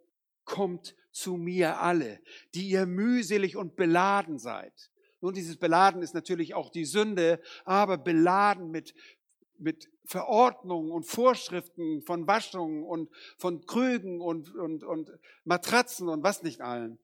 kommt 0.45 0.95
zu 1.11 1.35
mir 1.35 1.81
alle, 1.81 2.21
die 2.55 2.69
ihr 2.69 2.87
mühselig 2.87 3.57
und 3.57 3.75
beladen 3.75 4.39
seid. 4.39 4.91
Nun, 5.21 5.35
dieses 5.35 5.57
Beladen 5.57 6.01
ist 6.01 6.15
natürlich 6.15 6.55
auch 6.55 6.71
die 6.71 6.85
Sünde, 6.85 7.43
aber 7.65 7.99
beladen 7.99 8.71
mit, 8.71 8.95
mit 9.59 9.91
Verordnungen 10.05 10.91
und 10.91 11.05
Vorschriften 11.05 12.03
von 12.03 12.27
Waschungen 12.27 12.85
und 12.85 13.11
von 13.37 13.65
Krügen 13.67 14.21
und, 14.21 14.55
und, 14.55 14.85
und 14.85 15.13
Matratzen 15.45 16.09
und 16.09 16.23
was 16.23 16.43
nicht 16.43 16.61
allen, 16.61 16.99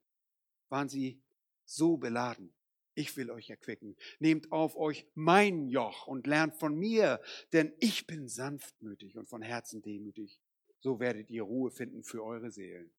waren 0.68 0.88
sie 0.88 1.20
so 1.64 1.96
beladen. 1.96 2.52
Ich 2.94 3.16
will 3.16 3.30
euch 3.30 3.50
erquicken. 3.50 3.96
Nehmt 4.20 4.52
auf 4.52 4.76
euch 4.76 5.06
mein 5.14 5.68
Joch 5.68 6.06
und 6.06 6.26
lernt 6.26 6.54
von 6.54 6.76
mir, 6.78 7.20
denn 7.52 7.72
ich 7.80 8.06
bin 8.06 8.28
sanftmütig 8.28 9.16
und 9.16 9.28
von 9.28 9.42
Herzen 9.42 9.82
demütig. 9.82 10.40
So 10.78 11.00
werdet 11.00 11.30
ihr 11.30 11.42
Ruhe 11.42 11.70
finden 11.70 12.04
für 12.04 12.22
eure 12.22 12.50
Seelen. 12.50 12.92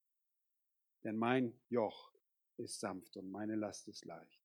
Denn 1.04 1.18
mein 1.18 1.54
Joch 1.70 2.12
ist 2.58 2.80
sanft 2.80 3.16
und 3.16 3.30
meine 3.30 3.56
Last 3.56 3.88
ist 3.88 4.06
leicht. 4.06 4.42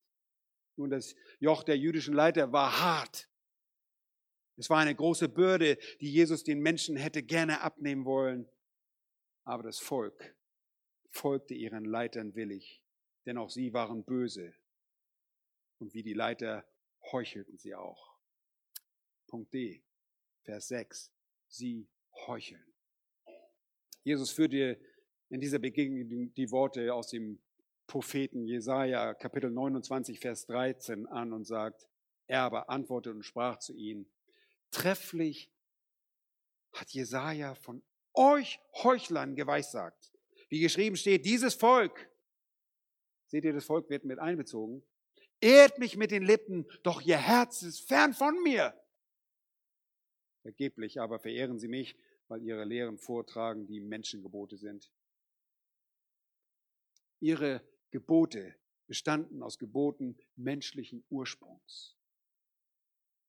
Nun, 0.77 0.91
das 0.91 1.17
Joch 1.39 1.63
der 1.63 1.79
jüdischen 1.79 2.15
Leiter 2.15 2.53
war 2.53 2.81
hart. 2.81 3.30
Es 4.61 4.69
war 4.69 4.77
eine 4.77 4.95
große 4.95 5.31
Bürde, 5.31 5.79
die 6.03 6.13
Jesus 6.13 6.45
den 6.45 6.61
Menschen 6.61 6.95
hätte 6.95 7.23
gerne 7.23 7.63
abnehmen 7.63 8.05
wollen. 8.05 8.47
Aber 9.45 9.63
das 9.63 9.79
Volk 9.79 10.37
folgte 11.09 11.55
ihren 11.55 11.87
Leitern 11.87 12.35
willig, 12.35 12.83
denn 13.25 13.39
auch 13.39 13.49
sie 13.49 13.73
waren 13.73 14.05
böse. 14.05 14.53
Und 15.79 15.95
wie 15.95 16.03
die 16.03 16.13
Leiter 16.13 16.69
heuchelten 17.11 17.57
sie 17.57 17.75
auch. 17.75 18.19
Punkt 19.29 19.55
D, 19.55 19.83
Vers 20.43 20.69
6. 20.69 21.11
Sie 21.49 21.89
heucheln. 22.27 22.63
Jesus 24.03 24.31
führte 24.31 24.79
in 25.31 25.41
dieser 25.41 25.59
Begegnung 25.59 26.35
die 26.35 26.51
Worte 26.51 26.93
aus 26.93 27.09
dem 27.09 27.41
Propheten 27.87 28.45
Jesaja, 28.45 29.15
Kapitel 29.15 29.51
29, 29.51 30.21
Vers 30.21 30.45
13 30.45 31.07
an 31.07 31.33
und 31.33 31.47
sagt, 31.47 31.89
er 32.27 32.43
aber 32.43 32.69
antwortete 32.69 33.17
und 33.17 33.23
sprach 33.23 33.59
zu 33.59 33.73
ihnen, 33.73 34.07
trefflich 34.71 35.53
hat 36.73 36.91
Jesaja 36.91 37.55
von 37.55 37.83
euch 38.15 38.61
Heuchlern 38.83 39.35
geweissagt. 39.37 40.13
Wie 40.49 40.61
geschrieben 40.61 40.97
steht, 40.97 41.25
dieses 41.25 41.55
Volk, 41.55 42.11
seht 43.27 43.45
ihr, 43.45 43.53
das 43.53 43.65
Volk 43.65 43.89
wird 43.89 44.05
mit 44.05 44.19
einbezogen, 44.19 44.85
ehrt 45.41 45.79
mich 45.79 45.97
mit 45.97 46.11
den 46.11 46.23
Lippen, 46.23 46.67
doch 46.83 47.01
ihr 47.01 47.19
Herz 47.19 47.63
ist 47.63 47.87
fern 47.89 48.13
von 48.13 48.43
mir. 48.43 48.75
Vergeblich 50.43 51.01
aber 51.01 51.19
verehren 51.19 51.59
sie 51.59 51.69
mich, 51.69 51.97
weil 52.29 52.43
ihre 52.43 52.65
Lehren 52.65 52.99
vortragen, 52.99 53.67
die 53.67 53.81
Menschengebote 53.81 54.57
sind. 54.57 54.91
Ihre 57.21 57.63
Gebote 57.91 58.55
bestanden 58.87 59.43
aus 59.43 59.59
Geboten 59.59 60.19
menschlichen 60.37 61.05
Ursprungs. 61.11 61.97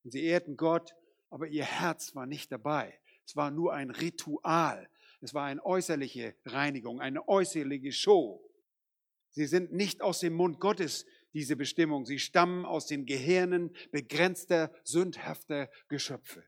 Und 0.04 0.12
sie 0.12 0.24
ehrten 0.24 0.56
Gott, 0.58 0.96
aber 1.32 1.48
ihr 1.48 1.66
Herz 1.66 2.14
war 2.14 2.28
nicht 2.28 2.52
dabei. 2.52 3.00
Es 3.26 3.36
war 3.36 3.50
nur 3.50 3.74
ein 3.74 3.90
Ritual. 3.90 4.88
Es 5.22 5.34
war 5.34 5.46
eine 5.46 5.66
äußerliche 5.66 6.36
Reinigung, 6.46 7.00
eine 7.00 7.28
äußerliche 7.28 7.92
Show. 7.92 8.48
Sie 9.32 9.48
sind 9.48 9.72
nicht 9.72 10.02
aus 10.02 10.20
dem 10.20 10.34
Mund 10.34 10.60
Gottes, 10.60 11.06
diese 11.34 11.56
Bestimmung. 11.56 12.06
Sie 12.06 12.20
stammen 12.20 12.66
aus 12.66 12.86
den 12.86 13.06
Gehirnen 13.06 13.76
begrenzter, 13.92 14.74
sündhafter 14.84 15.70
Geschöpfe. 15.88 16.44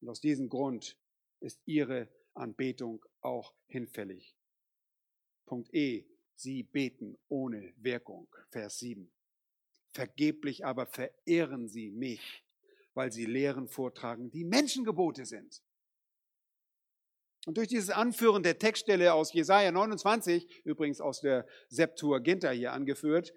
Und 0.00 0.08
aus 0.08 0.20
diesem 0.20 0.48
Grund 0.48 0.96
ist 1.40 1.60
ihre 1.64 2.08
Anbetung 2.34 3.04
auch 3.20 3.52
hinfällig. 3.66 4.36
Punkt 5.44 5.74
E. 5.74 6.06
Sie 6.34 6.62
beten 6.62 7.18
ohne 7.28 7.72
Wirkung. 7.76 8.28
Vers 8.50 8.78
7. 8.78 9.10
Vergeblich 9.92 10.64
aber 10.64 10.86
verehren 10.86 11.68
sie 11.68 11.90
mich, 11.90 12.44
weil 12.94 13.12
sie 13.12 13.26
Lehren 13.26 13.68
vortragen, 13.68 14.30
die 14.30 14.44
Menschengebote 14.44 15.24
sind. 15.24 15.62
Und 17.46 17.56
durch 17.56 17.68
dieses 17.68 17.90
Anführen 17.90 18.42
der 18.42 18.58
Textstelle 18.58 19.14
aus 19.14 19.32
Jesaja 19.32 19.72
29, 19.72 20.62
übrigens 20.64 21.00
aus 21.00 21.20
der 21.20 21.46
Septuaginta 21.68 22.50
hier 22.50 22.72
angeführt, 22.72 23.32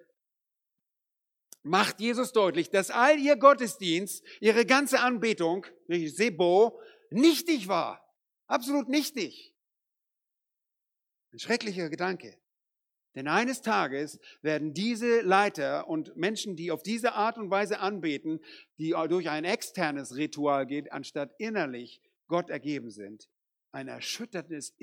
macht 1.64 1.99
Jesus 1.99 2.32
deutlich, 2.32 2.70
dass 2.70 2.91
all 2.91 3.18
ihr 3.18 3.36
Gottesdienst, 3.36 4.24
ihre 4.39 4.66
ganze 4.66 4.99
Anbetung, 4.99 5.66
Sebo, 5.88 6.80
nichtig 7.10 7.68
war. 7.68 8.08
Absolut 8.45 8.88
nichtig. 8.89 9.56
Ein 11.32 11.39
schrecklicher 11.39 11.89
Gedanke. 11.89 12.39
Denn 13.16 13.30
eines 13.30 13.61
Tages 13.61 14.20
werden 14.41 14.74
diese 14.74 15.22
Leiter 15.22 15.88
und 15.88 16.16
Menschen, 16.18 16.57
die 16.57 16.72
auf 16.72 16.84
diese 16.84 17.13
Art 17.13 17.38
und 17.38 17.49
Weise 17.49 17.80
anbeten, 17.80 18.41
die 18.78 18.93
durch 19.07 19.30
ein 19.30 19.45
externes 19.45 20.16
Ritual 20.16 20.66
geht, 20.66 20.91
anstatt 20.91 21.34
innerlich 21.38 22.01
Gott 22.28 22.49
ergeben 22.49 22.91
sind, 22.91 23.30
ein 23.72 23.88
erschütterndes 23.88 24.76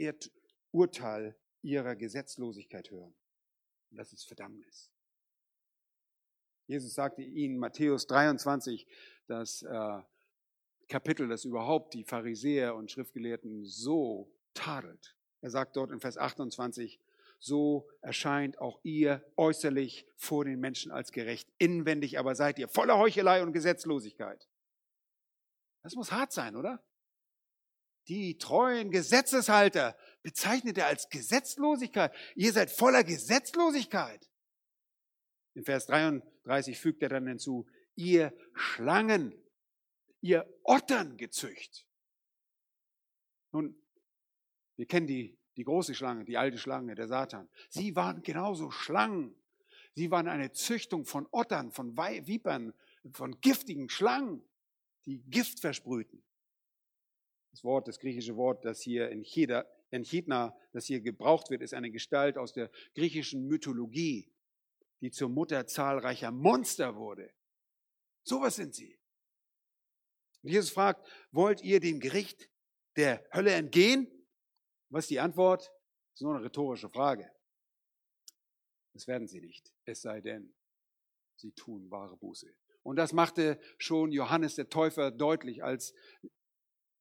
Urteil 0.70 1.36
ihrer 1.60 1.94
Gesetzlosigkeit 1.94 2.90
hören. 2.90 3.14
Und 3.90 3.98
das 3.98 4.12
ist 4.12 4.26
Verdammnis. 4.26 4.90
Jesus 6.66 6.94
sagte 6.94 7.22
ihnen, 7.22 7.58
Matthäus 7.58 8.06
23, 8.06 8.86
das 9.26 9.62
äh, 9.62 10.02
Kapitel, 10.88 11.28
das 11.28 11.44
überhaupt 11.44 11.92
die 11.92 12.04
Pharisäer 12.04 12.74
und 12.74 12.90
Schriftgelehrten 12.90 13.66
so 13.66 14.32
tadelt. 14.54 15.16
Er 15.42 15.50
sagt 15.50 15.76
dort 15.76 15.90
in 15.90 16.00
Vers 16.00 16.16
28, 16.16 16.98
so 17.42 17.90
erscheint 18.02 18.58
auch 18.58 18.78
ihr 18.84 19.20
äußerlich 19.36 20.06
vor 20.16 20.44
den 20.44 20.60
Menschen 20.60 20.92
als 20.92 21.10
gerecht. 21.10 21.52
Inwendig 21.58 22.18
aber 22.18 22.36
seid 22.36 22.56
ihr 22.60 22.68
voller 22.68 22.98
Heuchelei 22.98 23.42
und 23.42 23.52
Gesetzlosigkeit. 23.52 24.48
Das 25.82 25.96
muss 25.96 26.12
hart 26.12 26.32
sein, 26.32 26.54
oder? 26.54 26.84
Die 28.06 28.38
treuen 28.38 28.92
Gesetzeshalter 28.92 29.96
bezeichnet 30.22 30.78
er 30.78 30.86
als 30.86 31.08
Gesetzlosigkeit. 31.08 32.14
Ihr 32.36 32.52
seid 32.52 32.70
voller 32.70 33.02
Gesetzlosigkeit. 33.02 34.30
In 35.54 35.64
Vers 35.64 35.86
33 35.86 36.78
fügt 36.78 37.02
er 37.02 37.08
dann 37.08 37.26
hinzu, 37.26 37.66
ihr 37.96 38.32
Schlangen, 38.54 39.34
ihr 40.20 40.48
Ottern 40.62 41.16
gezücht. 41.16 41.88
Nun, 43.50 43.76
wir 44.76 44.86
kennen 44.86 45.08
die 45.08 45.41
die 45.56 45.64
große 45.64 45.94
Schlange, 45.94 46.24
die 46.24 46.36
alte 46.36 46.58
Schlange, 46.58 46.94
der 46.94 47.08
Satan, 47.08 47.48
sie 47.68 47.94
waren 47.96 48.22
genauso 48.22 48.70
Schlangen. 48.70 49.34
Sie 49.94 50.10
waren 50.10 50.26
eine 50.26 50.52
Züchtung 50.52 51.04
von 51.04 51.28
Ottern, 51.32 51.70
von 51.70 51.96
Vipern, 51.96 52.72
von 53.12 53.38
giftigen 53.40 53.90
Schlangen, 53.90 54.42
die 55.04 55.18
Gift 55.18 55.60
versprühten. 55.60 56.22
Das 57.50 57.62
Wort, 57.64 57.88
das 57.88 57.98
griechische 57.98 58.36
Wort, 58.36 58.64
das 58.64 58.80
hier 58.80 59.10
in 59.10 59.22
Cheda, 59.22 59.66
in 59.90 60.04
Chidna, 60.04 60.56
das 60.72 60.86
hier 60.86 61.00
gebraucht 61.00 61.50
wird, 61.50 61.60
ist 61.60 61.74
eine 61.74 61.90
Gestalt 61.90 62.38
aus 62.38 62.54
der 62.54 62.70
griechischen 62.94 63.46
Mythologie, 63.46 64.32
die 65.02 65.10
zur 65.10 65.28
Mutter 65.28 65.66
zahlreicher 65.66 66.30
Monster 66.30 66.96
wurde. 66.96 67.30
Sowas 68.22 68.56
sind 68.56 68.74
sie. 68.74 68.98
Und 70.42 70.50
Jesus 70.50 70.70
fragt, 70.70 71.06
wollt 71.30 71.62
ihr 71.62 71.80
dem 71.80 72.00
Gericht 72.00 72.48
der 72.96 73.22
Hölle 73.32 73.52
entgehen? 73.52 74.08
Was 74.92 75.04
ist 75.04 75.10
die 75.10 75.20
Antwort? 75.20 75.62
Das 75.62 76.20
ist 76.20 76.20
nur 76.20 76.34
eine 76.34 76.44
rhetorische 76.44 76.90
Frage. 76.90 77.30
Das 78.92 79.06
werden 79.06 79.26
sie 79.26 79.40
nicht, 79.40 79.72
es 79.86 80.02
sei 80.02 80.20
denn, 80.20 80.52
sie 81.36 81.52
tun 81.52 81.90
wahre 81.90 82.18
Buße. 82.18 82.54
Und 82.82 82.96
das 82.96 83.14
machte 83.14 83.58
schon 83.78 84.12
Johannes 84.12 84.56
der 84.56 84.68
Täufer 84.68 85.10
deutlich, 85.10 85.64
als 85.64 85.94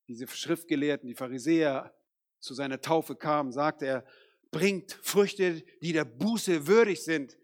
diese 0.07 0.25
Schriftgelehrten, 0.25 1.07
die 1.09 1.15
Pharisäer 1.15 1.93
zu 2.39 2.53
seiner 2.53 2.79
Taufe 2.79 3.17
kamen, 3.17 3.51
sagte 3.51 3.85
er, 3.85 4.05
bringt 4.51 4.93
Früchte, 4.93 5.61
die 5.81 5.91
der 5.91 6.05
Buße 6.05 6.67
würdig 6.67 7.03
sind. 7.03 7.37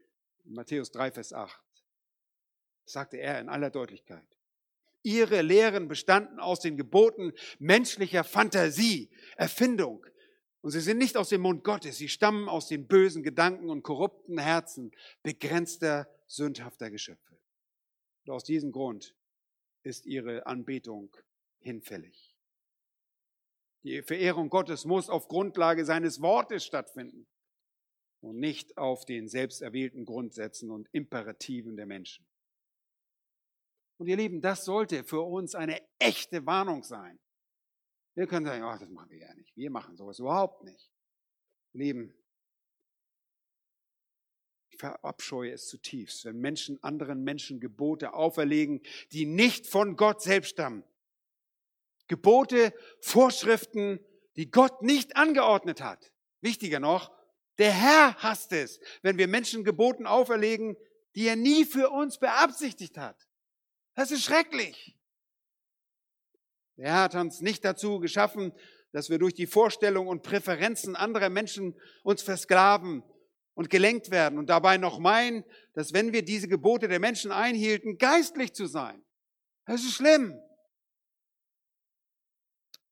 In 0.45 0.53
Matthäus 0.53 0.91
3, 0.91 1.11
Vers 1.11 1.33
8. 1.33 1.61
Das 2.85 2.93
sagte 2.93 3.17
er 3.17 3.41
in 3.41 3.49
aller 3.49 3.69
Deutlichkeit. 3.69 4.25
Ihre 5.03 5.41
Lehren 5.41 5.89
bestanden 5.89 6.39
aus 6.39 6.61
den 6.61 6.77
Geboten 6.77 7.33
menschlicher 7.59 8.23
Fantasie, 8.23 9.09
Erfindung. 9.35 10.05
Und 10.67 10.71
sie 10.71 10.81
sind 10.81 10.97
nicht 10.97 11.15
aus 11.15 11.29
dem 11.29 11.43
Mund 11.43 11.63
Gottes, 11.63 11.95
sie 11.97 12.09
stammen 12.09 12.49
aus 12.49 12.67
den 12.67 12.87
bösen 12.87 13.23
Gedanken 13.23 13.69
und 13.69 13.83
korrupten 13.83 14.37
Herzen 14.37 14.91
begrenzter, 15.23 16.09
sündhafter 16.25 16.91
Geschöpfe. 16.91 17.39
Und 18.25 18.33
aus 18.33 18.43
diesem 18.43 18.73
Grund 18.73 19.15
ist 19.83 20.05
ihre 20.05 20.45
Anbetung 20.45 21.15
hinfällig. 21.59 22.35
Die 23.83 24.01
Verehrung 24.01 24.49
Gottes 24.49 24.83
muss 24.83 25.09
auf 25.09 25.29
Grundlage 25.29 25.85
seines 25.85 26.21
Wortes 26.21 26.65
stattfinden 26.65 27.27
und 28.19 28.37
nicht 28.37 28.77
auf 28.77 29.05
den 29.05 29.29
selbsterwählten 29.29 30.03
Grundsätzen 30.03 30.69
und 30.69 30.89
Imperativen 30.91 31.77
der 31.77 31.85
Menschen. 31.85 32.27
Und 33.95 34.07
ihr 34.07 34.17
Lieben, 34.17 34.41
das 34.41 34.65
sollte 34.65 35.05
für 35.05 35.21
uns 35.21 35.55
eine 35.55 35.81
echte 35.97 36.45
Warnung 36.45 36.83
sein. 36.83 37.17
Wir 38.17 38.25
können 38.25 38.47
sagen, 38.47 38.63
oh, 38.63 38.75
das 38.75 38.89
machen 38.89 39.11
wir 39.11 39.19
ja 39.19 39.33
nicht. 39.35 39.55
Wir 39.55 39.69
machen 39.69 39.95
sowas 39.95 40.17
überhaupt 40.17 40.63
nicht. 40.63 40.91
Lieben, 41.73 42.15
ich 44.71 44.79
verabscheue 44.79 45.51
es 45.51 45.67
zutiefst, 45.67 46.25
wenn 46.25 46.39
Menschen 46.39 46.83
anderen 46.83 47.23
Menschen 47.23 47.59
Gebote 47.59 48.15
auferlegen, 48.15 48.81
die 49.11 49.27
nicht 49.27 49.67
von 49.67 49.95
Gott 49.95 50.23
selbst 50.23 50.49
stammen. 50.49 50.83
Gebote, 52.07 52.73
Vorschriften, 53.01 53.99
die 54.35 54.49
Gott 54.49 54.81
nicht 54.81 55.15
angeordnet 55.15 55.81
hat. 55.81 56.11
Wichtiger 56.41 56.79
noch, 56.79 57.11
der 57.59 57.71
Herr 57.71 58.15
hasst 58.15 58.51
es, 58.51 58.79
wenn 59.03 59.19
wir 59.19 59.27
Menschen 59.27 59.63
Geboten 59.63 60.07
auferlegen, 60.07 60.75
die 61.13 61.27
er 61.27 61.35
nie 61.35 61.65
für 61.65 61.91
uns 61.91 62.17
beabsichtigt 62.17 62.97
hat. 62.97 63.27
Das 63.93 64.09
ist 64.09 64.23
schrecklich. 64.23 64.96
Der 66.77 66.91
Herr 66.91 67.03
hat 67.03 67.15
uns 67.15 67.41
nicht 67.41 67.65
dazu 67.65 67.99
geschaffen, 67.99 68.53
dass 68.91 69.09
wir 69.09 69.19
durch 69.19 69.33
die 69.33 69.47
Vorstellungen 69.47 70.07
und 70.07 70.23
Präferenzen 70.23 70.95
anderer 70.95 71.29
Menschen 71.29 71.75
uns 72.03 72.21
versklaven 72.21 73.03
und 73.53 73.69
gelenkt 73.69 74.11
werden 74.11 74.37
und 74.37 74.49
dabei 74.49 74.77
noch 74.77 74.99
meinen, 74.99 75.43
dass 75.73 75.93
wenn 75.93 76.13
wir 76.13 76.23
diese 76.23 76.47
Gebote 76.47 76.87
der 76.87 76.99
Menschen 76.99 77.31
einhielten, 77.31 77.97
geistlich 77.97 78.53
zu 78.53 78.67
sein. 78.67 79.03
Das 79.65 79.81
ist 79.81 79.95
schlimm. 79.95 80.39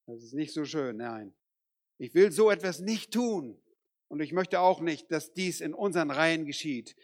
Das 0.07 0.21
ist 0.21 0.33
nicht 0.33 0.53
so 0.53 0.65
schön, 0.65 0.97
nein. 0.97 1.33
Ich 1.97 2.13
will 2.13 2.31
so 2.31 2.51
etwas 2.51 2.79
nicht 2.79 3.13
tun. 3.13 3.61
Und 4.07 4.19
ich 4.21 4.33
möchte 4.33 4.59
auch 4.59 4.81
nicht, 4.81 5.11
dass 5.11 5.33
dies 5.33 5.61
in 5.61 5.73
unseren 5.73 6.11
Reihen 6.11 6.45
geschieht. 6.45 6.95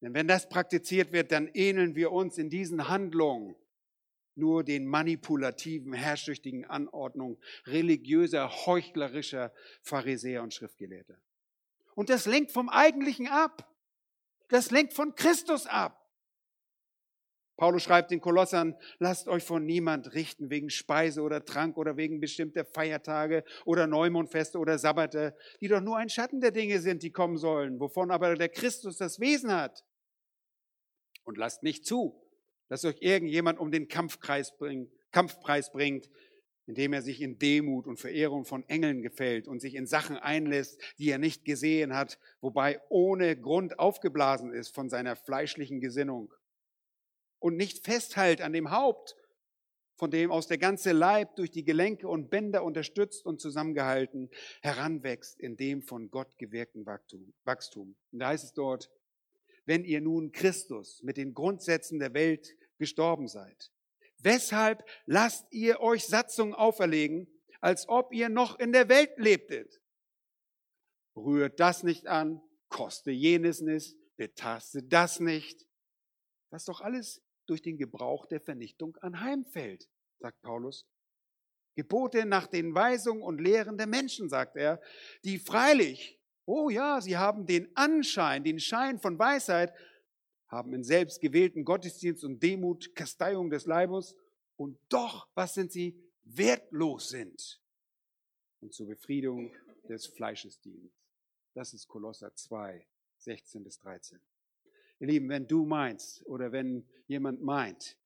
Denn 0.00 0.12
wenn 0.12 0.28
das 0.28 0.48
praktiziert 0.48 1.12
wird, 1.12 1.32
dann 1.32 1.48
ähneln 1.48 1.94
wir 1.94 2.12
uns 2.12 2.36
in 2.36 2.50
diesen 2.50 2.88
Handlungen 2.88 3.56
nur 4.36 4.64
den 4.64 4.86
manipulativen, 4.86 5.92
herrschsüchtigen 5.92 6.64
Anordnungen 6.64 7.38
religiöser, 7.66 8.50
heuchlerischer 8.66 9.52
Pharisäer 9.82 10.42
und 10.42 10.54
Schriftgelehrter. 10.54 11.20
Und 11.94 12.10
das 12.10 12.26
lenkt 12.26 12.52
vom 12.52 12.68
Eigentlichen 12.68 13.28
ab. 13.28 13.70
Das 14.48 14.70
lenkt 14.70 14.92
von 14.92 15.14
Christus 15.14 15.66
ab. 15.66 16.00
Paulus 17.56 17.84
schreibt 17.84 18.10
den 18.10 18.20
Kolossern, 18.20 18.76
lasst 18.98 19.28
euch 19.28 19.44
von 19.44 19.64
niemand 19.64 20.14
richten 20.14 20.50
wegen 20.50 20.70
Speise 20.70 21.22
oder 21.22 21.44
Trank 21.44 21.76
oder 21.76 21.96
wegen 21.96 22.20
bestimmter 22.20 22.64
Feiertage 22.64 23.44
oder 23.64 23.86
Neumondfeste 23.86 24.58
oder 24.58 24.76
Sabbate, 24.76 25.36
die 25.60 25.68
doch 25.68 25.80
nur 25.80 25.96
ein 25.96 26.08
Schatten 26.08 26.40
der 26.40 26.50
Dinge 26.50 26.80
sind, 26.80 27.04
die 27.04 27.12
kommen 27.12 27.36
sollen, 27.36 27.78
wovon 27.78 28.10
aber 28.10 28.34
der 28.34 28.48
Christus 28.48 28.96
das 28.96 29.20
Wesen 29.20 29.52
hat. 29.52 29.84
Und 31.22 31.38
lasst 31.38 31.62
nicht 31.62 31.86
zu, 31.86 32.23
dass 32.68 32.84
euch 32.84 32.96
irgendjemand 33.00 33.58
um 33.58 33.70
den 33.70 33.88
Kampfpreis 33.88 34.56
bringt, 34.56 34.90
Kampfpreis 35.12 35.72
bringt, 35.72 36.08
indem 36.66 36.92
er 36.92 37.02
sich 37.02 37.20
in 37.20 37.38
Demut 37.38 37.86
und 37.86 38.00
Verehrung 38.00 38.44
von 38.44 38.66
Engeln 38.68 39.02
gefällt 39.02 39.48
und 39.48 39.60
sich 39.60 39.74
in 39.74 39.86
Sachen 39.86 40.16
einlässt, 40.16 40.80
die 40.98 41.10
er 41.10 41.18
nicht 41.18 41.44
gesehen 41.44 41.94
hat, 41.94 42.18
wobei 42.40 42.80
ohne 42.88 43.36
Grund 43.38 43.78
aufgeblasen 43.78 44.52
ist 44.52 44.74
von 44.74 44.88
seiner 44.88 45.16
fleischlichen 45.16 45.80
Gesinnung 45.80 46.32
und 47.38 47.56
nicht 47.56 47.84
festhält 47.84 48.40
an 48.40 48.54
dem 48.54 48.70
Haupt, 48.70 49.16
von 49.96 50.10
dem 50.10 50.32
aus 50.32 50.48
der 50.48 50.58
ganze 50.58 50.92
Leib 50.92 51.36
durch 51.36 51.50
die 51.50 51.64
Gelenke 51.64 52.08
und 52.08 52.30
Bänder 52.30 52.64
unterstützt 52.64 53.24
und 53.24 53.40
zusammengehalten 53.40 54.30
heranwächst 54.62 55.38
in 55.38 55.56
dem 55.56 55.82
von 55.82 56.10
Gott 56.10 56.36
gewirkten 56.38 56.86
Wachstum. 56.86 57.94
Und 58.10 58.18
da 58.18 58.28
heißt 58.28 58.44
es 58.44 58.52
dort, 58.54 58.90
wenn 59.66 59.84
ihr 59.84 60.00
nun 60.00 60.32
Christus 60.32 61.02
mit 61.02 61.16
den 61.16 61.34
Grundsätzen 61.34 61.98
der 61.98 62.14
Welt 62.14 62.56
gestorben 62.78 63.28
seid, 63.28 63.72
weshalb 64.18 64.84
lasst 65.06 65.46
ihr 65.52 65.80
euch 65.80 66.06
Satzungen 66.06 66.54
auferlegen, 66.54 67.28
als 67.60 67.88
ob 67.88 68.12
ihr 68.12 68.28
noch 68.28 68.58
in 68.58 68.72
der 68.72 68.88
Welt 68.88 69.16
lebtet? 69.16 69.80
Rührt 71.16 71.60
das 71.60 71.82
nicht 71.82 72.06
an, 72.06 72.42
koste 72.68 73.10
jenes 73.10 73.60
nicht, 73.60 73.96
betaste 74.16 74.82
das 74.82 75.20
nicht. 75.20 75.66
Was 76.50 76.64
doch 76.64 76.80
alles 76.80 77.22
durch 77.46 77.62
den 77.62 77.78
Gebrauch 77.78 78.26
der 78.26 78.40
Vernichtung 78.40 78.96
anheimfällt, 78.96 79.88
sagt 80.18 80.40
Paulus. 80.42 80.86
Gebote 81.76 82.24
nach 82.24 82.46
den 82.46 82.74
Weisungen 82.74 83.22
und 83.22 83.40
Lehren 83.40 83.76
der 83.76 83.86
Menschen, 83.86 84.28
sagt 84.28 84.56
er, 84.56 84.80
die 85.24 85.38
freilich, 85.38 86.20
oh 86.46 86.70
ja, 86.70 87.00
sie 87.00 87.16
haben 87.16 87.46
den 87.46 87.74
Anschein, 87.76 88.44
den 88.44 88.60
Schein 88.60 88.98
von 88.98 89.18
Weisheit, 89.18 89.72
haben 90.48 90.72
in 90.72 90.84
selbstgewählten 90.84 91.64
Gottesdienst 91.64 92.24
und 92.24 92.42
Demut 92.42 92.94
Kasteiung 92.94 93.50
des 93.50 93.66
Leibes 93.66 94.14
und 94.56 94.78
doch, 94.88 95.28
was 95.34 95.54
sind 95.54 95.72
sie? 95.72 96.00
Wertlos 96.24 97.10
sind 97.10 97.60
und 98.60 98.72
zur 98.72 98.86
Befriedung 98.86 99.52
des 99.88 100.06
Fleisches 100.06 100.60
dienen. 100.60 100.90
Das 101.54 101.74
ist 101.74 101.86
Kolosser 101.86 102.34
2, 102.34 102.86
16 103.18 103.62
bis 103.62 103.78
13. 103.78 104.20
Ihr 105.00 105.06
Lieben, 105.06 105.28
wenn 105.28 105.46
du 105.46 105.66
meinst 105.66 106.24
oder 106.26 106.52
wenn 106.52 106.88
jemand 107.06 107.42
meint, 107.42 107.98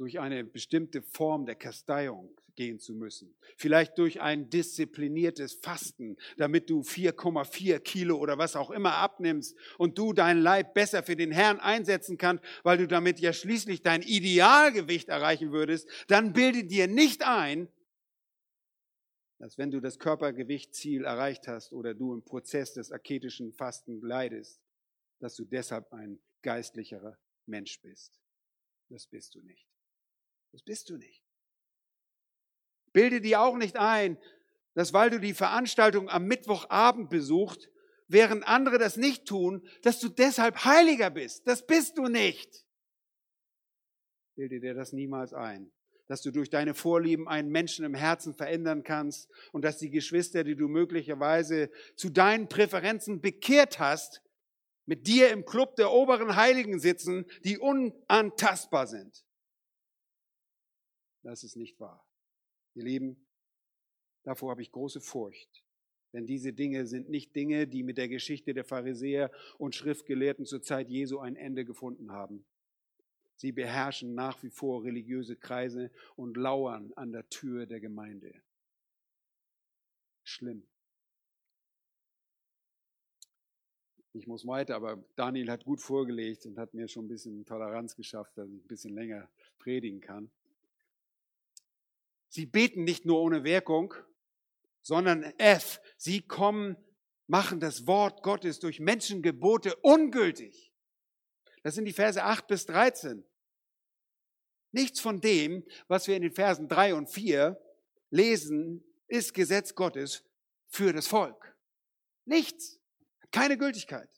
durch 0.00 0.18
eine 0.18 0.44
bestimmte 0.44 1.02
Form 1.02 1.44
der 1.44 1.56
Kasteiung 1.56 2.34
gehen 2.56 2.78
zu 2.78 2.94
müssen, 2.94 3.36
vielleicht 3.58 3.98
durch 3.98 4.22
ein 4.22 4.48
diszipliniertes 4.48 5.52
Fasten, 5.52 6.16
damit 6.38 6.70
du 6.70 6.80
4,4 6.80 7.80
Kilo 7.80 8.16
oder 8.16 8.38
was 8.38 8.56
auch 8.56 8.70
immer 8.70 8.94
abnimmst 8.94 9.54
und 9.76 9.98
du 9.98 10.14
deinen 10.14 10.40
Leib 10.40 10.72
besser 10.72 11.02
für 11.02 11.16
den 11.16 11.30
Herrn 11.30 11.60
einsetzen 11.60 12.16
kannst, 12.16 12.42
weil 12.62 12.78
du 12.78 12.88
damit 12.88 13.20
ja 13.20 13.34
schließlich 13.34 13.82
dein 13.82 14.00
Idealgewicht 14.00 15.10
erreichen 15.10 15.52
würdest, 15.52 15.86
dann 16.08 16.32
bilde 16.32 16.64
dir 16.64 16.88
nicht 16.88 17.22
ein, 17.22 17.68
dass 19.38 19.58
wenn 19.58 19.70
du 19.70 19.80
das 19.80 19.98
Körpergewichtziel 19.98 21.04
erreicht 21.04 21.46
hast 21.46 21.74
oder 21.74 21.92
du 21.92 22.14
im 22.14 22.22
Prozess 22.22 22.72
des 22.72 22.90
aketischen 22.90 23.52
Fasten 23.52 24.00
leidest, 24.00 24.62
dass 25.18 25.36
du 25.36 25.44
deshalb 25.44 25.92
ein 25.92 26.18
geistlicherer 26.40 27.18
Mensch 27.44 27.82
bist. 27.82 28.18
Das 28.88 29.06
bist 29.06 29.34
du 29.34 29.42
nicht. 29.42 29.69
Das 30.52 30.62
bist 30.62 30.90
du 30.90 30.96
nicht. 30.96 31.22
Bilde 32.92 33.20
dir 33.20 33.40
auch 33.40 33.56
nicht 33.56 33.76
ein, 33.76 34.18
dass 34.74 34.92
weil 34.92 35.10
du 35.10 35.20
die 35.20 35.34
Veranstaltung 35.34 36.08
am 36.08 36.26
Mittwochabend 36.26 37.10
besucht, 37.10 37.70
während 38.08 38.46
andere 38.46 38.78
das 38.78 38.96
nicht 38.96 39.26
tun, 39.26 39.66
dass 39.82 40.00
du 40.00 40.08
deshalb 40.08 40.64
heiliger 40.64 41.10
bist. 41.10 41.46
Das 41.46 41.66
bist 41.66 41.98
du 41.98 42.08
nicht. 42.08 42.66
Bilde 44.34 44.60
dir 44.60 44.74
das 44.74 44.92
niemals 44.92 45.32
ein. 45.32 45.70
dass 46.10 46.22
du 46.22 46.32
durch 46.32 46.50
deine 46.50 46.74
Vorlieben 46.74 47.28
einen 47.28 47.50
Menschen 47.50 47.84
im 47.84 47.94
Herzen 47.94 48.34
verändern 48.34 48.82
kannst 48.82 49.30
und 49.52 49.64
dass 49.64 49.78
die 49.78 49.90
Geschwister, 49.90 50.42
die 50.42 50.56
du 50.56 50.66
möglicherweise 50.66 51.70
zu 51.94 52.10
deinen 52.10 52.48
Präferenzen 52.48 53.20
bekehrt 53.20 53.78
hast, 53.78 54.20
mit 54.86 55.06
dir 55.06 55.30
im 55.30 55.44
Club 55.44 55.76
der 55.76 55.92
oberen 55.92 56.34
Heiligen 56.34 56.80
sitzen, 56.80 57.26
die 57.44 57.58
unantastbar 57.58 58.88
sind. 58.88 59.24
Das 61.22 61.44
ist 61.44 61.56
nicht 61.56 61.78
wahr. 61.80 62.06
Ihr 62.74 62.84
Lieben, 62.84 63.26
davor 64.22 64.50
habe 64.50 64.62
ich 64.62 64.72
große 64.72 65.00
Furcht. 65.00 65.64
Denn 66.12 66.26
diese 66.26 66.52
Dinge 66.52 66.86
sind 66.86 67.08
nicht 67.08 67.36
Dinge, 67.36 67.68
die 67.68 67.82
mit 67.82 67.98
der 67.98 68.08
Geschichte 68.08 68.52
der 68.52 68.64
Pharisäer 68.64 69.30
und 69.58 69.74
Schriftgelehrten 69.74 70.44
zur 70.44 70.62
Zeit 70.62 70.88
Jesu 70.88 71.18
ein 71.18 71.36
Ende 71.36 71.64
gefunden 71.64 72.10
haben. 72.10 72.44
Sie 73.36 73.52
beherrschen 73.52 74.14
nach 74.14 74.42
wie 74.42 74.50
vor 74.50 74.84
religiöse 74.84 75.36
Kreise 75.36 75.90
und 76.16 76.36
lauern 76.36 76.92
an 76.96 77.12
der 77.12 77.28
Tür 77.30 77.66
der 77.66 77.80
Gemeinde. 77.80 78.34
Schlimm. 80.24 80.66
Ich 84.12 84.26
muss 84.26 84.46
weiter, 84.46 84.74
aber 84.74 85.02
Daniel 85.14 85.50
hat 85.50 85.64
gut 85.64 85.80
vorgelegt 85.80 86.44
und 86.44 86.58
hat 86.58 86.74
mir 86.74 86.88
schon 86.88 87.04
ein 87.04 87.08
bisschen 87.08 87.44
Toleranz 87.46 87.94
geschafft, 87.94 88.36
dass 88.36 88.50
ich 88.50 88.62
ein 88.62 88.66
bisschen 88.66 88.94
länger 88.94 89.30
predigen 89.58 90.00
kann. 90.00 90.30
Sie 92.30 92.46
beten 92.46 92.84
nicht 92.84 93.04
nur 93.04 93.20
ohne 93.20 93.44
Wirkung, 93.44 93.92
sondern 94.80 95.24
F, 95.38 95.80
sie 95.96 96.22
kommen, 96.22 96.76
machen 97.26 97.60
das 97.60 97.86
Wort 97.86 98.22
Gottes 98.22 98.60
durch 98.60 98.80
Menschengebote 98.80 99.74
ungültig. 99.82 100.72
Das 101.62 101.74
sind 101.74 101.84
die 101.84 101.92
Verse 101.92 102.22
8 102.22 102.46
bis 102.46 102.66
13. 102.66 103.24
Nichts 104.72 105.00
von 105.00 105.20
dem, 105.20 105.64
was 105.88 106.06
wir 106.06 106.14
in 106.14 106.22
den 106.22 106.32
Versen 106.32 106.68
drei 106.68 106.94
und 106.94 107.10
vier 107.10 107.60
lesen, 108.10 108.84
ist 109.08 109.34
Gesetz 109.34 109.74
Gottes 109.74 110.24
für 110.68 110.92
das 110.92 111.08
Volk. 111.08 111.56
Nichts. 112.24 112.80
Keine 113.32 113.58
Gültigkeit. 113.58 114.08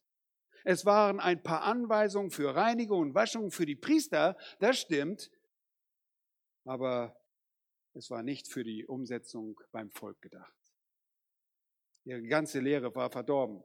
Es 0.64 0.84
waren 0.84 1.18
ein 1.18 1.42
paar 1.42 1.62
Anweisungen 1.62 2.30
für 2.30 2.54
Reinigung 2.54 3.00
und 3.00 3.14
Waschung 3.14 3.50
für 3.50 3.66
die 3.66 3.74
Priester, 3.74 4.36
das 4.60 4.78
stimmt, 4.78 5.30
aber 6.64 7.16
es 7.94 8.10
war 8.10 8.22
nicht 8.22 8.48
für 8.48 8.64
die 8.64 8.86
Umsetzung 8.86 9.60
beim 9.70 9.90
Volk 9.90 10.20
gedacht. 10.22 10.54
Ihre 12.04 12.22
ganze 12.22 12.60
Lehre 12.60 12.94
war 12.94 13.10
verdorben. 13.10 13.62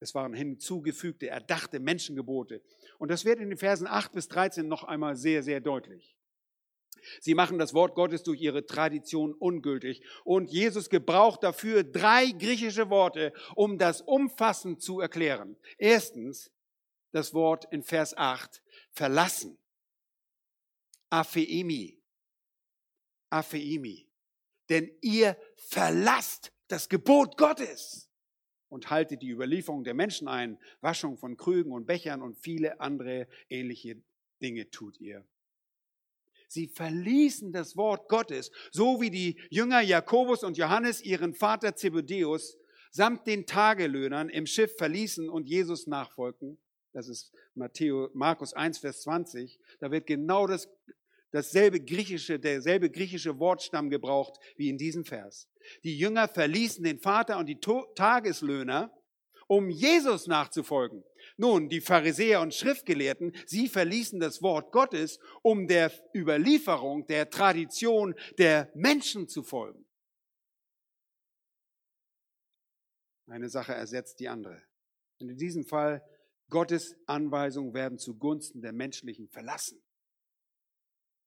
Es 0.00 0.14
waren 0.14 0.34
hinzugefügte, 0.34 1.28
erdachte 1.28 1.80
Menschengebote. 1.80 2.62
Und 2.98 3.10
das 3.10 3.24
wird 3.24 3.40
in 3.40 3.50
den 3.50 3.58
Versen 3.58 3.86
8 3.86 4.12
bis 4.12 4.28
13 4.28 4.66
noch 4.66 4.84
einmal 4.84 5.16
sehr, 5.16 5.42
sehr 5.42 5.60
deutlich. 5.60 6.16
Sie 7.20 7.34
machen 7.34 7.58
das 7.58 7.74
Wort 7.74 7.94
Gottes 7.94 8.22
durch 8.22 8.40
ihre 8.40 8.64
Tradition 8.64 9.34
ungültig. 9.34 10.02
Und 10.24 10.50
Jesus 10.50 10.88
gebraucht 10.88 11.42
dafür 11.42 11.84
drei 11.84 12.30
griechische 12.30 12.88
Worte, 12.90 13.32
um 13.54 13.78
das 13.78 14.00
umfassend 14.00 14.82
zu 14.82 15.00
erklären. 15.00 15.56
Erstens 15.76 16.50
das 17.12 17.34
Wort 17.34 17.66
in 17.70 17.82
Vers 17.82 18.16
8, 18.16 18.62
verlassen. 18.90 19.58
Apheimi. 21.10 22.03
Apheimi. 23.34 24.08
Denn 24.68 24.90
ihr 25.00 25.36
verlasst 25.56 26.52
das 26.68 26.88
Gebot 26.88 27.36
Gottes 27.36 28.10
und 28.68 28.90
haltet 28.90 29.22
die 29.22 29.30
Überlieferung 29.30 29.84
der 29.84 29.94
Menschen 29.94 30.28
ein, 30.28 30.58
Waschung 30.80 31.18
von 31.18 31.36
Krügen 31.36 31.72
und 31.72 31.86
Bechern 31.86 32.22
und 32.22 32.38
viele 32.38 32.80
andere 32.80 33.28
ähnliche 33.48 34.02
Dinge 34.40 34.70
tut 34.70 35.00
ihr. 35.00 35.26
Sie 36.48 36.68
verließen 36.68 37.52
das 37.52 37.76
Wort 37.76 38.08
Gottes, 38.08 38.52
so 38.70 39.00
wie 39.00 39.10
die 39.10 39.40
Jünger 39.50 39.80
Jakobus 39.80 40.44
und 40.44 40.56
Johannes 40.56 41.02
ihren 41.02 41.34
Vater 41.34 41.74
Zebedeus 41.74 42.56
samt 42.90 43.26
den 43.26 43.44
Tagelöhnern 43.44 44.28
im 44.28 44.46
Schiff 44.46 44.76
verließen 44.76 45.28
und 45.28 45.48
Jesus 45.48 45.88
nachfolgten. 45.88 46.58
Das 46.92 47.08
ist 47.08 47.32
Matthäus, 47.54 48.10
Markus 48.14 48.54
1, 48.54 48.78
Vers 48.78 49.02
20. 49.02 49.58
Da 49.80 49.90
wird 49.90 50.06
genau 50.06 50.46
das, 50.46 50.68
dasselbe 51.34 51.80
griechische, 51.80 52.38
derselbe 52.38 52.90
griechische 52.90 53.40
Wortstamm 53.40 53.90
gebraucht 53.90 54.38
wie 54.56 54.68
in 54.68 54.78
diesem 54.78 55.04
Vers. 55.04 55.48
Die 55.82 55.98
Jünger 55.98 56.28
verließen 56.28 56.84
den 56.84 57.00
Vater 57.00 57.38
und 57.38 57.46
die 57.46 57.58
Tageslöhner, 57.58 58.96
um 59.48 59.68
Jesus 59.68 60.28
nachzufolgen. 60.28 61.02
Nun, 61.36 61.68
die 61.68 61.80
Pharisäer 61.80 62.40
und 62.40 62.54
Schriftgelehrten, 62.54 63.34
sie 63.46 63.68
verließen 63.68 64.20
das 64.20 64.42
Wort 64.42 64.70
Gottes, 64.70 65.18
um 65.42 65.66
der 65.66 65.90
Überlieferung, 66.14 67.04
der 67.08 67.28
Tradition 67.28 68.14
der 68.38 68.70
Menschen 68.74 69.26
zu 69.26 69.42
folgen. 69.42 69.84
Eine 73.26 73.48
Sache 73.48 73.74
ersetzt 73.74 74.20
die 74.20 74.28
andere. 74.28 74.62
Und 75.18 75.30
in 75.30 75.36
diesem 75.36 75.64
Fall, 75.64 76.00
Gottes 76.48 76.94
Anweisungen 77.06 77.74
werden 77.74 77.98
zugunsten 77.98 78.62
der 78.62 78.72
menschlichen 78.72 79.28
verlassen. 79.28 79.83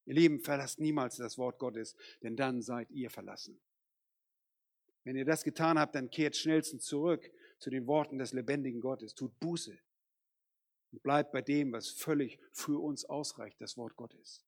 Ihr 0.08 0.14
Lieben, 0.14 0.40
verlasst 0.40 0.80
niemals 0.80 1.18
das 1.18 1.38
Wort 1.38 1.60
Gottes, 1.60 1.96
denn 2.24 2.38
dann 2.38 2.62
seid 2.62 2.90
ihr 2.92 3.10
verlassen. 3.10 3.60
Wenn 5.04 5.18
ihr 5.18 5.26
das 5.26 5.44
getan 5.44 5.78
habt, 5.78 5.96
dann 5.96 6.10
kehrt 6.10 6.38
schnellstens 6.38 6.86
zurück 6.86 7.30
zu 7.60 7.70
den 7.70 7.88
Worten 7.88 8.18
des 8.18 8.32
lebendigen 8.32 8.80
Gottes. 8.80 9.16
Tut 9.16 9.38
Buße 9.40 9.78
und 10.92 11.04
bleibt 11.04 11.34
bei 11.34 11.42
dem, 11.42 11.74
was 11.74 11.90
völlig 11.90 12.40
für 12.54 12.82
uns 12.82 13.04
ausreicht, 13.04 13.60
das 13.60 13.76
Wort 13.76 13.98
Gottes. 13.98 14.46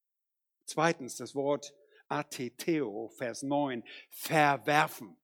Zweitens, 0.64 1.18
das 1.18 1.36
Wort 1.36 1.74
ateteo, 2.08 3.10
Vers 3.18 3.44
9, 3.44 3.84
verwerfen. 4.10 5.18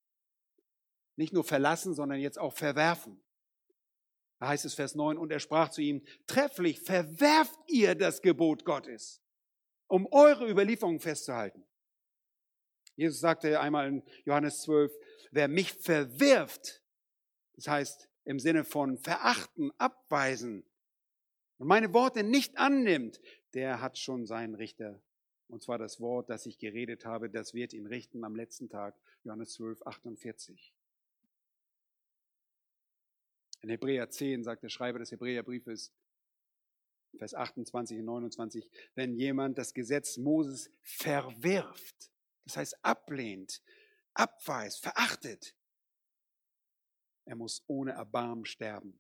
Nicht 1.16 1.32
nur 1.32 1.46
verlassen, 1.46 1.94
sondern 1.94 2.20
jetzt 2.20 2.38
auch 2.38 2.54
verwerfen. 2.54 3.22
Da 4.40 4.50
heißt 4.50 4.66
es 4.66 4.74
Vers 4.74 4.96
9, 4.96 5.18
und 5.18 5.32
er 5.32 5.40
sprach 5.40 5.70
zu 5.70 5.82
ihm, 5.82 6.06
trefflich 6.28 6.82
verwerft 6.82 7.58
ihr 7.68 7.96
das 7.96 8.22
Gebot 8.22 8.66
Gottes, 8.66 9.22
um 9.88 10.08
eure 10.12 10.50
Überlieferung 10.50 11.00
festzuhalten. 11.00 11.64
Jesus 12.96 13.20
sagte 13.20 13.60
einmal 13.60 13.88
in 13.88 14.04
Johannes 14.24 14.62
12, 14.62 14.92
wer 15.32 15.48
mich 15.48 15.74
verwirft, 15.74 16.82
das 17.54 17.68
heißt 17.68 18.10
im 18.24 18.40
Sinne 18.40 18.64
von 18.64 18.98
verachten, 18.98 19.72
abweisen 19.78 20.66
und 21.58 21.68
meine 21.68 21.94
Worte 21.94 22.24
nicht 22.24 22.58
annimmt, 22.58 23.22
der 23.54 23.82
hat 23.82 23.98
schon 23.98 24.26
seinen 24.26 24.56
Richter. 24.56 25.02
Und 25.48 25.62
zwar 25.62 25.78
das 25.78 26.00
Wort, 26.02 26.30
das 26.30 26.46
ich 26.46 26.58
geredet 26.58 27.06
habe, 27.06 27.30
das 27.30 27.54
wird 27.54 27.74
ihn 27.74 27.86
richten 27.86 28.24
am 28.24 28.36
letzten 28.36 28.68
Tag, 28.68 28.96
Johannes 29.24 29.54
12, 29.54 29.86
48. 29.86 30.74
In 33.62 33.70
Hebräer 33.70 34.10
10 34.10 34.44
sagt 34.44 34.64
der 34.64 34.70
Schreiber 34.70 35.00
des 35.00 35.12
Hebräerbriefes, 35.12 35.94
Vers 37.18 37.34
28 37.34 38.00
und 38.00 38.06
29, 38.06 38.70
wenn 38.96 39.16
jemand 39.16 39.58
das 39.58 39.74
Gesetz 39.74 40.18
Moses 40.18 40.70
verwirft, 40.82 42.12
das 42.44 42.58
heißt 42.58 42.86
ablehnt, 42.86 43.62
abweist, 44.14 44.82
verachtet. 44.82 45.56
Er 47.26 47.36
muss 47.36 47.64
ohne 47.68 47.92
Erbarmen 47.92 48.46
sterben, 48.46 49.00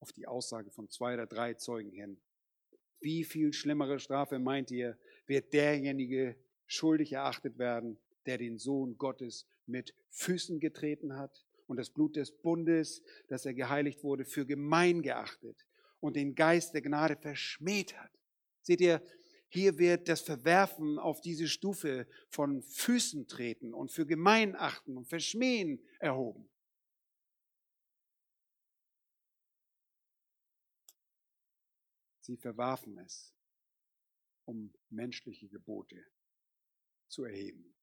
auf 0.00 0.12
die 0.12 0.26
Aussage 0.26 0.70
von 0.70 0.88
zwei 0.88 1.14
oder 1.14 1.26
drei 1.26 1.54
Zeugen 1.54 1.90
hin. 1.90 2.20
Wie 3.00 3.24
viel 3.24 3.52
schlimmere 3.52 3.98
Strafe 3.98 4.38
meint 4.38 4.70
ihr, 4.70 4.98
wird 5.26 5.52
derjenige 5.52 6.36
schuldig 6.66 7.12
erachtet 7.12 7.58
werden, 7.58 7.98
der 8.26 8.38
den 8.38 8.58
Sohn 8.58 8.96
Gottes 8.96 9.46
mit 9.66 9.94
Füßen 10.10 10.60
getreten 10.60 11.16
hat 11.16 11.44
und 11.66 11.76
das 11.76 11.90
Blut 11.90 12.16
des 12.16 12.32
Bundes, 12.32 13.02
das 13.28 13.46
er 13.46 13.54
geheiligt 13.54 14.02
wurde, 14.02 14.24
für 14.24 14.46
gemein 14.46 15.02
geachtet 15.02 15.64
und 16.04 16.16
den 16.16 16.34
Geist 16.34 16.74
der 16.74 16.82
Gnade 16.82 17.16
verschmäht 17.16 17.96
hat. 17.96 18.10
Seht 18.60 18.82
ihr, 18.82 19.02
hier 19.48 19.78
wird 19.78 20.06
das 20.06 20.20
Verwerfen 20.20 20.98
auf 20.98 21.22
diese 21.22 21.48
Stufe 21.48 22.06
von 22.28 22.62
Füßen 22.62 23.26
treten 23.26 23.72
und 23.72 23.90
für 23.90 24.04
gemein 24.04 24.54
achten 24.54 24.98
und 24.98 25.06
verschmähen 25.06 25.82
erhoben. 26.00 26.50
Sie 32.20 32.36
verwarfen 32.36 32.98
es, 32.98 33.34
um 34.44 34.74
menschliche 34.90 35.48
Gebote 35.48 36.04
zu 37.08 37.24
erheben. 37.24 37.74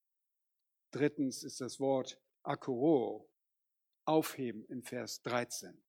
Drittens 0.91 1.41
ist 1.41 1.59
das 1.59 1.79
Wort 1.79 2.21
akuro, 2.43 3.31
aufheben 4.05 4.63
in 4.65 4.83
Vers 4.83 5.23
13. 5.23 5.83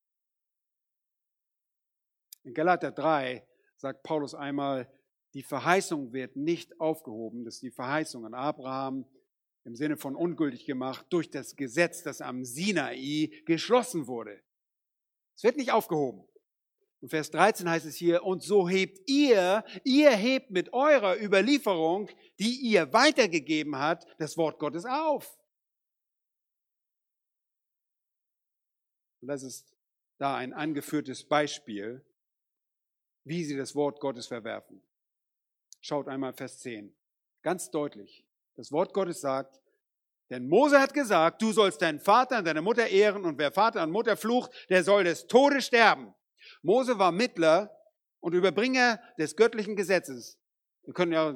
In 2.43 2.53
Galater 2.53 2.91
3 2.91 3.45
sagt 3.77 4.03
Paulus 4.03 4.35
einmal, 4.35 4.91
die 5.33 5.43
Verheißung 5.43 6.13
wird 6.13 6.35
nicht 6.35 6.79
aufgehoben. 6.79 7.43
Das 7.45 7.55
ist 7.55 7.63
die 7.63 7.71
Verheißung 7.71 8.25
an 8.25 8.33
Abraham 8.33 9.05
im 9.65 9.75
Sinne 9.75 9.97
von 9.97 10.15
ungültig 10.15 10.65
gemacht 10.65 11.05
durch 11.09 11.29
das 11.29 11.55
Gesetz, 11.55 12.03
das 12.03 12.21
am 12.21 12.43
Sinai 12.43 13.29
geschlossen 13.45 14.07
wurde. 14.07 14.41
Es 15.35 15.43
wird 15.43 15.57
nicht 15.57 15.71
aufgehoben. 15.71 16.27
Und 16.99 17.09
Vers 17.09 17.31
13 17.31 17.69
heißt 17.69 17.85
es 17.85 17.95
hier, 17.95 18.23
und 18.23 18.43
so 18.43 18.69
hebt 18.69 19.09
ihr, 19.09 19.63
ihr 19.83 20.11
hebt 20.11 20.51
mit 20.51 20.71
eurer 20.73 21.21
Überlieferung, 21.21 22.09
die 22.39 22.59
ihr 22.61 22.93
weitergegeben 22.93 23.77
habt, 23.77 24.05
das 24.19 24.37
Wort 24.37 24.59
Gottes 24.59 24.85
auf. 24.85 25.37
Und 29.21 29.27
das 29.29 29.43
ist 29.43 29.73
da 30.17 30.35
ein 30.35 30.53
angeführtes 30.53 31.27
Beispiel, 31.27 32.05
wie 33.23 33.43
sie 33.43 33.57
das 33.57 33.75
Wort 33.75 33.99
Gottes 33.99 34.27
verwerfen. 34.27 34.81
Schaut 35.81 36.07
einmal 36.07 36.33
Vers 36.33 36.59
10. 36.59 36.93
Ganz 37.41 37.69
deutlich. 37.71 38.25
Das 38.55 38.71
Wort 38.71 38.93
Gottes 38.93 39.21
sagt, 39.21 39.59
denn 40.29 40.47
Mose 40.47 40.79
hat 40.79 40.93
gesagt, 40.93 41.41
du 41.41 41.51
sollst 41.51 41.81
deinen 41.81 41.99
Vater 41.99 42.39
und 42.39 42.45
deine 42.45 42.61
Mutter 42.61 42.87
ehren 42.87 43.25
und 43.25 43.37
wer 43.37 43.51
Vater 43.51 43.83
und 43.83 43.91
Mutter 43.91 44.15
flucht, 44.15 44.51
der 44.69 44.83
soll 44.83 45.03
des 45.03 45.27
Todes 45.27 45.65
sterben. 45.65 46.13
Mose 46.61 46.97
war 46.97 47.11
Mittler 47.11 47.75
und 48.19 48.33
Überbringer 48.33 49.01
des 49.17 49.35
göttlichen 49.35 49.75
Gesetzes. 49.75 50.39
Wir 50.85 50.93
können 50.93 51.11
ja, 51.13 51.33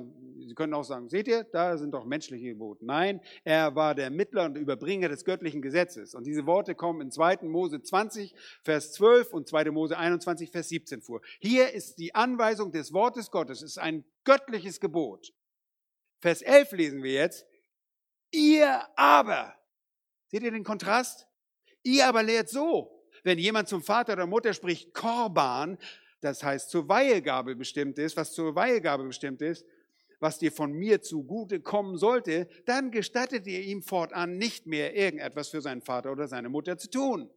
Sie 0.47 0.55
können 0.55 0.73
auch 0.73 0.83
sagen, 0.83 1.09
seht 1.09 1.27
ihr, 1.27 1.43
da 1.43 1.77
sind 1.77 1.91
doch 1.91 2.05
menschliche 2.05 2.49
Gebote. 2.49 2.85
Nein, 2.85 3.21
er 3.43 3.75
war 3.75 3.95
der 3.95 4.09
Mittler 4.09 4.45
und 4.45 4.57
Überbringer 4.57 5.09
des 5.09 5.25
göttlichen 5.25 5.61
Gesetzes. 5.61 6.15
Und 6.15 6.25
diese 6.25 6.45
Worte 6.45 6.75
kommen 6.75 7.01
in 7.01 7.11
2. 7.11 7.39
Mose 7.43 7.81
20, 7.81 8.33
Vers 8.63 8.93
12 8.93 9.33
und 9.33 9.47
2. 9.47 9.71
Mose 9.71 9.97
21, 9.97 10.51
Vers 10.51 10.69
17 10.69 11.01
vor. 11.01 11.21
Hier 11.39 11.73
ist 11.73 11.97
die 11.97 12.15
Anweisung 12.15 12.71
des 12.71 12.93
Wortes 12.93 13.31
Gottes. 13.31 13.61
Es 13.61 13.71
ist 13.71 13.77
ein 13.77 14.05
göttliches 14.23 14.79
Gebot. 14.79 15.33
Vers 16.19 16.41
11 16.41 16.71
lesen 16.73 17.03
wir 17.03 17.13
jetzt. 17.13 17.45
Ihr 18.31 18.81
aber, 18.95 19.55
seht 20.27 20.43
ihr 20.43 20.51
den 20.51 20.63
Kontrast? 20.63 21.27
Ihr 21.83 22.07
aber 22.07 22.23
lehrt 22.23 22.49
so, 22.49 23.05
wenn 23.23 23.39
jemand 23.39 23.69
zum 23.69 23.81
Vater 23.81 24.13
oder 24.13 24.27
Mutter 24.27 24.53
spricht, 24.53 24.93
Korban, 24.93 25.77
das 26.27 26.43
heißt 26.43 26.69
zur 26.69 26.87
Weihegabe 26.87 27.55
bestimmt 27.55 27.97
ist, 27.99 28.17
was 28.17 28.33
zur 28.33 28.55
Weihegabe 28.55 29.05
bestimmt 29.05 29.41
ist, 29.41 29.65
was 30.19 30.39
dir 30.39 30.51
von 30.51 30.73
mir 30.73 31.01
zugute 31.01 31.61
kommen 31.61 31.97
sollte, 31.97 32.47
dann 32.65 32.91
gestattet 32.91 33.47
ihr 33.47 33.61
ihm 33.61 33.81
fortan 33.81 34.37
nicht 34.37 34.65
mehr 34.65 34.95
irgendetwas 34.95 35.49
für 35.49 35.61
seinen 35.61 35.81
Vater 35.81 36.11
oder 36.11 36.27
seine 36.27 36.49
Mutter 36.49 36.77
zu 36.77 36.89
tun. 36.89 37.29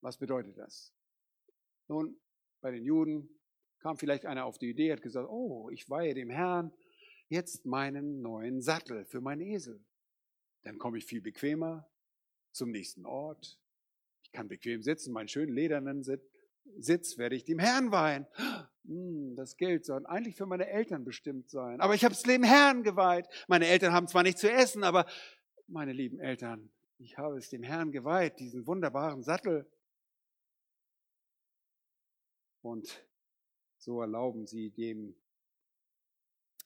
Was 0.00 0.18
bedeutet 0.18 0.58
das? 0.58 0.92
Nun, 1.88 2.20
bei 2.60 2.70
den 2.70 2.84
Juden 2.84 3.28
kam 3.78 3.96
vielleicht 3.96 4.26
einer 4.26 4.44
auf 4.44 4.58
die 4.58 4.70
Idee, 4.70 4.92
hat 4.92 5.02
gesagt, 5.02 5.28
oh, 5.28 5.70
ich 5.70 5.88
weihe 5.88 6.14
dem 6.14 6.30
Herrn 6.30 6.72
jetzt 7.28 7.64
meinen 7.64 8.20
neuen 8.20 8.60
Sattel 8.60 9.04
für 9.06 9.20
meinen 9.20 9.42
Esel. 9.42 9.82
Dann 10.62 10.78
komme 10.78 10.98
ich 10.98 11.06
viel 11.06 11.20
bequemer 11.20 11.88
zum 12.52 12.70
nächsten 12.70 13.06
Ort 13.06 13.58
kann 14.34 14.48
bequem 14.48 14.82
sitzen, 14.82 15.12
meinen 15.12 15.28
schönen 15.28 15.54
ledernen 15.54 16.02
Sitz 16.78 17.18
werde 17.18 17.36
ich 17.36 17.44
dem 17.44 17.58
Herrn 17.58 17.92
weihen. 17.92 18.26
Hm, 18.84 19.34
das 19.36 19.56
Geld 19.56 19.84
soll 19.84 20.06
eigentlich 20.06 20.36
für 20.36 20.46
meine 20.46 20.68
Eltern 20.68 21.04
bestimmt 21.04 21.48
sein. 21.48 21.80
Aber 21.80 21.94
ich 21.94 22.04
habe 22.04 22.14
es 22.14 22.22
dem 22.22 22.42
Herrn 22.42 22.82
geweiht. 22.82 23.26
Meine 23.48 23.66
Eltern 23.66 23.92
haben 23.92 24.08
zwar 24.08 24.22
nicht 24.22 24.38
zu 24.38 24.50
essen, 24.50 24.84
aber 24.84 25.06
meine 25.66 25.92
lieben 25.92 26.20
Eltern, 26.20 26.70
ich 26.98 27.16
habe 27.16 27.38
es 27.38 27.48
dem 27.48 27.62
Herrn 27.62 27.92
geweiht, 27.92 28.38
diesen 28.38 28.66
wunderbaren 28.66 29.22
Sattel. 29.22 29.70
Und 32.62 33.04
so 33.78 34.00
erlauben 34.00 34.46
sie 34.46 34.70
dem 34.70 35.14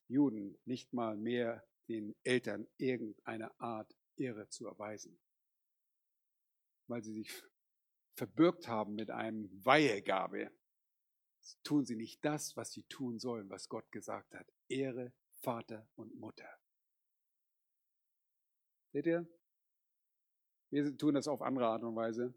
Juden 0.08 0.56
nicht 0.64 0.92
mal 0.92 1.16
mehr 1.16 1.64
den 1.88 2.14
Eltern 2.22 2.66
irgendeine 2.76 3.58
Art 3.60 3.94
Ehre 4.16 4.48
zu 4.48 4.66
erweisen, 4.66 5.18
weil 6.86 7.02
sie 7.02 7.12
sich 7.12 7.42
verbürgt 8.18 8.66
haben 8.66 8.96
mit 8.96 9.10
einem 9.10 9.48
Weihegabe, 9.64 10.50
tun 11.62 11.84
sie 11.84 11.96
nicht 11.96 12.22
das, 12.24 12.56
was 12.56 12.72
sie 12.72 12.82
tun 12.82 13.18
sollen, 13.18 13.48
was 13.48 13.68
Gott 13.68 13.90
gesagt 13.92 14.34
hat. 14.34 14.52
Ehre 14.68 15.12
Vater 15.36 15.88
und 15.94 16.14
Mutter. 16.16 16.50
Seht 18.92 19.06
ihr? 19.06 19.26
Wir 20.70 20.96
tun 20.96 21.14
das 21.14 21.28
auf 21.28 21.40
andere 21.40 21.68
Art 21.68 21.84
und 21.84 21.94
Weise. 21.94 22.34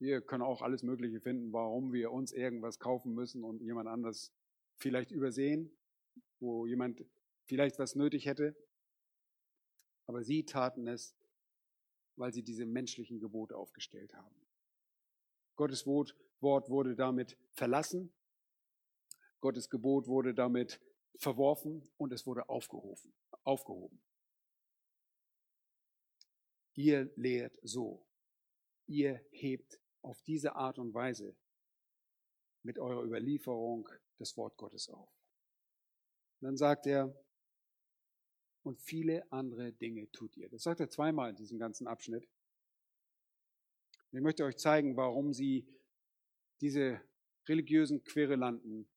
Wir 0.00 0.20
können 0.20 0.42
auch 0.42 0.60
alles 0.60 0.82
Mögliche 0.82 1.20
finden, 1.20 1.52
warum 1.52 1.92
wir 1.92 2.10
uns 2.10 2.32
irgendwas 2.32 2.78
kaufen 2.78 3.14
müssen 3.14 3.44
und 3.44 3.62
jemand 3.62 3.88
anders 3.88 4.34
vielleicht 4.76 5.12
übersehen, 5.12 5.70
wo 6.40 6.66
jemand 6.66 7.06
vielleicht 7.44 7.78
was 7.78 7.94
nötig 7.94 8.26
hätte. 8.26 8.56
Aber 10.06 10.24
sie 10.24 10.44
taten 10.44 10.88
es, 10.88 11.16
weil 12.16 12.32
sie 12.34 12.42
diese 12.42 12.66
menschlichen 12.66 13.20
Gebote 13.20 13.56
aufgestellt 13.56 14.14
haben. 14.14 14.43
Gottes 15.56 15.86
Wort 15.86 16.14
wurde 16.40 16.96
damit 16.96 17.36
verlassen, 17.52 18.12
Gottes 19.40 19.68
Gebot 19.68 20.06
wurde 20.06 20.34
damit 20.34 20.80
verworfen 21.16 21.88
und 21.96 22.12
es 22.12 22.26
wurde 22.26 22.48
aufgehoben. 22.48 23.12
aufgehoben. 23.42 24.00
Ihr 26.74 27.12
lehrt 27.16 27.56
so. 27.62 28.06
Ihr 28.86 29.24
hebt 29.30 29.78
auf 30.02 30.20
diese 30.22 30.56
Art 30.56 30.78
und 30.78 30.92
Weise 30.92 31.36
mit 32.62 32.78
eurer 32.78 33.04
Überlieferung 33.04 33.88
das 34.18 34.36
Wort 34.36 34.56
Gottes 34.56 34.88
auf. 34.88 35.08
Und 36.40 36.46
dann 36.46 36.56
sagt 36.56 36.86
er, 36.86 37.14
und 38.62 38.80
viele 38.80 39.30
andere 39.30 39.72
Dinge 39.72 40.10
tut 40.10 40.36
ihr. 40.36 40.48
Das 40.48 40.62
sagt 40.62 40.80
er 40.80 40.88
zweimal 40.88 41.30
in 41.30 41.36
diesem 41.36 41.58
ganzen 41.58 41.86
Abschnitt. 41.86 42.26
Ich 44.14 44.20
möchte 44.20 44.44
euch 44.44 44.56
zeigen, 44.56 44.96
warum 44.96 45.32
sie 45.32 45.66
diese 46.60 47.00
religiösen 47.48 48.04
Querelanten 48.04 48.88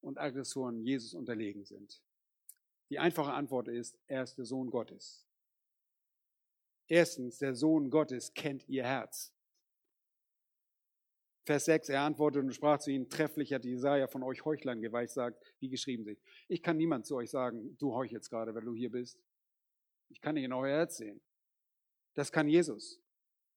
und 0.00 0.18
Aggressoren 0.18 0.80
Jesus 0.80 1.12
unterlegen 1.12 1.66
sind. 1.66 2.02
Die 2.88 2.98
einfache 2.98 3.34
Antwort 3.34 3.68
ist, 3.68 3.98
er 4.06 4.22
ist 4.22 4.38
der 4.38 4.46
Sohn 4.46 4.70
Gottes. 4.70 5.28
Erstens, 6.88 7.38
der 7.38 7.54
Sohn 7.54 7.90
Gottes 7.90 8.32
kennt 8.32 8.66
ihr 8.66 8.84
Herz. 8.84 9.34
Vers 11.44 11.66
6, 11.66 11.90
er 11.90 12.02
antwortete 12.02 12.44
und 12.44 12.52
sprach 12.54 12.78
zu 12.78 12.90
ihnen, 12.90 13.10
trefflich 13.10 13.52
hat 13.52 13.64
Jesaja 13.64 14.06
von 14.08 14.22
euch 14.22 14.44
Heuchlern 14.44 14.80
geweicht, 14.80 15.12
sagt, 15.12 15.54
wie 15.60 15.68
geschrieben 15.68 16.04
sich. 16.04 16.18
Ich 16.48 16.62
kann 16.62 16.78
niemand 16.78 17.04
zu 17.04 17.16
euch 17.16 17.30
sagen, 17.30 17.76
du 17.76 17.92
heuchelst 17.92 18.30
gerade, 18.30 18.54
weil 18.54 18.64
du 18.64 18.74
hier 18.74 18.90
bist. 18.90 19.20
Ich 20.08 20.20
kann 20.22 20.34
nicht 20.34 20.44
in 20.44 20.52
euer 20.54 20.78
Herz 20.78 20.96
sehen. 20.96 21.20
Das 22.14 22.32
kann 22.32 22.48
Jesus. 22.48 23.02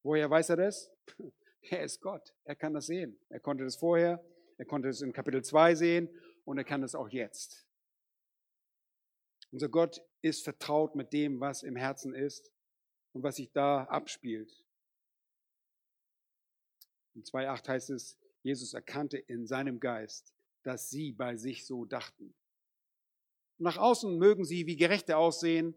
Woher 0.03 0.29
weiß 0.29 0.49
er 0.49 0.57
das? 0.57 0.91
Er 1.61 1.83
ist 1.83 1.99
Gott. 1.99 2.33
Er 2.45 2.55
kann 2.55 2.73
das 2.73 2.85
sehen. 2.85 3.19
Er 3.27 3.41
konnte 3.41 3.65
das 3.65 3.75
vorher, 3.75 4.23
er 4.57 4.63
konnte 4.65 4.87
es 4.87 5.01
in 5.01 5.11
Kapitel 5.11 5.43
2 5.43 5.75
sehen 5.75 6.09
und 6.45 6.57
er 6.57 6.63
kann 6.63 6.81
das 6.81 6.95
auch 6.95 7.09
jetzt. 7.09 7.67
Unser 9.51 9.67
Gott 9.67 10.01
ist 10.21 10.45
vertraut 10.45 10.95
mit 10.95 11.11
dem, 11.11 11.41
was 11.41 11.63
im 11.63 11.75
Herzen 11.75 12.13
ist 12.13 12.49
und 13.11 13.23
was 13.23 13.35
sich 13.35 13.51
da 13.51 13.83
abspielt. 13.83 14.65
In 17.13 17.23
2.8 17.23 17.67
heißt 17.67 17.89
es, 17.89 18.17
Jesus 18.41 18.73
erkannte 18.73 19.17
in 19.17 19.45
seinem 19.45 19.79
Geist, 19.79 20.33
dass 20.63 20.89
sie 20.89 21.11
bei 21.11 21.35
sich 21.35 21.65
so 21.65 21.85
dachten. 21.85 22.33
Nach 23.57 23.77
außen 23.77 24.17
mögen 24.17 24.45
sie 24.45 24.65
wie 24.67 24.77
Gerechte 24.77 25.17
aussehen, 25.17 25.75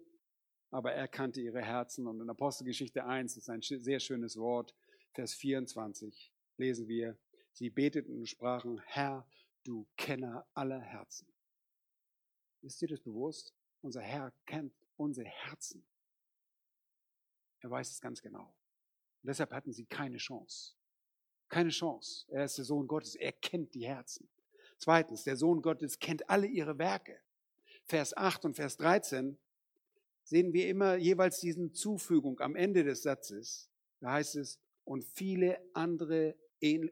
aber 0.72 0.92
er 0.94 1.06
kannte 1.06 1.40
ihre 1.40 1.60
Herzen. 1.60 2.06
Und 2.06 2.20
in 2.20 2.28
Apostelgeschichte 2.28 3.04
1 3.04 3.36
ist 3.36 3.48
ein 3.48 3.60
sehr 3.62 4.00
schönes 4.00 4.36
Wort, 4.36 4.74
Vers 5.12 5.34
24, 5.34 6.32
lesen 6.56 6.88
wir, 6.88 7.18
sie 7.52 7.68
beteten 7.68 8.16
und 8.16 8.26
sprachen, 8.26 8.80
Herr, 8.86 9.28
du 9.62 9.86
Kenner 9.96 10.46
aller 10.54 10.80
Herzen. 10.80 11.28
Ist 12.62 12.80
dir 12.80 12.88
das 12.88 13.00
bewusst? 13.00 13.54
Unser 13.82 14.00
Herr 14.00 14.32
kennt 14.46 14.72
unsere 14.96 15.28
Herzen. 15.28 15.84
Er 17.60 17.70
weiß 17.70 17.90
es 17.90 18.00
ganz 18.00 18.22
genau. 18.22 18.54
Und 19.22 19.28
deshalb 19.28 19.52
hatten 19.52 19.72
sie 19.72 19.84
keine 19.84 20.16
Chance. 20.16 20.74
Keine 21.50 21.70
Chance. 21.70 22.24
Er 22.30 22.44
ist 22.44 22.56
der 22.56 22.64
Sohn 22.64 22.88
Gottes. 22.88 23.14
Er 23.14 23.32
kennt 23.32 23.74
die 23.74 23.86
Herzen. 23.86 24.28
Zweitens, 24.78 25.24
der 25.24 25.36
Sohn 25.36 25.60
Gottes 25.60 25.98
kennt 25.98 26.28
alle 26.30 26.46
ihre 26.46 26.78
Werke. 26.78 27.20
Vers 27.84 28.16
8 28.16 28.46
und 28.46 28.54
Vers 28.54 28.78
13 28.78 29.38
sehen 30.24 30.52
wir 30.52 30.68
immer 30.68 30.96
jeweils 30.96 31.40
diesen 31.40 31.74
Zufügung 31.74 32.40
am 32.40 32.56
Ende 32.56 32.84
des 32.84 33.02
Satzes. 33.02 33.70
Da 34.00 34.12
heißt 34.12 34.36
es, 34.36 34.58
und 34.84 35.04
viele 35.04 35.58
andere 35.74 36.36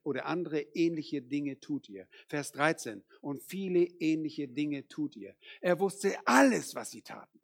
oder 0.02 0.26
andere 0.26 0.62
ähnliche 0.74 1.22
Dinge 1.22 1.60
tut 1.60 1.88
ihr. 1.88 2.08
Vers 2.26 2.50
13. 2.52 3.04
Und 3.20 3.40
viele 3.42 3.84
ähnliche 3.84 4.48
Dinge 4.48 4.88
tut 4.88 5.14
ihr. 5.14 5.36
Er 5.60 5.78
wusste 5.78 6.16
alles, 6.26 6.74
was 6.74 6.90
sie 6.90 7.02
taten. 7.02 7.40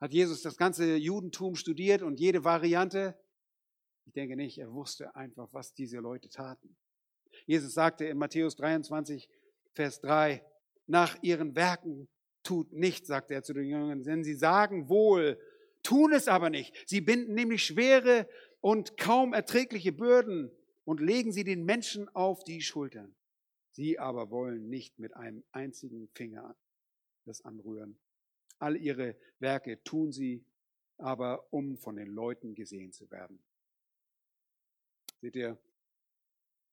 Hat 0.00 0.12
Jesus 0.12 0.42
das 0.42 0.56
ganze 0.56 0.96
Judentum 0.96 1.56
studiert 1.56 2.02
und 2.02 2.20
jede 2.20 2.44
Variante? 2.44 3.18
Ich 4.06 4.12
denke 4.12 4.36
nicht. 4.36 4.58
Er 4.58 4.72
wusste 4.72 5.14
einfach, 5.16 5.48
was 5.52 5.74
diese 5.74 5.98
Leute 5.98 6.28
taten. 6.28 6.76
Jesus 7.46 7.74
sagte 7.74 8.04
in 8.06 8.16
Matthäus 8.16 8.56
23, 8.56 9.28
Vers 9.72 10.00
3, 10.00 10.44
nach 10.86 11.20
ihren 11.22 11.54
Werken 11.56 12.08
tut 12.42 12.72
nicht, 12.72 13.06
sagte 13.06 13.34
er 13.34 13.42
zu 13.42 13.52
den 13.52 13.66
Jüngern, 13.66 14.02
denn 14.02 14.24
sie 14.24 14.34
sagen 14.34 14.88
wohl, 14.88 15.38
tun 15.82 16.12
es 16.12 16.28
aber 16.28 16.50
nicht. 16.50 16.74
Sie 16.86 17.00
binden 17.00 17.34
nämlich 17.34 17.64
schwere 17.64 18.28
und 18.60 18.96
kaum 18.96 19.32
erträgliche 19.32 19.92
Bürden 19.92 20.50
und 20.84 21.00
legen 21.00 21.32
sie 21.32 21.44
den 21.44 21.64
Menschen 21.64 22.08
auf 22.14 22.44
die 22.44 22.62
Schultern. 22.62 23.14
Sie 23.70 23.98
aber 23.98 24.30
wollen 24.30 24.68
nicht 24.68 24.98
mit 24.98 25.14
einem 25.14 25.44
einzigen 25.52 26.08
Finger 26.14 26.56
das 27.24 27.44
anrühren. 27.44 27.98
All 28.58 28.76
ihre 28.76 29.16
Werke 29.38 29.82
tun 29.84 30.12
sie 30.12 30.44
aber, 30.96 31.52
um 31.52 31.76
von 31.76 31.96
den 31.96 32.08
Leuten 32.08 32.54
gesehen 32.54 32.92
zu 32.92 33.10
werden. 33.10 33.38
Seht 35.20 35.36
ihr, 35.36 35.58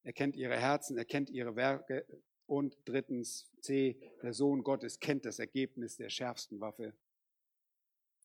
er 0.03 0.13
kennt 0.13 0.36
ihre 0.36 0.57
Herzen, 0.57 0.97
er 0.97 1.05
kennt 1.05 1.30
ihre 1.30 1.55
Werke 1.55 2.05
und 2.47 2.77
drittens 2.85 3.49
C, 3.61 3.99
der 4.21 4.33
Sohn 4.33 4.63
Gottes 4.63 4.99
kennt 4.99 5.25
das 5.25 5.39
Ergebnis 5.39 5.97
der 5.97 6.09
schärfsten 6.09 6.59
Waffe. 6.59 6.93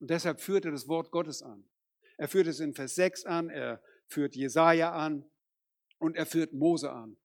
Und 0.00 0.10
deshalb 0.10 0.40
führt 0.40 0.64
er 0.64 0.70
das 0.72 0.88
Wort 0.88 1.10
Gottes 1.10 1.42
an. 1.42 1.64
Er 2.16 2.28
führt 2.28 2.46
es 2.46 2.60
in 2.60 2.74
Vers 2.74 2.94
6 2.96 3.24
an, 3.24 3.48
er 3.48 3.82
führt 4.06 4.36
Jesaja 4.36 4.92
an 4.92 5.24
und 5.98 6.16
er 6.16 6.26
führt 6.26 6.52
Mose 6.52 6.90
an. 6.90 7.16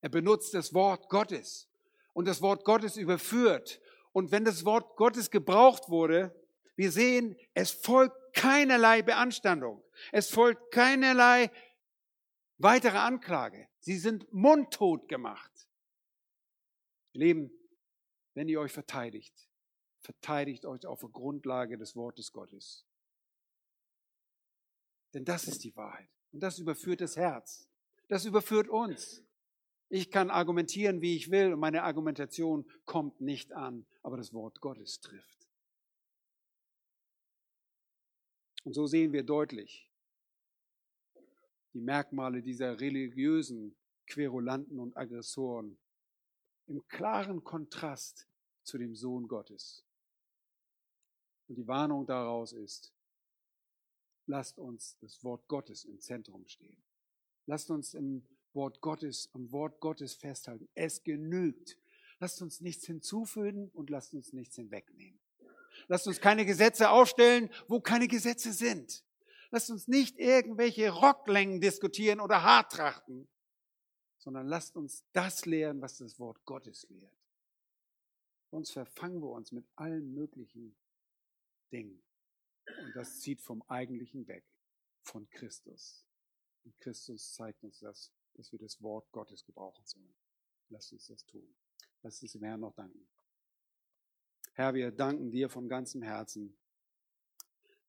Er 0.00 0.08
benutzt 0.08 0.54
das 0.54 0.74
Wort 0.74 1.08
Gottes 1.08 1.68
und 2.14 2.26
das 2.26 2.40
Wort 2.42 2.64
Gottes 2.64 2.96
überführt. 2.96 3.80
Und 4.12 4.32
wenn 4.32 4.44
das 4.44 4.64
Wort 4.64 4.96
Gottes 4.96 5.30
gebraucht 5.30 5.88
wurde, 5.88 6.34
wir 6.76 6.90
sehen, 6.92 7.36
es 7.54 7.70
folgt 7.70 8.16
keinerlei 8.34 9.02
Beanstandung. 9.02 9.82
Es 10.12 10.30
folgt 10.30 10.70
keinerlei 10.70 11.50
weitere 12.58 12.98
Anklage. 12.98 13.68
Sie 13.80 13.98
sind 13.98 14.32
mundtot 14.32 15.08
gemacht. 15.08 15.67
Leben, 17.12 17.50
wenn 18.34 18.48
ihr 18.48 18.60
euch 18.60 18.72
verteidigt, 18.72 19.48
verteidigt 20.00 20.64
euch 20.64 20.86
auf 20.86 21.00
der 21.00 21.08
Grundlage 21.10 21.78
des 21.78 21.96
Wortes 21.96 22.32
Gottes. 22.32 22.86
Denn 25.14 25.24
das 25.24 25.48
ist 25.48 25.64
die 25.64 25.74
Wahrheit. 25.74 26.08
Und 26.32 26.40
das 26.40 26.58
überführt 26.58 27.00
das 27.00 27.16
Herz. 27.16 27.68
Das 28.08 28.24
überführt 28.24 28.68
uns. 28.68 29.24
Ich 29.88 30.10
kann 30.10 30.30
argumentieren, 30.30 31.00
wie 31.00 31.16
ich 31.16 31.30
will, 31.30 31.54
und 31.54 31.60
meine 31.60 31.82
Argumentation 31.82 32.70
kommt 32.84 33.20
nicht 33.20 33.52
an, 33.52 33.86
aber 34.02 34.18
das 34.18 34.34
Wort 34.34 34.60
Gottes 34.60 35.00
trifft. 35.00 35.48
Und 38.64 38.74
so 38.74 38.86
sehen 38.86 39.12
wir 39.12 39.22
deutlich 39.22 39.90
die 41.72 41.80
Merkmale 41.80 42.42
dieser 42.42 42.80
religiösen 42.80 43.76
Querulanten 44.06 44.78
und 44.78 44.96
Aggressoren 44.96 45.78
im 46.68 46.86
klaren 46.88 47.42
Kontrast 47.44 48.26
zu 48.62 48.78
dem 48.78 48.94
Sohn 48.94 49.28
Gottes. 49.28 49.84
Und 51.48 51.56
die 51.56 51.66
Warnung 51.66 52.06
daraus 52.06 52.52
ist, 52.52 52.92
lasst 54.26 54.58
uns 54.58 54.98
das 55.00 55.24
Wort 55.24 55.48
Gottes 55.48 55.84
im 55.84 56.00
Zentrum 56.00 56.46
stehen. 56.46 56.76
Lasst 57.46 57.70
uns 57.70 57.94
im 57.94 58.26
Wort 58.52 58.80
Gottes, 58.80 59.30
am 59.32 59.50
Wort 59.52 59.80
Gottes 59.80 60.14
festhalten. 60.14 60.68
Es 60.74 61.02
genügt. 61.02 61.78
Lasst 62.20 62.42
uns 62.42 62.60
nichts 62.60 62.84
hinzufügen 62.84 63.70
und 63.72 63.90
lasst 63.90 64.12
uns 64.12 64.32
nichts 64.32 64.56
hinwegnehmen. 64.56 65.18
Lasst 65.86 66.06
uns 66.06 66.20
keine 66.20 66.44
Gesetze 66.44 66.90
aufstellen, 66.90 67.50
wo 67.68 67.80
keine 67.80 68.08
Gesetze 68.08 68.52
sind. 68.52 69.04
Lasst 69.50 69.70
uns 69.70 69.88
nicht 69.88 70.18
irgendwelche 70.18 70.90
Rocklängen 70.90 71.60
diskutieren 71.60 72.20
oder 72.20 72.42
hart 72.42 72.72
trachten, 72.72 73.28
sondern 74.18 74.46
lasst 74.46 74.76
uns 74.76 75.04
das 75.12 75.46
lehren, 75.46 75.80
was 75.80 75.98
das 75.98 76.18
Wort 76.18 76.44
Gottes 76.44 76.86
lehrt. 76.90 77.16
Sonst 78.50 78.70
verfangen 78.70 79.20
wir 79.20 79.30
uns 79.30 79.52
mit 79.52 79.66
allen 79.76 80.14
möglichen 80.14 80.74
Dingen. 81.70 82.02
Und 82.66 82.96
das 82.96 83.20
zieht 83.20 83.40
vom 83.40 83.62
Eigentlichen 83.68 84.26
weg, 84.26 84.44
von 85.02 85.28
Christus. 85.30 86.04
Und 86.64 86.78
Christus 86.80 87.32
zeigt 87.32 87.62
uns 87.62 87.78
das, 87.80 88.12
dass 88.34 88.52
wir 88.52 88.58
das 88.58 88.82
Wort 88.82 89.10
Gottes 89.12 89.44
gebrauchen 89.44 89.84
sollen. 89.84 90.14
Lasst 90.70 90.92
uns 90.92 91.06
das 91.06 91.24
tun. 91.24 91.54
Lasst 92.02 92.22
uns 92.22 92.32
dem 92.32 92.42
Herrn 92.42 92.60
noch 92.60 92.74
danken. 92.74 93.08
Herr, 94.52 94.74
wir 94.74 94.90
danken 94.90 95.30
dir 95.30 95.48
von 95.48 95.68
ganzem 95.68 96.02
Herzen, 96.02 96.56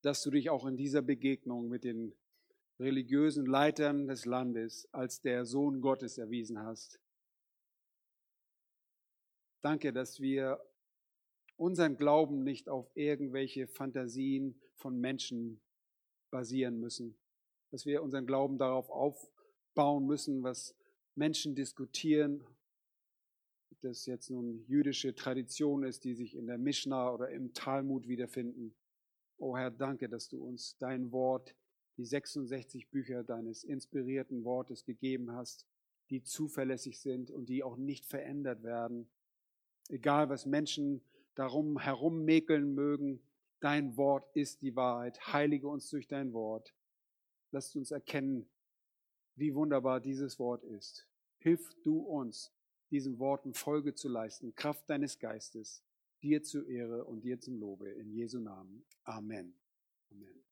dass 0.01 0.23
du 0.23 0.32
dich 0.32 0.49
auch 0.49 0.65
in 0.65 0.77
dieser 0.77 1.01
Begegnung 1.01 1.67
mit 1.67 1.84
den 1.84 2.15
religiösen 2.80 3.45
Leitern 3.45 4.07
des 4.07 4.25
Landes 4.25 4.88
als 4.93 5.21
der 5.21 5.45
Sohn 5.45 5.82
Gottes 5.82 6.17
erwiesen 6.17 6.59
hast. 6.59 6.99
Danke, 9.61 9.91
dass 9.91 10.21
wir 10.21 10.59
unseren 11.57 11.97
Glauben 11.97 12.43
nicht 12.43 12.69
auf 12.69 12.89
irgendwelche 12.95 13.67
Fantasien 13.67 14.61
von 14.75 14.97
Menschen 14.97 15.61
basieren 16.32 16.80
müssen, 16.80 17.17
dass 17.71 17.86
wir 17.86 18.01
unseren 18.01 18.25
Glauben 18.25 18.57
darauf 18.57 18.89
aufbauen 18.89 20.05
müssen, 20.05 20.41
was 20.43 20.73
Menschen 21.15 21.55
diskutieren, 21.55 22.45
ob 23.71 23.82
das 23.82 24.05
jetzt 24.05 24.30
nun 24.30 24.63
jüdische 24.67 25.13
Tradition 25.13 25.84
ist, 25.84 26.05
die 26.05 26.13
sich 26.13 26.36
in 26.36 26.47
der 26.47 26.57
Mishnah 26.57 27.11
oder 27.11 27.30
im 27.30 27.53
Talmud 27.53 28.07
wiederfinden. 28.07 28.73
O 29.38 29.51
oh 29.51 29.57
Herr, 29.57 29.71
danke, 29.71 30.07
dass 30.07 30.30
du 30.30 30.41
uns 30.41 30.77
dein 30.77 31.11
Wort 31.11 31.55
die 32.00 32.06
66 32.06 32.89
Bücher 32.91 33.26
deines 33.26 33.66
inspirierten 33.66 34.45
Wortes 34.45 34.86
gegeben 34.86 35.34
hast, 35.34 35.68
die 36.10 36.24
zuverlässig 36.24 36.97
sind 37.02 37.30
und 37.30 37.50
die 37.50 37.62
auch 37.62 37.76
nicht 37.76 38.06
verändert 38.06 38.64
werden. 38.64 39.10
Egal, 39.89 40.30
was 40.30 40.45
Menschen 40.45 41.02
darum 41.36 41.78
herummäkeln 41.78 42.74
mögen, 42.74 43.20
dein 43.60 43.97
Wort 43.97 44.34
ist 44.34 44.62
die 44.62 44.78
Wahrheit. 44.78 45.20
Heilige 45.34 45.68
uns 45.68 45.89
durch 45.89 46.08
dein 46.08 46.32
Wort. 46.32 46.74
Lass 47.52 47.76
uns 47.76 47.91
erkennen, 47.91 48.47
wie 49.36 49.54
wunderbar 49.54 50.00
dieses 50.00 50.39
Wort 50.39 50.64
ist. 50.64 51.06
Hilf 51.39 51.70
du 51.84 52.00
uns, 52.00 52.54
diesen 52.91 53.20
Worten 53.20 53.54
Folge 53.54 53.93
zu 53.93 54.08
leisten, 54.08 54.56
Kraft 54.56 54.89
deines 54.89 55.20
Geistes, 55.20 55.84
dir 56.22 56.43
zur 56.43 56.66
Ehre 56.66 57.04
und 57.04 57.26
dir 57.26 57.41
zum 57.41 57.60
Lobe. 57.60 57.89
In 57.89 58.10
Jesu 58.14 58.39
Namen. 58.39 58.86
Amen. 59.04 59.54
Amen. 60.12 60.49